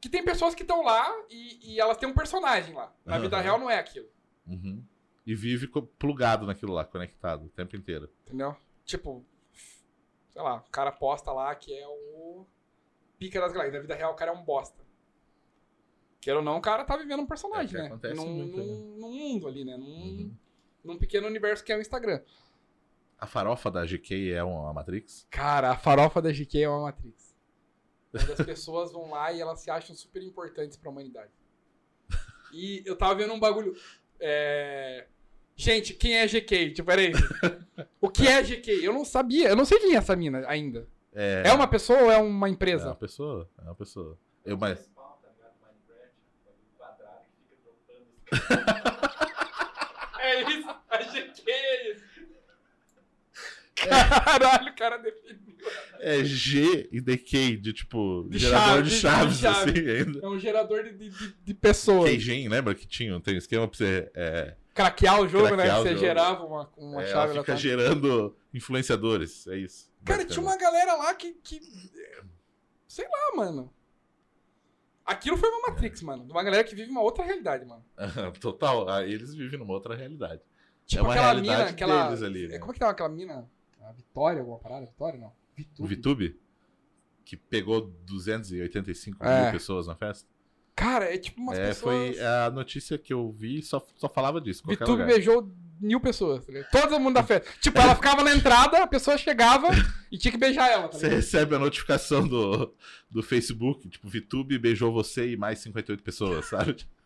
Que 0.00 0.08
tem 0.08 0.24
pessoas 0.24 0.52
que 0.52 0.62
estão 0.62 0.82
lá 0.82 1.08
e, 1.30 1.74
e 1.74 1.80
elas 1.80 1.96
têm 1.96 2.08
um 2.08 2.12
personagem 2.12 2.74
lá. 2.74 2.92
Na 3.04 3.20
vida 3.20 3.36
Aham. 3.36 3.42
real 3.44 3.58
não 3.60 3.70
é 3.70 3.78
aquilo. 3.78 4.08
Uhum. 4.44 4.84
E 5.24 5.32
vive 5.32 5.68
plugado 5.96 6.44
naquilo 6.44 6.72
lá, 6.72 6.84
conectado 6.84 7.46
o 7.46 7.48
tempo 7.48 7.76
inteiro. 7.76 8.10
Entendeu? 8.26 8.56
Tipo, 8.84 9.24
sei 10.28 10.42
lá, 10.42 10.56
o 10.56 10.70
cara 10.72 10.90
posta 10.90 11.30
lá 11.30 11.54
que 11.54 11.72
é 11.72 11.86
o 11.86 12.44
pica 13.16 13.40
das 13.40 13.52
galáxias. 13.52 13.74
Na 13.74 13.80
vida 13.80 13.94
real 13.94 14.12
o 14.12 14.16
cara 14.16 14.32
é 14.32 14.34
um 14.34 14.42
bosta. 14.42 14.82
Queira 16.22 16.38
ou 16.38 16.44
não, 16.44 16.56
o 16.56 16.60
cara 16.62 16.84
tá 16.84 16.96
vivendo 16.96 17.20
um 17.20 17.26
personagem, 17.26 17.76
É, 17.76 17.82
né? 17.82 17.86
acontece 17.88 18.14
num, 18.14 18.26
muito, 18.32 18.56
né? 18.56 18.62
num- 18.64 18.96
num 18.98 19.10
mundo 19.12 19.48
ali, 19.48 19.64
né? 19.64 19.76
Num, 19.76 19.86
Uhum. 19.86 20.34
num 20.84 20.96
pequeno 20.96 21.26
universo 21.26 21.62
que 21.64 21.72
é 21.72 21.76
o 21.76 21.80
Instagram. 21.80 22.20
A 23.18 23.26
farofa 23.26 23.70
da 23.70 23.84
GK 23.84 24.32
é 24.32 24.42
uma 24.42 24.72
Matrix? 24.72 25.26
Cara, 25.30 25.70
a 25.72 25.76
farofa 25.76 26.22
da 26.22 26.30
GK 26.32 26.62
é 26.62 26.68
uma 26.68 26.82
Matrix. 26.82 27.34
Onde 28.14 28.32
as 28.32 28.46
pessoas 28.46 28.92
vão 28.92 29.10
lá 29.10 29.32
e 29.32 29.40
elas 29.40 29.60
se 29.60 29.70
acham 29.70 29.94
super 29.96 30.22
importantes 30.22 30.76
pra 30.76 30.90
humanidade. 30.90 31.30
E 32.54 32.82
eu 32.86 32.96
tava 32.96 33.14
vendo 33.14 33.32
um 33.32 33.40
bagulho. 33.40 33.74
é, 34.20 35.06
Gente, 35.56 35.94
quem 35.94 36.16
é 36.18 36.26
GK? 36.26 36.70
Tipo, 36.72 36.86
peraí. 36.86 37.12
O 38.00 38.08
que 38.10 38.26
é 38.28 38.42
GK? 38.42 38.84
Eu 38.84 38.92
não 38.92 39.04
sabia. 39.04 39.48
Eu 39.48 39.56
não 39.56 39.64
sei 39.64 39.78
quem 39.78 39.94
é 39.94 39.98
essa 39.98 40.14
mina 40.16 40.44
ainda. 40.48 40.86
É, 41.14 41.42
É 41.46 41.52
uma 41.52 41.66
pessoa 41.68 41.98
ou 42.02 42.10
é 42.10 42.16
uma 42.18 42.48
é 42.48 42.50
empresa? 42.50 42.86
uma 42.88 42.94
pessoa. 42.94 43.48
É 43.58 43.62
uma 43.62 43.74
pessoa. 43.74 44.18
Eu, 44.44 44.56
mas, 44.58 44.80
Spawn, 44.80 45.04
tá 45.22 45.28
ligado? 45.30 45.52
Minecraft, 45.60 46.12
bagulho 46.44 46.66
quadrado 46.78 47.20
que 47.20 47.54
fica 47.54 47.56
dropando 47.62 48.08
os 48.10 48.21
É 50.20 50.42
isso, 50.42 50.68
a 50.88 50.98
GK 50.98 51.42
é 51.50 51.92
isso. 51.92 52.02
Caralho, 53.74 54.70
o 54.70 54.76
cara 54.76 54.96
definiu. 54.98 55.56
é 55.98 56.22
G 56.24 56.88
e 56.92 57.00
DK, 57.00 57.56
de 57.56 57.72
tipo, 57.72 58.26
De 58.30 58.38
gerador 58.38 58.66
chave, 58.68 58.82
de 58.84 58.90
de 58.90 58.96
chaves, 59.00 59.38
chave. 59.38 59.70
assim, 59.70 59.90
ainda. 59.90 60.20
É 60.24 60.28
um 60.28 60.38
gerador 60.38 60.84
de, 60.84 60.92
de, 60.92 61.10
de- 61.10 61.34
de 61.44 61.54
pessoas. 61.54 62.08
Keijin, 62.10 62.48
lembra 62.48 62.74
que 62.74 62.86
tinha? 62.86 63.18
Tem 63.20 63.34
um 63.34 63.38
esquema 63.38 63.66
pra 63.66 63.76
você 63.76 64.10
é, 64.14 64.54
Craquear 64.74 65.20
o 65.20 65.28
jogo, 65.28 65.48
Craquear 65.48 65.66
né? 65.76 65.80
o 65.80 65.82
Você 65.82 65.88
jogo. 65.90 66.00
gerava 66.00 66.44
uma, 66.44 66.70
uma 66.76 67.02
É, 67.02 67.06
chave 67.06 67.32
ela 67.32 67.40
fica 67.42 67.56
gerando 67.56 68.36
influenciadores, 68.54 69.46
é 69.48 69.56
isso. 69.56 69.90
Cara, 70.04 70.24
tinha 70.24 70.42
uma 70.42 70.56
galera 70.56 70.94
lá 70.94 71.14
que, 71.14 71.32
que. 71.42 71.60
Sei 72.88 73.04
lá, 73.06 73.36
mano. 73.36 73.72
Aquilo 75.04 75.36
foi 75.36 75.48
uma 75.50 75.68
Matrix, 75.68 76.02
mano. 76.02 76.24
De 76.24 76.32
uma 76.32 76.42
galera 76.42 76.62
que 76.64 76.74
vive 76.74 76.90
uma 76.90 77.00
outra 77.02 77.24
realidade, 77.24 77.64
mano. 77.64 77.84
Total, 78.40 78.88
ah, 78.88 79.04
eles 79.04 79.34
vivem 79.34 79.58
numa 79.58 79.72
outra 79.72 79.94
realidade. 79.96 80.40
Tipo 80.86 81.02
é 81.02 81.06
uma 81.06 81.12
aquela 81.14 81.34
mina, 81.40 81.64
aquela. 81.64 82.04
deles 82.06 82.22
ali, 82.22 82.48
né? 82.48 82.58
Como 82.58 82.70
é 82.70 82.74
que 82.74 82.80
tava 82.80 82.92
aquela 82.92 83.08
mina? 83.08 83.48
A 83.82 83.92
Vitória, 83.92 84.40
alguma 84.40 84.58
parada? 84.58 84.86
Vitória, 84.86 85.18
não. 85.18 85.28
O 85.28 85.86
Vitube. 85.86 85.94
VTube, 86.28 86.40
que 87.24 87.36
pegou 87.36 87.92
285 88.06 89.24
É. 89.24 89.42
mil 89.42 89.52
pessoas 89.52 89.86
na 89.86 89.94
festa. 89.94 90.28
Cara, 90.74 91.12
é 91.12 91.18
tipo 91.18 91.40
umas 91.40 91.58
É, 91.58 91.68
pessoas. 91.68 92.16
foi 92.16 92.20
a 92.24 92.50
notícia 92.50 92.96
que 92.96 93.12
eu 93.12 93.30
vi, 93.30 93.62
só, 93.62 93.84
só 93.96 94.08
falava 94.08 94.40
disso. 94.40 94.62
Vitube 94.66 95.04
beijou 95.04 95.50
mil 95.82 96.00
pessoas. 96.00 96.46
tá? 96.46 96.52
Todo 96.70 97.00
mundo 97.00 97.14
da 97.14 97.22
festa. 97.22 97.50
Tipo, 97.60 97.78
ela 97.80 97.94
ficava 97.94 98.22
na 98.22 98.32
entrada, 98.34 98.82
a 98.82 98.86
pessoa 98.86 99.18
chegava 99.18 99.68
e 100.10 100.16
tinha 100.16 100.30
que 100.30 100.38
beijar 100.38 100.70
ela. 100.70 100.88
Tá 100.88 100.96
Você 100.96 101.08
recebe 101.08 101.54
a 101.54 101.58
notificação 101.58 102.26
do, 102.26 102.72
do 103.10 103.22
Facebook, 103.22 103.88
tipo, 103.88 104.08
VTube 104.08 104.58
beijou 104.58 104.92
você 104.92 105.32
e 105.32 105.36
mais 105.36 105.58
58 105.58 106.02
pessoas, 106.02 106.46
sabe? 106.46 106.86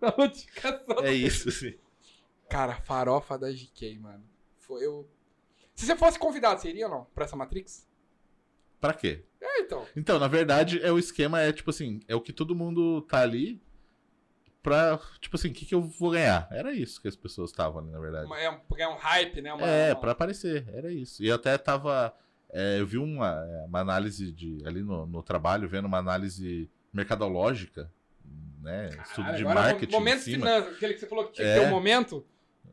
A 0.00 0.14
notificação. 0.16 0.98
É 1.02 1.12
isso, 1.12 1.48
assim. 1.48 1.74
Cara, 2.50 2.76
farofa 2.82 3.38
da 3.38 3.50
GK, 3.50 3.98
mano. 3.98 4.22
Foi 4.58 4.84
eu. 4.84 5.08
Se 5.74 5.86
você 5.86 5.96
fosse 5.96 6.18
convidado, 6.18 6.60
você 6.60 6.68
iria 6.68 6.86
ou 6.86 6.90
não? 6.92 7.04
Pra 7.14 7.24
essa 7.24 7.34
Matrix? 7.34 7.88
Pra 8.78 8.92
quê? 8.92 9.24
É, 9.40 9.60
então. 9.62 9.86
Então, 9.96 10.18
na 10.18 10.28
verdade, 10.28 10.80
é 10.82 10.92
o 10.92 10.98
esquema 10.98 11.40
é 11.40 11.50
tipo 11.50 11.70
assim, 11.70 12.00
é 12.06 12.14
o 12.14 12.20
que 12.20 12.32
todo 12.32 12.54
mundo 12.54 13.00
tá 13.02 13.20
ali 13.20 13.60
pra, 14.66 14.98
tipo 15.20 15.36
assim, 15.36 15.48
o 15.48 15.52
que, 15.52 15.64
que 15.64 15.74
eu 15.74 15.80
vou 15.82 16.10
ganhar? 16.10 16.48
Era 16.50 16.72
isso 16.72 17.00
que 17.00 17.06
as 17.06 17.14
pessoas 17.14 17.50
estavam 17.50 17.78
ali, 17.80 17.90
na 17.92 18.00
verdade. 18.00 18.26
Uma- 18.26 18.40
É 18.40 18.50
um, 18.50 18.58
é 18.76 18.88
um 18.88 18.96
hype, 18.96 19.40
né? 19.40 19.52
Uma, 19.54 19.64
É, 19.66 19.90
uma- 19.92 20.00
pra 20.00 20.10
aparecer, 20.10 20.66
era 20.74 20.92
isso. 20.92 21.22
E 21.22 21.30
até 21.30 21.56
tava. 21.56 22.12
é, 22.52 22.80
eu 22.80 22.86
vi 22.86 22.98
uma, 22.98 23.40
uma 23.68 23.78
análise 23.80 24.32
de. 24.32 24.58
ali 24.66 24.82
no, 24.82 25.06
no 25.06 25.22
trabalho, 25.22 25.68
vendo 25.68 25.84
uma 25.86 25.98
análise 25.98 26.68
mercadológica, 26.92 27.88
né? 28.60 28.88
estudo 28.88 29.16
Caralho, 29.24 29.36
de 29.36 29.42
agora, 29.42 29.60
marketing. 29.60 29.92
Momento 29.92 30.20
finanças. 30.22 30.72
Aquele 30.74 30.94
que 30.94 31.00
você 31.00 31.06
falou 31.06 31.24
que 31.26 31.32
tinha 31.34 31.46
É. 31.46 31.54
que 31.54 31.60
ter 31.60 31.66
um 31.66 31.70
momento. 31.70 32.26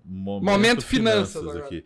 Momento, 0.03 0.43
Momento 0.43 0.81
finanças 0.81 1.41
agora. 1.43 1.59
aqui. 1.65 1.85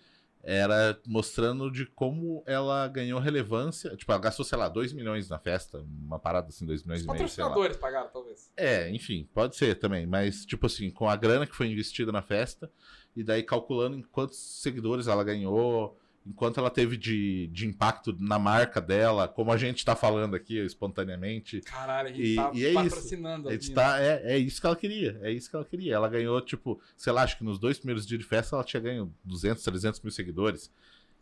Era 0.50 0.98
mostrando 1.06 1.70
de 1.70 1.86
como 1.86 2.42
ela 2.46 2.88
ganhou 2.88 3.20
relevância. 3.20 3.98
Tipo, 3.98 4.14
ela 4.14 4.22
gastou, 4.22 4.46
sei 4.46 4.58
lá, 4.58 4.70
2 4.70 4.94
milhões 4.94 5.28
na 5.28 5.38
festa, 5.38 5.84
uma 6.06 6.18
parada 6.18 6.48
assim, 6.48 6.66
2 6.66 6.84
milhões 6.84 7.02
Os 7.02 7.06
e 7.06 7.08
meio, 7.08 7.20
patrocinadores 7.20 7.76
pagaram, 7.76 8.10
talvez. 8.10 8.50
É, 8.56 8.90
enfim, 8.90 9.28
pode 9.34 9.58
ser 9.58 9.76
também, 9.76 10.06
mas 10.06 10.46
tipo 10.46 10.66
assim, 10.66 10.90
com 10.90 11.10
a 11.10 11.18
grana 11.18 11.46
que 11.46 11.54
foi 11.54 11.68
investida 11.68 12.14
na 12.14 12.22
festa, 12.22 12.72
e 13.14 13.26
daí 13.26 13.44
calculando 13.44 13.98
em 13.98 14.02
quantos 14.02 14.38
seguidores 14.38 15.08
ela 15.08 15.22
ganhou, 15.22 16.00
em 16.28 16.34
quanto 16.34 16.60
ela 16.60 16.70
teve 16.70 16.98
de, 16.98 17.48
de 17.48 17.66
impacto 17.66 18.14
na 18.20 18.38
marca 18.38 18.82
dela, 18.82 19.28
como 19.28 19.52
a 19.52 19.58
gente 19.58 19.86
tá 19.86 19.96
falando 19.96 20.36
aqui 20.36 20.58
espontaneamente. 20.58 21.62
Caralho, 21.62 22.10
a 22.10 22.12
gente 22.12 22.22
E- 22.34 22.36
tá 22.36 22.52
e 22.54 22.66
é 22.66 22.70
isso. 22.70 22.74
patrocinando 22.76 23.50
minas. 23.50 23.70
tá, 23.70 24.02
é, 24.02 24.34
é 24.34 24.38
isso 24.38 24.60
que 24.60 24.68
ela 24.68 24.76
queria, 24.76 25.18
é 25.22 25.32
isso 25.32 25.50
que 25.50 25.56
ela 25.56 25.64
queria. 25.66 25.94
Ela 25.96 26.10
ganhou, 26.10 26.42
tipo, 26.42 26.82
sei 26.98 27.14
lá, 27.14 27.24
acho 27.24 27.38
que 27.38 27.44
nos 27.44 27.58
dois 27.58 27.78
primeiros 27.78 28.06
dias 28.06 28.20
de 28.20 28.26
festa 28.28 28.56
ela 28.56 28.64
tinha 28.64 28.82
ganho 28.82 29.14
200, 29.24 29.64
300 29.64 30.02
mil 30.02 30.12
seguidores. 30.12 30.70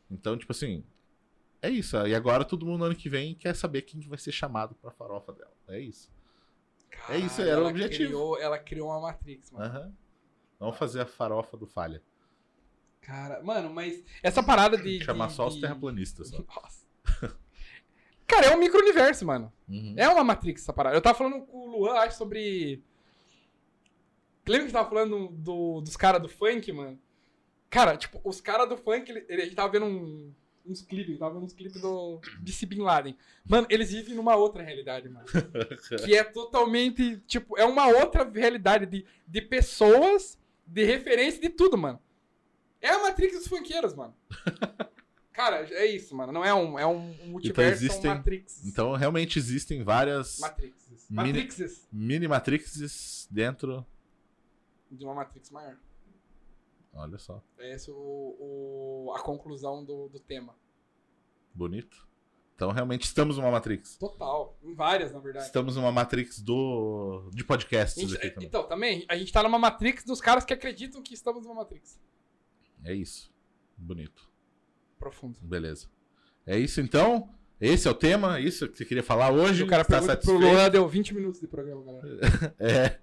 Então, 0.09 0.35
tipo 0.37 0.51
assim, 0.51 0.83
é 1.61 1.69
isso. 1.69 1.95
E 2.07 2.15
agora 2.15 2.43
todo 2.43 2.65
mundo 2.65 2.83
ano 2.85 2.95
que 2.95 3.07
vem 3.09 3.35
quer 3.35 3.55
saber 3.55 3.83
quem 3.83 3.99
vai 4.01 4.17
ser 4.17 4.31
chamado 4.31 4.73
pra 4.75 4.89
farofa 4.91 5.31
dela. 5.33 5.53
É 5.67 5.79
isso. 5.79 6.11
É 7.09 7.17
isso, 7.17 7.37
Caralho, 7.37 7.49
era 7.51 7.57
o 7.59 7.61
ela 7.61 7.69
objetivo. 7.69 8.03
Criou, 8.09 8.39
ela 8.39 8.57
criou 8.57 8.87
uma 8.89 9.01
Matrix, 9.01 9.51
mano. 9.51 9.65
Aham. 9.65 9.93
Vamos 10.59 10.77
fazer 10.77 11.01
a 11.01 11.05
farofa 11.05 11.55
do 11.57 11.67
falha. 11.67 12.01
Cara, 13.05 13.41
mano, 13.43 13.69
mas 13.71 14.03
essa 14.23 14.41
parada 14.41 14.77
de. 14.77 15.03
Chamar 15.03 15.27
de- 15.27 15.33
só 15.33 15.47
os 15.47 15.55
de- 15.55 15.61
terraplanistas. 15.61 16.29
Só. 16.29 16.39
Nossa. 16.39 16.85
Cara, 18.27 18.47
é 18.47 18.55
um 18.55 18.59
micro-universo, 18.59 19.23
mano. 19.25 19.53
Uhum. 19.69 19.93
É 19.95 20.09
uma 20.09 20.23
Matrix 20.23 20.63
essa 20.63 20.73
parada. 20.73 20.95
Eu 20.95 21.01
tava 21.01 21.17
falando 21.17 21.45
com 21.45 21.57
o 21.57 21.77
Luan, 21.77 21.93
acho, 21.99 22.17
sobre. 22.17 22.81
Lembra 24.47 24.67
que 24.67 24.73
tava 24.73 24.89
falando 24.89 25.27
do- 25.29 25.81
dos 25.81 25.95
caras 25.97 26.21
do 26.21 26.29
funk, 26.29 26.71
mano? 26.71 26.99
Cara, 27.69 27.97
tipo, 27.97 28.19
os 28.23 28.39
caras 28.41 28.69
do 28.69 28.77
funk, 28.77 29.09
ele, 29.11 29.25
ele- 29.27 29.41
a 29.41 29.45
gente 29.45 29.55
tava 29.55 29.71
vendo 29.71 29.85
um- 29.85 30.31
uns 30.65 30.81
clipes, 30.81 31.19
tava 31.19 31.33
vendo 31.35 31.43
uns 31.45 31.53
clipes 31.53 31.79
do 31.81 32.19
DC 32.41 32.65
Bin 32.65 32.79
Laden. 32.81 33.15
Mano, 33.47 33.67
eles 33.69 33.91
vivem 33.91 34.15
numa 34.15 34.35
outra 34.35 34.63
realidade, 34.63 35.09
mano. 35.09 35.25
que 36.05 36.15
é 36.15 36.23
totalmente, 36.23 37.17
tipo, 37.27 37.57
é 37.57 37.65
uma 37.65 37.87
outra 37.87 38.23
realidade 38.27 38.85
de, 38.87 39.05
de 39.27 39.41
pessoas, 39.41 40.39
de 40.65 40.83
referência, 40.83 41.39
de 41.41 41.49
tudo, 41.49 41.77
mano. 41.77 41.99
É 42.81 42.89
a 42.89 42.99
Matrix 43.01 43.37
dos 43.39 43.47
funkeiros, 43.47 43.93
mano. 43.95 44.13
Cara, 45.31 45.67
é 45.73 45.85
isso, 45.85 46.15
mano. 46.15 46.31
Não 46.31 46.45
é 46.45 46.53
um, 46.53 46.79
é 46.79 46.85
um 46.87 47.13
multiverso, 47.25 47.83
existem- 47.83 48.01
são 48.03 48.15
Matrix. 48.15 48.65
Então, 48.65 48.93
realmente 48.93 49.37
existem 49.37 49.83
várias 49.83 50.39
Matrixes. 50.39 51.05
Mini- 51.09 51.33
Matrixes. 51.33 51.87
mini 51.91 52.27
Matrixes 52.27 53.27
dentro. 53.29 53.85
De 54.89 55.03
uma 55.03 55.13
Matrix 55.13 55.49
maior. 55.51 55.77
Olha 56.93 57.17
só, 57.17 57.43
É 57.59 57.73
essa 57.73 57.91
o, 57.91 59.05
o- 59.07 59.13
a 59.13 59.19
conclusão 59.21 59.83
do, 59.83 60.07
do 60.07 60.19
tema. 60.19 60.55
bonito. 61.53 62.05
Então, 62.55 62.71
realmente 62.71 63.03
estamos 63.03 63.35
numa 63.37 63.51
Matrix. 63.51 63.97
Total. 63.97 64.57
Em 64.63 64.73
várias, 64.73 65.11
na 65.11 65.19
verdade. 65.19 65.45
Estamos 65.45 65.75
numa 65.75 65.91
Matrix 65.91 66.39
do 66.39 67.29
de 67.33 67.43
podcasts 67.43 68.01
Gente, 68.01 68.15
aqui 68.15 68.29
também. 68.29 68.47
então, 68.47 68.63
também, 68.65 69.05
a 69.09 69.17
gente 69.17 69.33
tá 69.33 69.43
numa 69.43 69.59
Matrix 69.59 70.05
dos 70.05 70.21
caras 70.21 70.45
que 70.45 70.53
acreditam 70.53 71.03
que 71.03 71.13
estamos 71.13 71.43
numa 71.43 71.55
Matrix. 71.55 71.99
É 72.85 72.93
isso. 72.93 73.31
Bonito. 73.77 74.29
Profundo. 74.97 75.37
Beleza. 75.41 75.87
É 76.45 76.57
isso 76.57 76.79
então. 76.79 77.27
Esse 77.59 77.87
é 77.87 77.91
o 77.91 77.93
tema, 77.95 78.39
isso 78.39 78.67
que 78.67 78.77
você 78.77 78.85
queria 78.85 79.03
falar 79.03 79.31
hoje. 79.31 79.63
o 79.63 79.67
cara 79.67 79.83
Tá 79.83 79.99
pergunta 79.99 80.17
pro 80.17 80.33
satisfeito? 80.33 80.55
Luan, 80.55 80.69
deu 80.69 80.87
20 80.87 81.13
minutos 81.15 81.39
de 81.41 81.47
programa, 81.47 81.83
galera. 81.83 82.55
É. 82.59 82.99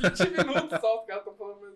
20 0.00 0.30
minutos 0.46 0.80
só, 0.80 1.00
os 1.00 1.06
caras 1.06 1.22
estão 1.22 1.34
falando 1.36 1.60
mais 1.60 1.74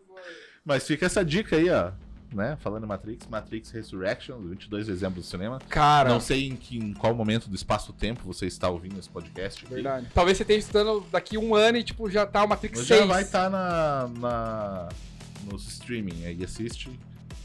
Mas 0.65 0.87
fica 0.87 1.07
essa 1.07 1.25
dica 1.25 1.57
aí, 1.57 1.69
ó. 1.71 1.93
Né? 2.35 2.57
Falando 2.61 2.85
em 2.85 2.87
Matrix, 2.87 3.27
Matrix 3.27 3.71
Resurrection, 3.71 4.39
22 4.41 4.87
de 4.87 4.93
dezembro 4.93 5.21
do 5.21 5.27
cinema. 5.27 5.59
Cara, 5.69 6.11
Não 6.11 6.21
sei 6.21 6.49
em, 6.49 6.57
que, 6.57 6.77
em 6.79 6.93
qual 6.93 7.15
momento 7.15 7.49
do 7.49 7.57
espaço-tempo 7.57 8.23
você 8.25 8.47
está 8.47 8.69
ouvindo 8.69 8.99
esse 8.99 9.09
podcast. 9.09 9.65
aqui. 9.65 9.75
verdade. 9.75 10.09
Talvez 10.15 10.37
você 10.37 10.43
esteja 10.43 10.59
estudando 10.61 11.07
daqui 11.11 11.39
um 11.39 11.55
ano 11.55 11.79
e, 11.79 11.85
tipo, 11.85 12.11
já 12.11 12.27
tá 12.27 12.45
o 12.45 12.49
Matrix 12.49 12.79
Mas 12.81 12.89
6. 12.89 13.01
já 13.01 13.07
vai 13.07 13.23
estar 13.23 13.49
na, 13.49 14.09
na, 14.19 14.89
nos 15.45 15.67
streaming 15.69 16.25
aí, 16.25 16.43
assiste. 16.45 16.89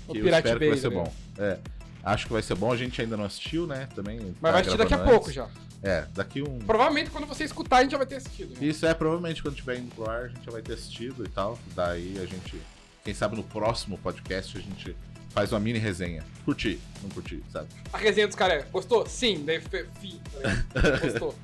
O 0.08 0.14
Que 0.14 0.20
eu 0.20 0.24
Pirate 0.24 0.48
espero 0.48 0.60
que 0.60 0.66
vai 0.66 0.70
Bay, 0.70 0.78
ser 0.82 0.90
né? 0.90 0.96
bom. 0.96 1.14
É, 1.38 1.60
acho 2.04 2.26
que 2.28 2.34
vai 2.34 2.42
ser 2.42 2.56
bom. 2.56 2.72
A 2.72 2.78
gente 2.78 3.02
ainda 3.02 3.16
não 3.18 3.26
assistiu, 3.26 3.66
né? 3.68 3.88
Também. 3.96 4.20
Mas 4.20 4.34
tá 4.36 4.52
vai 4.52 4.62
assistir 4.62 4.78
daqui 4.78 4.94
a 4.94 4.98
gravando 4.98 5.12
pouco 5.12 5.26
antes. 5.30 5.36
já. 5.36 5.50
É, 5.82 6.06
daqui 6.14 6.42
um. 6.42 6.60
Provavelmente 6.60 7.10
quando 7.10 7.28
você 7.28 7.44
escutar, 7.44 7.78
a 7.78 7.82
gente 7.82 7.92
já 7.92 7.98
vai 7.98 8.08
ter 8.08 8.16
assistido. 8.16 8.60
Né? 8.60 8.68
Isso 8.68 8.86
é, 8.86 8.94
provavelmente 8.94 9.42
quando 9.42 9.56
tiver 9.56 9.78
indo 9.78 9.94
pro 9.94 10.10
ar, 10.10 10.24
a 10.24 10.28
gente 10.30 10.46
já 10.46 10.52
vai 10.52 10.62
ter 10.62 10.74
assistido 10.74 11.26
e 11.26 11.30
tal. 11.30 11.60
Daí 11.76 12.18
a 12.22 12.26
gente, 12.26 12.60
quem 13.04 13.14
sabe 13.14 13.36
no 13.36 13.44
próximo 13.44 13.98
podcast 13.98 14.58
a 14.58 14.62
gente 14.62 14.96
faz 15.32 15.52
uma 15.52 15.60
mini 15.60 15.80
resenha. 15.80 16.24
Curti, 16.46 16.80
não 17.02 17.10
curti, 17.10 17.44
sabe? 17.52 17.68
A 17.92 17.98
resenha 17.98 18.28
dos 18.28 18.36
caras 18.36 18.64
é, 18.64 18.68
gostou? 18.70 19.06
Sim, 19.08 19.44
daí 19.46 19.60
fim. 20.00 20.20
tá? 20.42 20.98
Gostou. 21.04 21.36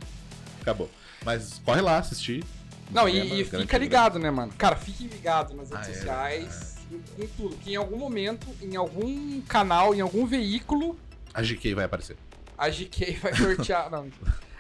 Acabou. 0.62 0.89
Mas 1.26 1.60
corre 1.66 1.82
lá 1.82 1.97
assistir. 1.97 2.43
Não, 2.92 3.08
e, 3.08 3.18
e 3.18 3.44
grande 3.44 3.64
fica 3.66 3.78
ligado, 3.78 4.18
né, 4.20 4.32
mano? 4.32 4.52
Cara, 4.58 4.76
fique 4.76 5.08
ligado 5.08 5.54
nas 5.54 5.70
redes 5.70 5.88
Ah, 5.88 5.92
é, 5.92 5.94
sociais, 5.94 6.76
em, 6.92 7.24
em 7.24 7.28
tudo. 7.28 7.56
Que 7.58 7.72
em 7.74 7.76
algum 7.76 7.98
momento, 7.98 8.48
em 8.62 8.76
algum 8.76 9.42
canal, 9.42 9.94
em 9.94 10.02
algum 10.02 10.26
veículo, 10.26 10.98
A 11.34 11.42
GK 11.42 11.76
vai 11.76 11.86
aparecer. 11.86 12.18
a 12.58 12.70
GK 12.70 13.18
vai 13.22 13.36
sortear. 13.36 13.90
não, 13.92 14.08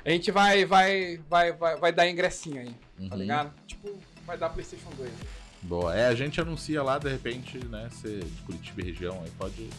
a 0.05 0.09
gente 0.09 0.31
vai, 0.31 0.63
vai, 0.65 1.19
vai, 1.29 1.51
vai, 1.53 1.75
vai 1.77 1.91
dar 1.91 2.07
ingressinho 2.09 2.61
aí, 2.61 2.69
tá 3.09 3.15
Uhum. 3.15 3.21
ligado? 3.21 3.51
Tipo, 3.67 3.97
vai 4.25 4.37
dar 4.37 4.49
PlayStation 4.49 4.89
2. 4.97 5.11
Boa. 5.61 5.93
É, 5.95 6.07
a 6.07 6.15
gente 6.15 6.39
anuncia 6.39 6.81
lá, 6.81 6.97
de 6.97 7.09
repente, 7.09 7.57
né? 7.65 7.89
Você 7.91 8.19
de 8.19 8.41
Curitiba 8.43 8.81
e 8.81 8.85
região 8.85 9.21
aí 9.25 9.31
pode 9.37 9.69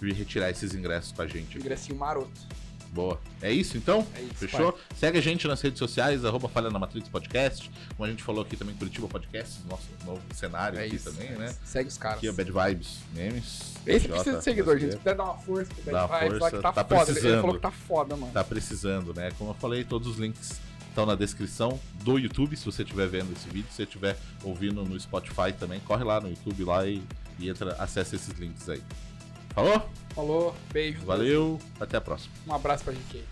vir 0.00 0.12
retirar 0.14 0.50
esses 0.50 0.74
ingressos 0.74 1.12
com 1.12 1.22
a 1.22 1.26
gente. 1.26 1.56
Ingressinho 1.58 1.96
maroto. 1.98 2.30
Boa. 2.92 3.20
É 3.42 3.52
isso 3.52 3.76
então? 3.76 4.06
É 4.14 4.22
isso. 4.22 4.34
Fechou? 4.34 4.78
Segue 4.96 5.18
a 5.18 5.20
gente 5.20 5.46
nas 5.46 5.60
redes 5.60 5.78
sociais, 5.78 6.24
arroba 6.24 6.48
Falha 6.48 6.70
na 6.70 6.78
Matrix 6.78 7.08
Podcast. 7.08 7.70
Como 7.96 8.06
a 8.06 8.10
gente 8.10 8.22
falou 8.22 8.42
aqui 8.42 8.56
também, 8.56 8.74
Curitiba 8.74 9.06
Podcast, 9.08 9.60
nosso 9.68 9.86
novo 10.04 10.22
cenário 10.34 10.78
É 10.78 10.86
aqui 10.86 10.96
isso. 10.96 11.10
também, 11.10 11.28
é 11.28 11.36
né? 11.36 11.46
isso. 11.50 11.58
Segue 11.64 11.88
os 11.88 11.98
caras. 11.98 12.18
Aqui 12.18 12.28
é 12.28 12.32
Bad 12.32 12.50
Vibes 12.50 12.98
Memes. 13.14 13.74
Esse 13.86 14.06
PJ, 14.08 14.14
precisa 14.14 14.38
de 14.38 14.44
seguidor, 14.44 14.78
gente. 14.78 14.92
Se 14.92 14.98
puder 14.98 15.14
dar 15.14 15.24
uma 15.24 15.38
força 15.38 15.72
pro 15.74 15.92
Dá 15.92 16.06
Bad 16.06 16.24
Vibes, 16.24 16.40
lá 16.40 16.50
força, 16.50 16.56
que 16.56 16.62
tá, 16.62 16.72
tá 16.72 16.84
foda. 16.84 17.02
Ele 17.02 17.12
precisando. 17.12 17.40
falou 17.40 17.56
que 17.56 17.62
tá 17.62 17.70
foda, 17.70 18.16
mano. 18.16 18.32
Tá 18.32 18.44
precisando, 18.44 19.14
né? 19.14 19.30
Como 19.38 19.50
eu 19.50 19.54
falei, 19.54 19.84
todos 19.84 20.08
os 20.08 20.18
links 20.18 20.60
estão 20.88 21.06
na 21.06 21.14
descrição 21.14 21.78
do 22.02 22.18
YouTube, 22.18 22.56
se 22.56 22.64
você 22.64 22.82
estiver 22.82 23.06
vendo 23.06 23.32
esse 23.32 23.48
vídeo. 23.48 23.68
Se 23.70 23.76
você 23.76 23.82
estiver 23.84 24.16
ouvindo 24.42 24.84
no 24.84 24.98
Spotify 24.98 25.52
também, 25.58 25.78
corre 25.80 26.02
lá 26.04 26.20
no 26.20 26.28
YouTube 26.28 26.64
lá 26.64 26.86
e, 26.86 27.02
e 27.38 27.48
entra, 27.48 27.74
acessa 27.78 28.16
esses 28.16 28.36
links 28.38 28.68
aí. 28.68 28.82
Falou? 29.58 29.82
Falou, 30.14 30.54
beijo. 30.72 31.04
Valeu, 31.04 31.58
até 31.80 31.96
a 31.96 32.00
próxima. 32.00 32.32
Um 32.46 32.54
abraço 32.54 32.84
pra 32.84 32.92
GK. 32.92 33.24